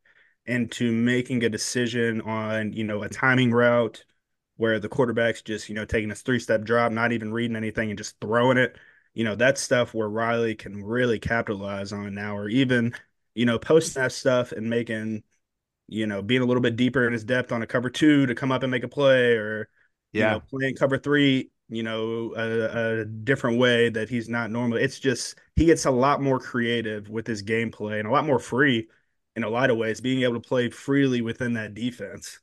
[0.46, 4.04] into making a decision on you know a timing route
[4.56, 7.98] where the quarterback's just you know taking a three-step drop, not even reading anything and
[7.98, 8.76] just throwing it.
[9.14, 12.94] You know that's stuff where Riley can really capitalize on now, or even
[13.34, 15.22] you know post-snap stuff and making
[15.88, 18.34] you know, being a little bit deeper in his depth on a cover two to
[18.34, 19.68] come up and make a play or,
[20.16, 20.26] you Yeah.
[20.26, 24.82] know, playing cover three, you know, a, a different way that he's not normally.
[24.82, 28.38] It's just, he gets a lot more creative with his gameplay and a lot more
[28.38, 28.88] free
[29.36, 32.40] in a lot of ways, being able to play freely within that defense.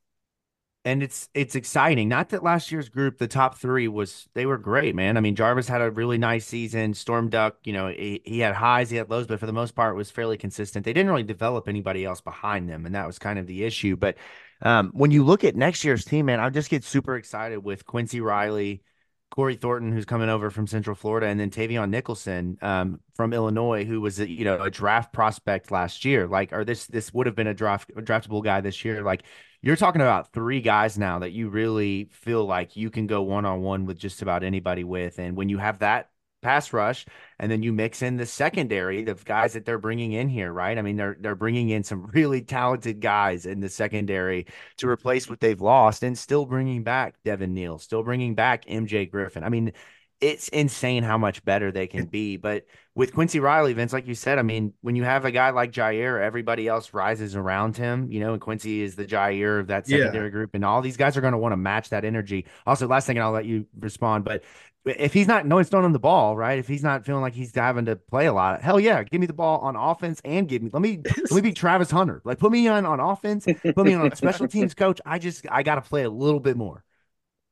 [0.83, 2.07] and it's it's exciting.
[2.09, 5.17] Not that last year's group, the top three was they were great, man.
[5.17, 6.93] I mean, Jarvis had a really nice season.
[6.93, 9.73] Storm Duck, you know, he, he had highs, he had lows, but for the most
[9.75, 10.85] part, was fairly consistent.
[10.85, 13.95] They didn't really develop anybody else behind them, and that was kind of the issue.
[13.95, 14.15] But
[14.61, 17.85] um, when you look at next year's team, man, I just get super excited with
[17.87, 18.83] Quincy Riley.
[19.31, 23.83] Corey Thornton, who's coming over from Central Florida, and then Tahveon Nicholson um, from Illinois,
[23.83, 26.27] who was a, you know a draft prospect last year.
[26.27, 29.03] Like, or this this would have been a draft draftable guy this year.
[29.03, 29.23] Like,
[29.61, 33.45] you're talking about three guys now that you really feel like you can go one
[33.45, 35.19] on one with just about anybody with.
[35.19, 36.09] And when you have that
[36.45, 37.05] pass rush,
[37.39, 40.77] and then you mix in the secondary, the guys that they're bringing in here, right?
[40.77, 44.45] I mean, they're they're bringing in some really talented guys in the secondary
[44.77, 49.09] to replace what they've lost, and still bringing back Devin Neal, still bringing back MJ
[49.09, 49.43] Griffin.
[49.43, 49.73] I mean.
[50.21, 52.37] It's insane how much better they can be.
[52.37, 52.63] But
[52.95, 55.73] with Quincy Riley, Vince, like you said, I mean, when you have a guy like
[55.73, 59.89] Jair, everybody else rises around him, you know, and Quincy is the Jair of that
[59.89, 59.97] Yeah.
[59.97, 62.45] secondary group, and all these guys are going to want to match that energy.
[62.65, 64.45] Also, last thing, and I'll let you respond, but
[64.85, 66.59] if he's not, no one's throwing him the ball, right?
[66.59, 69.27] If he's not feeling like he's having to play a lot, hell yeah, give me
[69.27, 72.21] the ball on offense and give me, let me, let me be Travis Hunter.
[72.23, 75.01] Like, put me on on offense, put me on a special teams coach.
[75.05, 76.83] I just, I got to play a little bit more.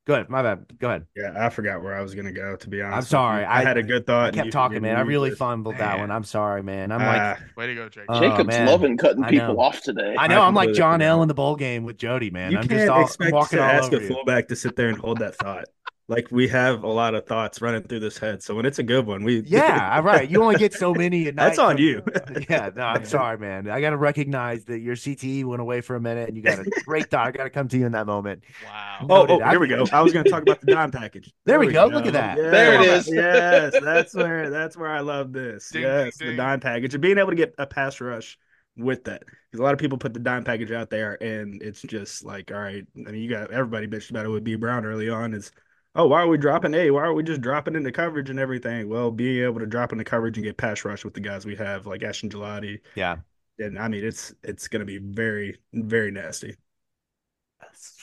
[0.05, 0.27] Go ahead.
[0.29, 0.65] My bad.
[0.79, 1.05] Go ahead.
[1.15, 2.97] Yeah, I forgot where I was going to go, to be honest.
[2.97, 3.45] I'm sorry.
[3.45, 4.27] I, I- had a good thought.
[4.27, 4.97] I kept talking, man.
[4.97, 6.11] I really but- fumbled that one.
[6.11, 6.91] I'm sorry, man.
[6.91, 8.03] I'm like, Ah, Way to go, Jake.
[8.09, 8.67] Oh, Jacob's man.
[8.67, 10.13] loving cutting people off today.
[10.19, 10.41] I know.
[10.41, 11.05] I I'm like John forgot.
[11.07, 12.51] L in the bowl game with Jody, man.
[12.51, 14.13] you I'm can't just all, expect walking to all ask over a you.
[14.13, 15.65] fullback to sit there and hold that thought.
[16.13, 18.43] Like we have a lot of thoughts running through this head.
[18.43, 20.29] So when it's a good one, we Yeah, all right.
[20.29, 21.43] You only get so many at night.
[21.45, 22.03] That's on you.
[22.49, 23.69] yeah, no, I'm sorry, man.
[23.69, 26.59] I got to recognize that your CTE went away for a minute, and you got
[26.59, 27.27] a great thought.
[27.27, 28.43] I got to come to you in that moment.
[28.65, 28.97] Wow.
[29.01, 29.41] Oh, Noted.
[29.41, 29.85] oh, here we go.
[29.91, 31.33] I was going to talk about the dime package.
[31.45, 31.87] There we go.
[31.87, 32.37] Look at that.
[32.37, 33.09] Yes, There it is.
[33.11, 35.69] yes, that's where that's where I love this.
[35.71, 36.37] Ding, yes, ding, the ding.
[36.37, 38.37] dime package and being able to get a pass rush
[38.75, 41.81] with that because a lot of people put the dime package out there and it's
[41.83, 42.83] just like, all right.
[43.07, 45.33] I mean, you got everybody bitched about it with B Brown early on.
[45.33, 45.51] Is
[45.95, 46.91] oh, why are we dropping A?
[46.91, 48.89] Why are we just dropping into coverage and everything?
[48.89, 51.55] Well, being able to drop into coverage and get pass rush with the guys we
[51.57, 53.17] have like Ashton Gillotte, Yeah,
[53.59, 56.55] and I mean, it's it's going to be very very nasty.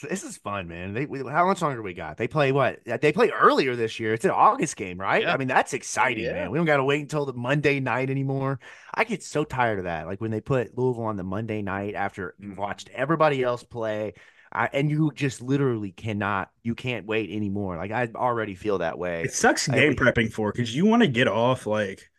[0.09, 0.93] this is fun, man.
[0.93, 2.17] They, we, how much longer we got?
[2.17, 2.79] They play what?
[2.85, 4.13] They play earlier this year.
[4.13, 5.23] It's an August game, right?
[5.23, 5.33] Yeah.
[5.33, 6.33] I mean, that's exciting, Yeah.
[6.33, 6.51] man.
[6.51, 8.59] We don't got to wait until the Monday night anymore.
[8.93, 10.07] I get so tired of that.
[10.07, 14.13] Like when they put Louisville on the Monday night after you've watched everybody else play.
[14.51, 17.77] I, and you just literally cannot, you can't wait anymore.
[17.77, 19.23] Like I already feel that way.
[19.23, 22.09] It sucks I- game prepping for because you want to get off like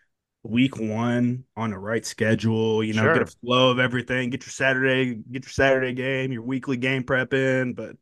[0.43, 3.15] week one on the right schedule, you know, Sure.
[3.15, 7.05] get a flow of everything, get your Saturday, get your Saturday game, your weekly game
[7.05, 7.97] prep in, but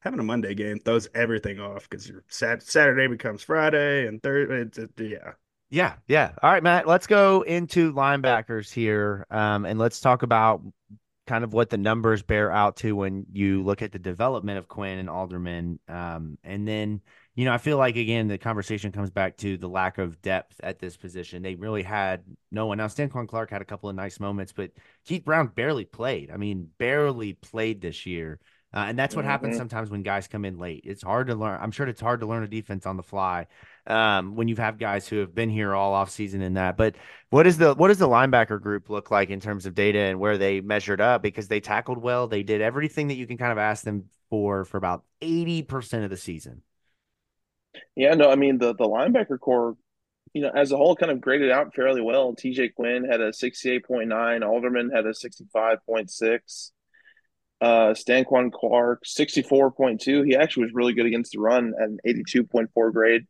[0.00, 4.86] having a Monday game throws everything off because your sat- Saturday becomes Friday and Thursday.
[4.98, 5.32] Yeah.
[5.72, 6.32] Yeah, yeah.
[6.42, 6.86] All right, Matt.
[6.88, 10.62] Let's go into linebackers here, um, and let's talk about
[11.30, 14.66] kind of what the numbers bear out to when you look at the development of
[14.66, 17.00] Quinn and Alderman, um, and then
[17.36, 20.60] you know I feel like again the conversation comes back to the lack of depth
[20.60, 21.42] at this position.
[21.42, 22.78] They really had no one.
[22.78, 24.72] Now Stanquan Clark had a couple of nice moments, but
[25.04, 26.32] Keith Brown barely played.
[26.32, 28.40] I mean, barely played this year.
[28.74, 29.30] Uh, and that's what mm-hmm.
[29.30, 30.82] happens sometimes when guys come in late.
[30.84, 31.60] It's hard to learn.
[31.60, 33.46] I'm sure it's hard to learn a defense on the fly
[33.86, 36.76] um, when you've guys who have been here all off season in that.
[36.76, 36.96] But
[37.30, 40.20] what is the what does the linebacker group look like in terms of data and
[40.20, 41.22] where they measured up?
[41.22, 44.64] Because they tackled well, they did everything that you can kind of ask them for
[44.64, 46.62] for about eighty percent of the season.
[47.96, 49.76] Yeah, no, I mean the the linebacker corps,
[50.32, 52.34] you know, as a whole, kind of graded out fairly well.
[52.34, 52.70] T.J.
[52.70, 54.42] Quinn had a sixty eight point nine.
[54.42, 56.72] Alderman had a sixty five point six.
[57.60, 60.24] Uh, Stanquan Clark, 64.2.
[60.24, 63.26] He actually was really good against the run at an 82.4 grade.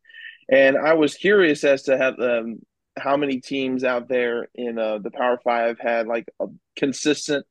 [0.51, 2.61] And I was curious as to have um,
[2.99, 6.47] how many teams out there in uh, the Power Five had like a
[6.77, 7.47] consistent,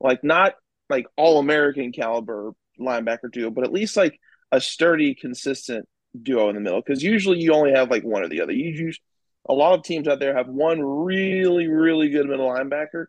[0.00, 0.54] like not
[0.88, 4.18] like all American caliber linebacker duo, but at least like
[4.50, 5.86] a sturdy, consistent
[6.20, 6.80] duo in the middle.
[6.80, 8.52] Because usually you only have like one or the other.
[8.52, 8.98] You use
[9.48, 13.06] a lot of teams out there have one really, really good middle linebacker,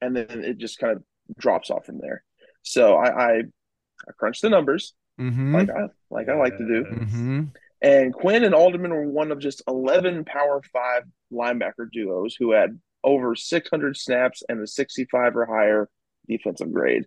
[0.00, 1.02] and then it just kind of
[1.36, 2.22] drops off from there.
[2.62, 5.54] So I, I, I crunched the numbers mm-hmm.
[5.54, 6.84] like I like I like to do.
[6.84, 7.42] Mm-hmm.
[7.82, 12.80] And Quinn and Alderman were one of just 11 Power Five linebacker duos who had
[13.04, 15.88] over 600 snaps and a 65 or higher
[16.28, 17.04] defensive grade.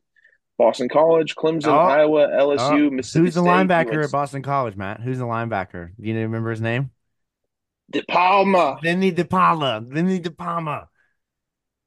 [0.57, 2.89] Boston College, Clemson, oh, Iowa, LSU, oh.
[2.91, 4.99] Mississippi Who's the State, linebacker at Boston College, Matt?
[4.99, 5.91] Who's the linebacker?
[5.99, 6.91] Do you remember his name?
[7.93, 8.81] DePalma.
[8.81, 9.87] Vinny DePalma.
[9.87, 10.87] Vinny DePalma.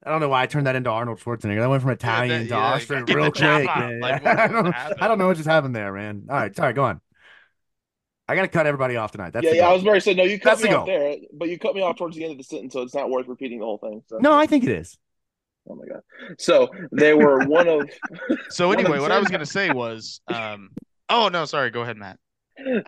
[0.04, 1.60] I don't know why I turned that into Arnold Schwarzenegger.
[1.60, 3.66] That went from Italian yeah, that, to yeah, Austrian real quick.
[4.00, 6.24] Like, I, don't, I don't know what just happened there, man.
[6.28, 7.00] All right, sorry, go on.
[8.32, 9.34] I got to cut everybody off tonight.
[9.34, 9.68] That's yeah, yeah.
[9.68, 10.24] I was very saying no.
[10.24, 12.38] You cut That's me off there, but you cut me off towards the end of
[12.38, 14.02] the sentence, so it's not worth repeating the whole thing.
[14.06, 14.18] So.
[14.18, 14.96] No, I think it is.
[15.68, 16.00] Oh my god!
[16.38, 17.90] So they were one of.
[18.48, 20.70] so anyway, what I was going to say was, um,
[21.10, 21.70] oh no, sorry.
[21.70, 22.18] Go ahead, Matt.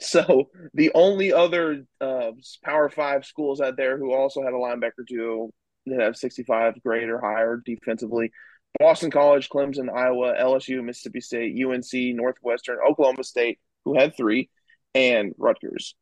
[0.01, 2.31] So the only other uh,
[2.65, 5.51] Power Five schools out there who also had a linebacker duo
[5.87, 8.33] that have 65 grade or higher defensively.
[8.79, 14.51] Boston College, Clemson, Iowa, LSU, Mississippi State, UNC, Northwestern, Oklahoma State, who had three,
[14.95, 15.95] and Rutgers.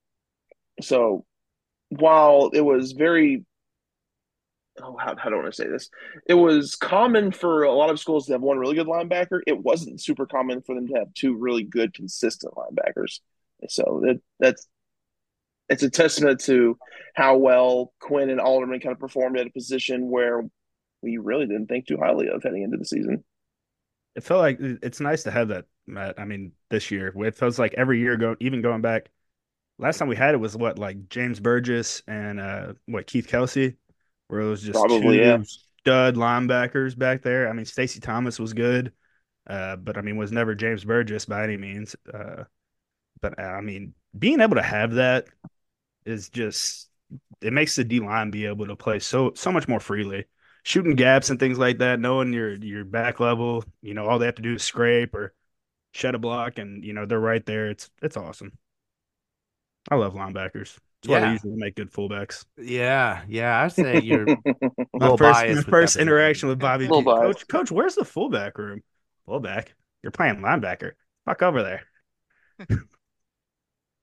[0.81, 1.25] So
[1.91, 3.45] while it was very
[4.81, 5.89] oh, how, how do I want to say this?
[6.27, 9.41] It was common for a lot of schools to have one really good linebacker.
[9.47, 13.21] It wasn't super common for them to have two really good, consistent linebackers.
[13.69, 14.67] So it, that's
[15.69, 16.77] it's a testament to
[17.15, 20.43] how well Quinn and Alderman kind of performed at a position where
[21.03, 23.25] we really didn't think too highly of heading into the season.
[24.15, 26.21] It felt like it's nice to have that, Matt.
[26.21, 29.11] I mean, this year it feels like every year go even going back.
[29.79, 33.77] Last time we had it was what like James Burgess and uh what Keith Kelsey,
[34.29, 35.43] where it was just Probably, two yeah.
[35.45, 37.49] stud linebackers back there.
[37.49, 38.93] I mean, Stacy Thomas was good,
[39.47, 41.97] uh, but I mean was never James Burgess by any means.
[42.13, 42.45] Uh,
[43.21, 45.27] but uh, I mean, being able to have that
[46.05, 46.89] is just
[47.41, 50.27] it makes the D line be able to play so so much more freely,
[50.63, 52.01] shooting gaps and things like that.
[52.01, 55.35] Knowing your your back level, you know, all they have to do is scrape or
[55.93, 57.69] shed a block, and you know they're right there.
[57.71, 58.53] It's it's awesome.
[59.91, 60.79] I love linebackers.
[61.03, 61.21] That's yeah.
[61.21, 62.45] why they usually make good fullbacks.
[62.57, 63.61] Yeah, yeah.
[63.61, 64.27] I say you're
[64.95, 66.87] my first, my first interaction with Bobby.
[66.87, 68.83] Coach, Coach, where's the fullback room?
[69.27, 69.75] Fullback.
[70.03, 70.93] You're playing linebacker.
[71.25, 72.79] Fuck over there.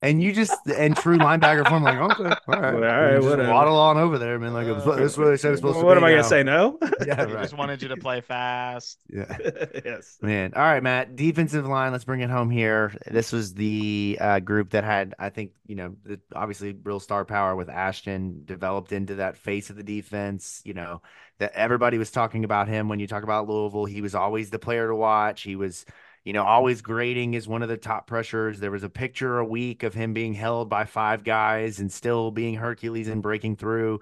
[0.02, 3.52] And you just and true linebacker form like okay, all right, all right, whatever.
[3.52, 4.54] Waddle on over there, man.
[4.54, 5.88] Like uh, this is what they said it's supposed what to.
[5.88, 6.42] What am I gonna say?
[6.42, 6.80] No.
[7.06, 7.42] yeah, right.
[7.42, 9.00] just wanted you to play fast.
[9.10, 9.38] Yeah.
[9.86, 10.18] yes.
[10.22, 10.54] Man.
[10.56, 11.16] All right, Matt.
[11.16, 11.92] Defensive line.
[11.92, 12.96] Let's bring it home here.
[13.08, 17.26] This was the uh, group that had, I think, you know, the, obviously real star
[17.26, 20.62] power with Ashton developed into that face of the defense.
[20.64, 21.02] You know,
[21.40, 23.86] that everybody was talking about him when you talk about Louisville.
[23.86, 25.42] He was always the player to watch.
[25.42, 25.86] He was
[26.24, 28.60] you know, always grading is one of the top pressures.
[28.60, 32.32] There was a picture a week of him being held by five guys and still
[32.32, 34.02] being Hercules and breaking through.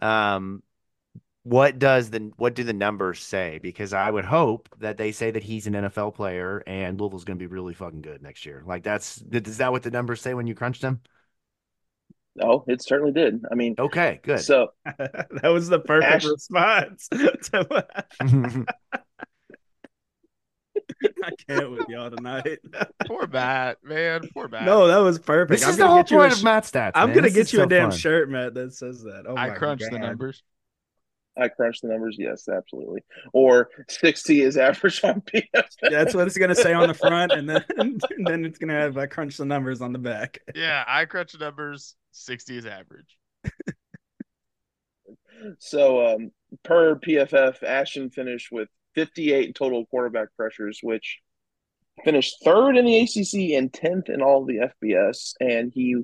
[0.00, 0.62] Um,
[1.42, 3.60] what does the what do the numbers say?
[3.62, 7.38] Because I would hope that they say that he's an NFL player and Louisville's going
[7.38, 8.64] to be really fucking good next year.
[8.66, 11.02] Like that's is that what the numbers say when you crunched them?
[12.42, 13.44] Oh, it certainly did.
[13.50, 14.40] I mean, okay, good.
[14.40, 17.08] So that was the perfect Ash- response.
[21.24, 22.58] I can't with y'all tonight.
[23.06, 24.28] Poor Matt, man.
[24.34, 24.64] Poor Matt.
[24.64, 25.50] No, that was perfect.
[25.60, 26.92] This I'm is the whole point of Matt stats.
[26.94, 27.16] I'm man.
[27.16, 27.98] gonna this get you so a damn fun.
[27.98, 29.24] shirt, Matt, that says that.
[29.28, 29.92] Oh I crunched God.
[29.92, 30.42] the numbers.
[31.38, 32.16] I crunched the numbers.
[32.18, 33.04] Yes, absolutely.
[33.32, 35.68] Or 60 is average on PFF.
[35.82, 38.70] That's what it's going to say on the front, and then and then it's going
[38.70, 40.38] to have I crunch the numbers on the back.
[40.54, 41.94] Yeah, I crunch the numbers.
[42.12, 43.18] 60 is average.
[45.58, 46.30] so, um,
[46.64, 51.20] per PFF, Ashton finished with 58 total quarterback pressures, which
[52.04, 55.34] finished third in the ACC and 10th in all the FBS.
[55.40, 55.96] And he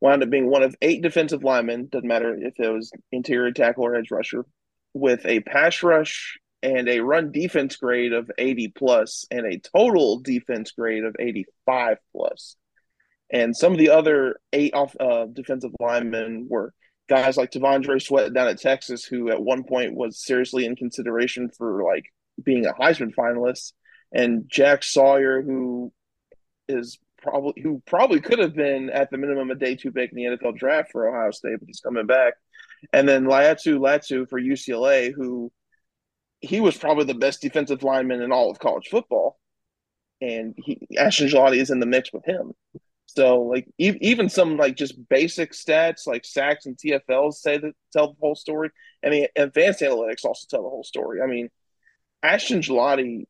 [0.00, 3.86] wound up being one of eight defensive linemen, doesn't matter if it was interior tackle
[3.86, 4.44] or edge rusher,
[4.92, 10.20] with a pass rush and a run defense grade of 80 plus and a total
[10.20, 12.56] defense grade of 85 plus.
[13.32, 16.74] And some of the other eight off uh, defensive linemen were
[17.08, 21.48] guys like T'Vondre Sweat down at Texas, who at one point was seriously in consideration
[21.56, 22.04] for like
[22.42, 23.72] being a Heisman finalist,
[24.12, 25.92] and Jack Sawyer, who
[26.68, 30.16] is probably who probably could have been at the minimum a day two pick in
[30.16, 32.34] the NFL draft for Ohio State, but he's coming back.
[32.92, 35.52] And then Laiatu Latu for UCLA, who
[36.40, 39.38] he was probably the best defensive lineman in all of college football,
[40.20, 42.52] and he Ashton Gillotte is in the mix with him.
[43.06, 47.72] So like e- even some like just basic stats like sacks and TFLs say that
[47.92, 48.70] tell the whole story.
[49.04, 51.20] I mean, advanced analytics also tell the whole story.
[51.20, 51.48] I mean,
[52.22, 53.26] Ashton Gillotte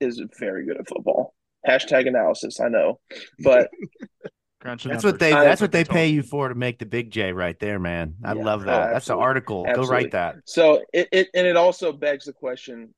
[0.00, 1.34] is very good at football.
[1.66, 3.00] Hashtag analysis, I know,
[3.38, 3.70] but
[4.64, 7.58] that's what they that's what they pay you for to make the big J right
[7.58, 8.16] there, man.
[8.22, 8.92] I yeah, love that.
[8.92, 9.66] That's an article.
[9.66, 9.86] Absolutely.
[9.86, 10.36] Go write that.
[10.44, 12.94] So it, it and it also begs the question.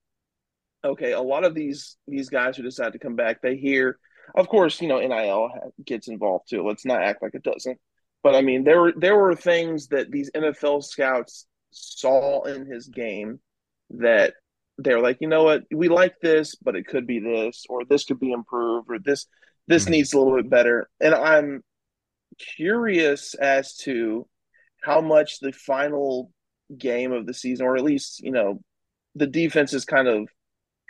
[0.84, 3.98] Okay, a lot of these these guys who decide to come back, they hear,
[4.34, 5.50] of course, you know, NIL
[5.84, 6.66] gets involved too.
[6.66, 7.78] Let's not act like it doesn't.
[8.22, 12.88] But I mean, there were there were things that these NFL scouts saw in his
[12.88, 13.40] game
[13.90, 14.34] that
[14.78, 18.04] they're like, you know what, we like this, but it could be this, or this
[18.04, 19.26] could be improved, or this
[19.68, 19.92] this mm-hmm.
[19.92, 20.88] needs a little bit better.
[21.00, 21.62] And I'm
[22.38, 24.28] curious as to
[24.82, 26.30] how much the final
[26.76, 28.60] game of the season, or at least, you know,
[29.14, 30.28] the defense is kind of,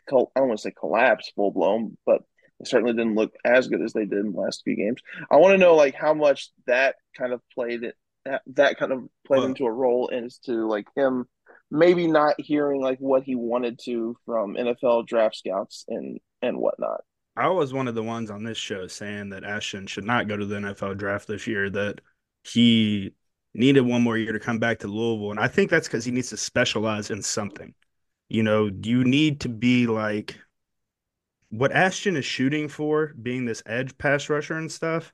[0.09, 2.23] I don't want to say collapse full blown, but
[2.61, 5.01] it certainly didn't look as good as they did in the last few games.
[5.31, 7.95] I want to know like how much that kind of played it,
[8.25, 11.27] that, that kind of played well, into a role as to like him
[11.71, 17.03] maybe not hearing like what he wanted to from NFL draft scouts and and whatnot.
[17.37, 20.37] I was one of the ones on this show saying that Ashton should not go
[20.37, 22.01] to the NFL draft this year, that
[22.45, 23.13] he
[23.53, 25.33] needed one more year to come back to Louisville.
[25.33, 27.75] And I think that's because he needs to specialize in something.
[28.29, 30.37] You know, you need to be like
[31.51, 35.13] what Ashton is shooting for, being this edge pass rusher and stuff.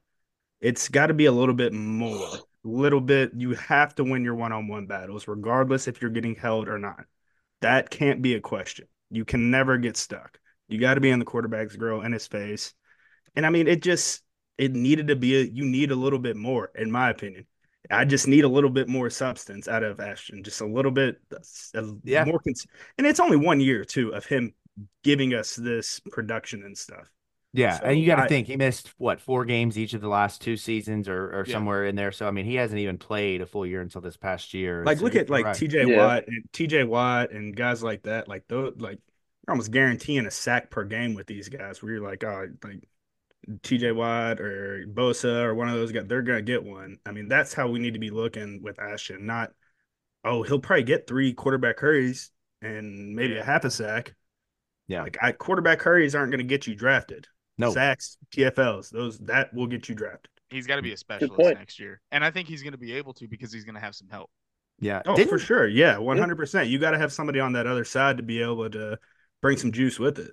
[0.61, 2.29] It's got to be a little bit more,
[2.65, 3.33] little bit.
[3.37, 6.79] You have to win your one on one battles, regardless if you're getting held or
[6.79, 7.05] not.
[7.61, 8.87] That can't be a question.
[9.11, 10.39] You can never get stuck.
[10.69, 12.75] You got to be in the quarterback's grill in his face.
[13.37, 14.23] And I mean, it just
[14.59, 17.47] it needed to be a, you need a little bit more, in my opinion.
[17.91, 21.17] I just need a little bit more substance out of Ashton, just a little bit
[21.33, 21.39] uh,
[21.75, 22.25] a, yeah.
[22.25, 22.39] more.
[22.39, 22.67] Cons-
[22.97, 24.55] and it's only one year too of him
[25.03, 27.09] giving us this production and stuff.
[27.55, 30.09] Yeah, so and you got to think he missed what four games each of the
[30.09, 31.53] last two seasons, or, or yeah.
[31.53, 32.11] somewhere in there.
[32.11, 34.83] So I mean, he hasn't even played a full year until this past year.
[34.85, 35.55] Like, so look at like right.
[35.55, 35.85] T.J.
[35.87, 35.99] Yeah.
[35.99, 36.85] Watt and T.J.
[36.85, 38.27] Watt and guys like that.
[38.27, 38.99] Like those, like
[39.47, 41.83] you're almost guaranteeing a sack per game with these guys.
[41.83, 42.89] Where you're like, oh, like
[43.61, 46.99] TJ Watt or Bosa or one of those guys, they're gonna get one.
[47.05, 49.27] I mean, that's how we need to be looking with Ashton.
[49.27, 49.53] Not,
[50.25, 52.31] oh, he'll probably get three quarterback hurries
[52.61, 54.15] and maybe a half a sack.
[54.87, 57.27] Yeah, like I, quarterback hurries aren't gonna get you drafted.
[57.59, 60.31] No sacks, TFLs, those that will get you drafted.
[60.51, 62.95] He's got to be a specialist next year, and I think he's going to be
[62.95, 64.31] able to because he's going to have some help.
[64.81, 65.03] Yeah.
[65.07, 65.67] Oh, Didn't, for sure.
[65.67, 66.69] Yeah, one hundred percent.
[66.69, 68.99] You got to have somebody on that other side to be able to
[69.41, 70.33] bring some juice with it.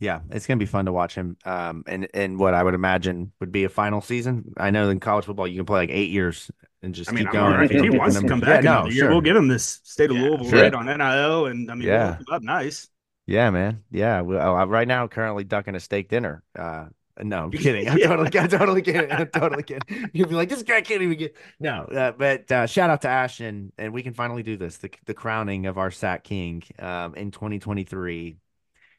[0.00, 1.36] Yeah, it's gonna be fun to watch him.
[1.44, 4.52] Um, and and what I would imagine would be a final season.
[4.56, 6.50] I know in college football you can play like eight years
[6.82, 7.62] and just I mean, keep going.
[7.64, 10.16] If he wants to come back yeah, no, year, we'll give him this state of
[10.16, 10.62] yeah, Louisville sure.
[10.62, 12.88] rate on NIL, and I mean, yeah, we'll up nice.
[13.26, 13.84] Yeah, man.
[13.90, 16.42] Yeah, well, uh, right now currently ducking a steak dinner.
[16.58, 16.86] Uh,
[17.22, 17.88] no, I'm kidding.
[17.88, 19.10] I'm totally, I'm totally kidding.
[19.10, 20.10] I'm totally kidding.
[20.12, 21.36] You'll be like, this guy can't even get.
[21.58, 24.90] No, uh, but uh, shout out to Ashton, and we can finally do this the,
[25.06, 28.36] the crowning of our Sack King um, in 2023.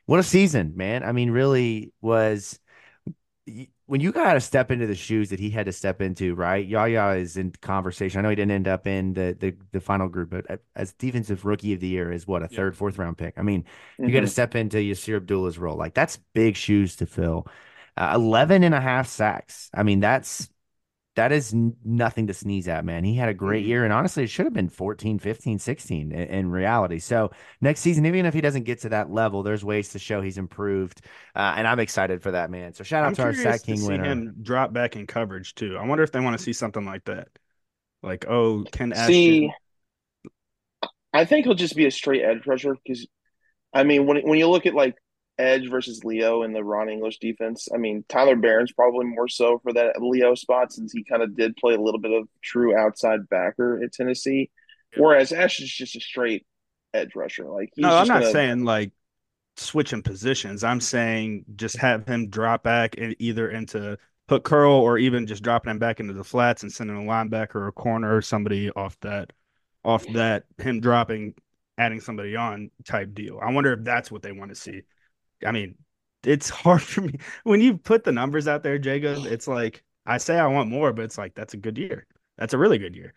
[0.07, 1.03] What a season, man.
[1.03, 2.59] I mean, really was
[3.85, 6.65] when you got to step into the shoes that he had to step into, right?
[6.65, 8.19] Yaya is in conversation.
[8.19, 11.45] I know he didn't end up in the the, the final group, but as defensive
[11.45, 13.35] rookie of the year is what a third, fourth round pick.
[13.37, 14.05] I mean, mm-hmm.
[14.05, 15.77] you got to step into Yasir Abdullah's role.
[15.77, 17.47] Like that's big shoes to fill
[17.97, 19.69] uh, 11 and a half sacks.
[19.73, 20.49] I mean, that's
[21.15, 23.05] that is nothing to sneeze at, man.
[23.05, 23.69] He had a great mm-hmm.
[23.69, 23.83] year.
[23.85, 26.99] And honestly, it should have been 14, 15, 16 in, in, reality.
[26.99, 27.31] So
[27.61, 30.37] next season, even if he doesn't get to that level, there's ways to show he's
[30.37, 31.01] improved.
[31.33, 32.73] Uh, and I'm excited for that, man.
[32.73, 34.03] So shout out I'm to our sack king see winner.
[34.03, 35.77] Him drop back in coverage, too.
[35.77, 37.29] I wonder if they want to see something like that.
[38.03, 39.07] Like, oh, can Ashton...
[39.07, 39.53] See,
[41.13, 43.07] I think he'll just be a straight edge rusher because,
[43.73, 44.95] I mean, when, when you look at like
[45.37, 47.67] edge versus Leo in the Ron English defense.
[47.73, 51.35] I mean, Tyler Baron's probably more so for that Leo spot since he kind of
[51.35, 54.49] did play a little bit of true outside backer at Tennessee.
[54.97, 56.45] Whereas Ash is just a straight
[56.93, 57.49] edge rusher.
[57.49, 58.31] Like no, I'm not gonna...
[58.31, 58.91] saying like
[59.57, 60.63] switching positions.
[60.63, 63.97] I'm saying just have him drop back either into
[64.29, 67.55] hook curl or even just dropping him back into the flats and sending a linebacker
[67.55, 69.33] or a corner or somebody off that
[69.83, 71.35] off that him dropping
[71.77, 73.39] adding somebody on type deal.
[73.41, 74.81] I wonder if that's what they want to see.
[75.45, 75.75] I mean,
[76.23, 79.25] it's hard for me when you put the numbers out there, Jacob.
[79.25, 82.05] It's like I say I want more, but it's like that's a good year.
[82.37, 83.13] That's a really good year.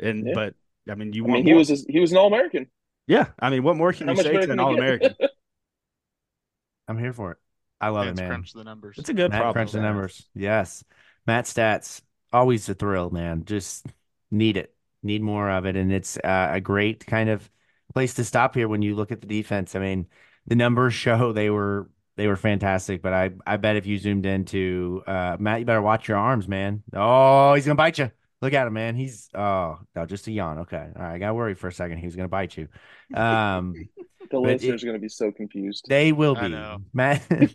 [0.00, 0.34] And yeah.
[0.34, 0.54] but
[0.90, 1.58] I mean, you I want mean, he more.
[1.58, 2.68] was a, he was an All American.
[3.06, 5.14] Yeah, I mean, what more can How you say to an All American?
[6.88, 7.38] I'm here for it.
[7.80, 8.30] I love Matt's it, man.
[8.30, 8.96] Crunch the numbers.
[8.98, 9.52] It's a good Matt problem.
[9.54, 10.28] Crunch the numbers.
[10.34, 10.84] Yes,
[11.26, 12.02] Matt stats
[12.32, 13.44] always a thrill, man.
[13.44, 13.86] Just
[14.30, 17.48] need it, need more of it, and it's uh, a great kind of
[17.92, 19.74] place to stop here when you look at the defense.
[19.74, 20.06] I mean,
[20.48, 24.26] the numbers show they were they were fantastic, but I I bet if you zoomed
[24.26, 26.82] into uh, Matt, you better watch your arms, man.
[26.92, 28.10] Oh, he's gonna bite you.
[28.40, 28.96] Look at him, man.
[28.96, 30.60] He's oh no, just a yawn.
[30.60, 31.14] Okay, all right.
[31.14, 31.98] I got worried for a second.
[31.98, 32.68] He was gonna bite you.
[33.14, 33.74] Um,
[34.30, 35.86] the listeners are gonna be so confused.
[35.88, 36.56] They will be.
[36.92, 37.22] Matt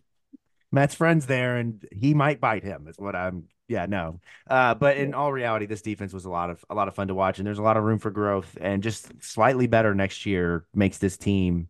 [0.71, 2.87] Matt's friends there, and he might bite him.
[2.87, 3.45] Is what I'm.
[3.67, 4.19] Yeah, no.
[4.47, 7.07] Uh, but in all reality, this defense was a lot of a lot of fun
[7.07, 8.57] to watch, and there's a lot of room for growth.
[8.61, 11.69] And just slightly better next year makes this team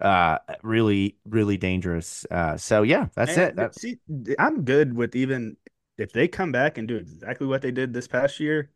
[0.00, 3.80] uh really really dangerous uh so yeah that's and, it that's...
[3.80, 3.98] see
[4.38, 5.56] i'm good with even
[5.98, 8.70] if they come back and do exactly what they did this past year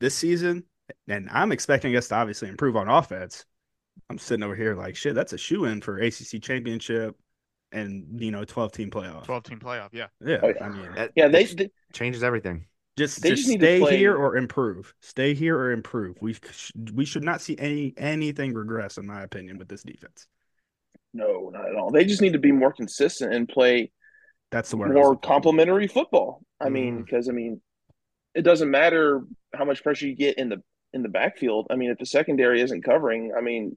[0.00, 0.64] this season
[1.08, 3.44] and i'm expecting us to obviously improve on offense.
[4.08, 7.16] I'm sitting over here like shit that's a shoe in for acc championship
[7.72, 9.24] and you know 12 team playoff.
[9.24, 10.06] 12 team playoff yeah.
[10.24, 10.64] Yeah, oh, yeah.
[10.64, 12.66] i mean that, yeah they, they, changes everything
[13.00, 14.94] just, they just, just stay here or improve.
[15.00, 16.16] Stay here or improve.
[16.20, 16.36] We
[16.92, 20.26] we should not see any anything regress in my opinion with this defense.
[21.12, 21.90] No not at all.
[21.90, 23.90] They just need to be more consistent and play
[24.50, 26.42] that's the word more complementary football.
[26.60, 26.72] I mm.
[26.72, 27.60] mean because i mean
[28.34, 29.22] it doesn't matter
[29.54, 30.62] how much pressure you get in the
[30.92, 31.68] in the backfield.
[31.70, 33.76] I mean if the secondary isn't covering i mean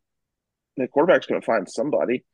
[0.76, 2.26] the quarterback's going to find somebody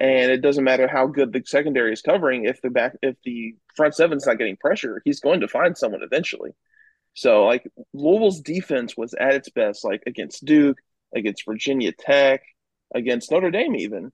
[0.00, 3.54] and it doesn't matter how good the secondary is covering if the back if the
[3.74, 6.50] front seven's not getting pressure he's going to find someone eventually.
[7.14, 10.78] So like louisville's defense was at its best like against duke
[11.14, 12.42] against virginia tech
[12.94, 14.12] against notre dame even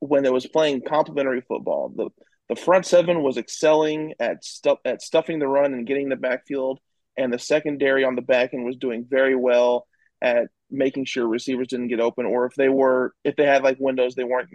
[0.00, 1.92] when it was playing complementary football.
[1.94, 2.10] The
[2.48, 6.80] the front seven was excelling at stuff at stuffing the run and getting the backfield
[7.18, 9.86] and the secondary on the back end was doing very well
[10.22, 13.76] at making sure receivers didn't get open, or if they were, if they had like
[13.80, 14.50] windows, they weren't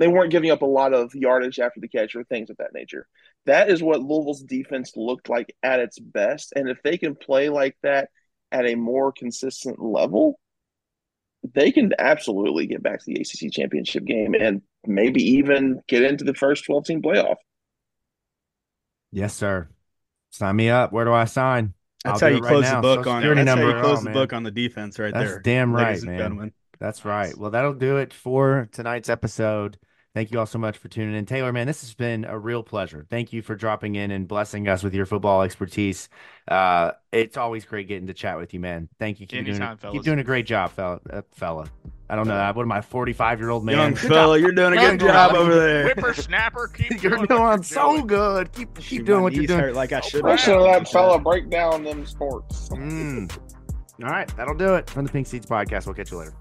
[0.00, 2.72] they weren't giving up a lot of yardage after the catch or things of that
[2.72, 3.06] nature.
[3.44, 7.50] That is what Louisville's defense looked like at its best, and if they can play
[7.50, 8.08] like that
[8.50, 10.40] at a more consistent level,
[11.54, 16.24] they can absolutely get back to the ACC championship game and maybe even get into
[16.24, 17.36] the first twelve team playoff.
[19.12, 19.68] Yes, sir.
[20.30, 20.92] Sign me up.
[20.92, 21.74] Where do I sign?
[22.04, 23.22] That's I'll how you close right the book on.
[23.22, 23.70] That's number.
[23.70, 25.34] how you close oh, the book on the defense, right That's there.
[25.34, 26.52] That's damn right, man.
[26.78, 27.36] That's right.
[27.36, 29.76] Well, that'll do it for tonight's episode.
[30.12, 31.24] Thank you all so much for tuning in.
[31.24, 33.06] Tayler, man, this has been a real pleasure.
[33.08, 36.08] Thank you for dropping in and blessing us with your football expertise.
[36.48, 38.88] Uh, it's always great getting to chat with you, man.
[38.98, 39.28] Thank you.
[39.28, 40.98] Keep, Anytime, doing, keep doing a great job, fella.
[41.08, 41.66] Uh, fella.
[42.08, 42.50] I don't know.
[42.54, 43.76] What am I, 45 year old man?
[43.76, 45.84] Young fella, you're doing a good job over there.
[45.84, 48.50] Whippersnapper, keep you're doing, so good.
[48.50, 49.76] Keep keep doing what you're doing.
[49.76, 50.24] like I should.
[50.24, 52.68] Listen to that fella break down them sports.
[52.70, 53.30] Mm.
[54.02, 55.86] All right, that'll do it from the Pink Seats podcast.
[55.86, 56.34] We'll catch you later.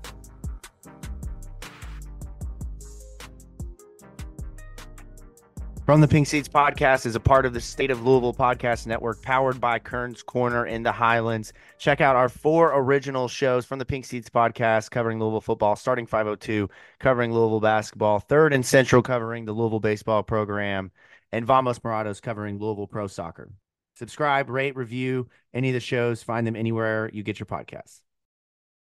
[5.89, 9.23] From the Pink Seats podcast is a part of the State of Louisville podcast network
[9.23, 11.51] powered by Kern's Korner in the Highlands.
[11.79, 16.05] Check out our four original shows from the Pink Seats podcast covering Louisville football, starting
[16.05, 20.91] 502, covering Louisville basketball, third and central covering the Louisville baseball program,
[21.31, 23.49] and Vamos Morados covering Louisville pro soccer.
[23.95, 26.21] Subscribe, rate, review any of the shows.
[26.21, 28.01] Find them anywhere you get your podcasts.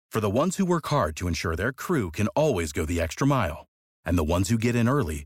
[0.09, 3.27] For the ones who work hard to ensure their crew can always go the extra
[3.27, 3.67] mile,
[4.05, 5.25] and the ones who get in early,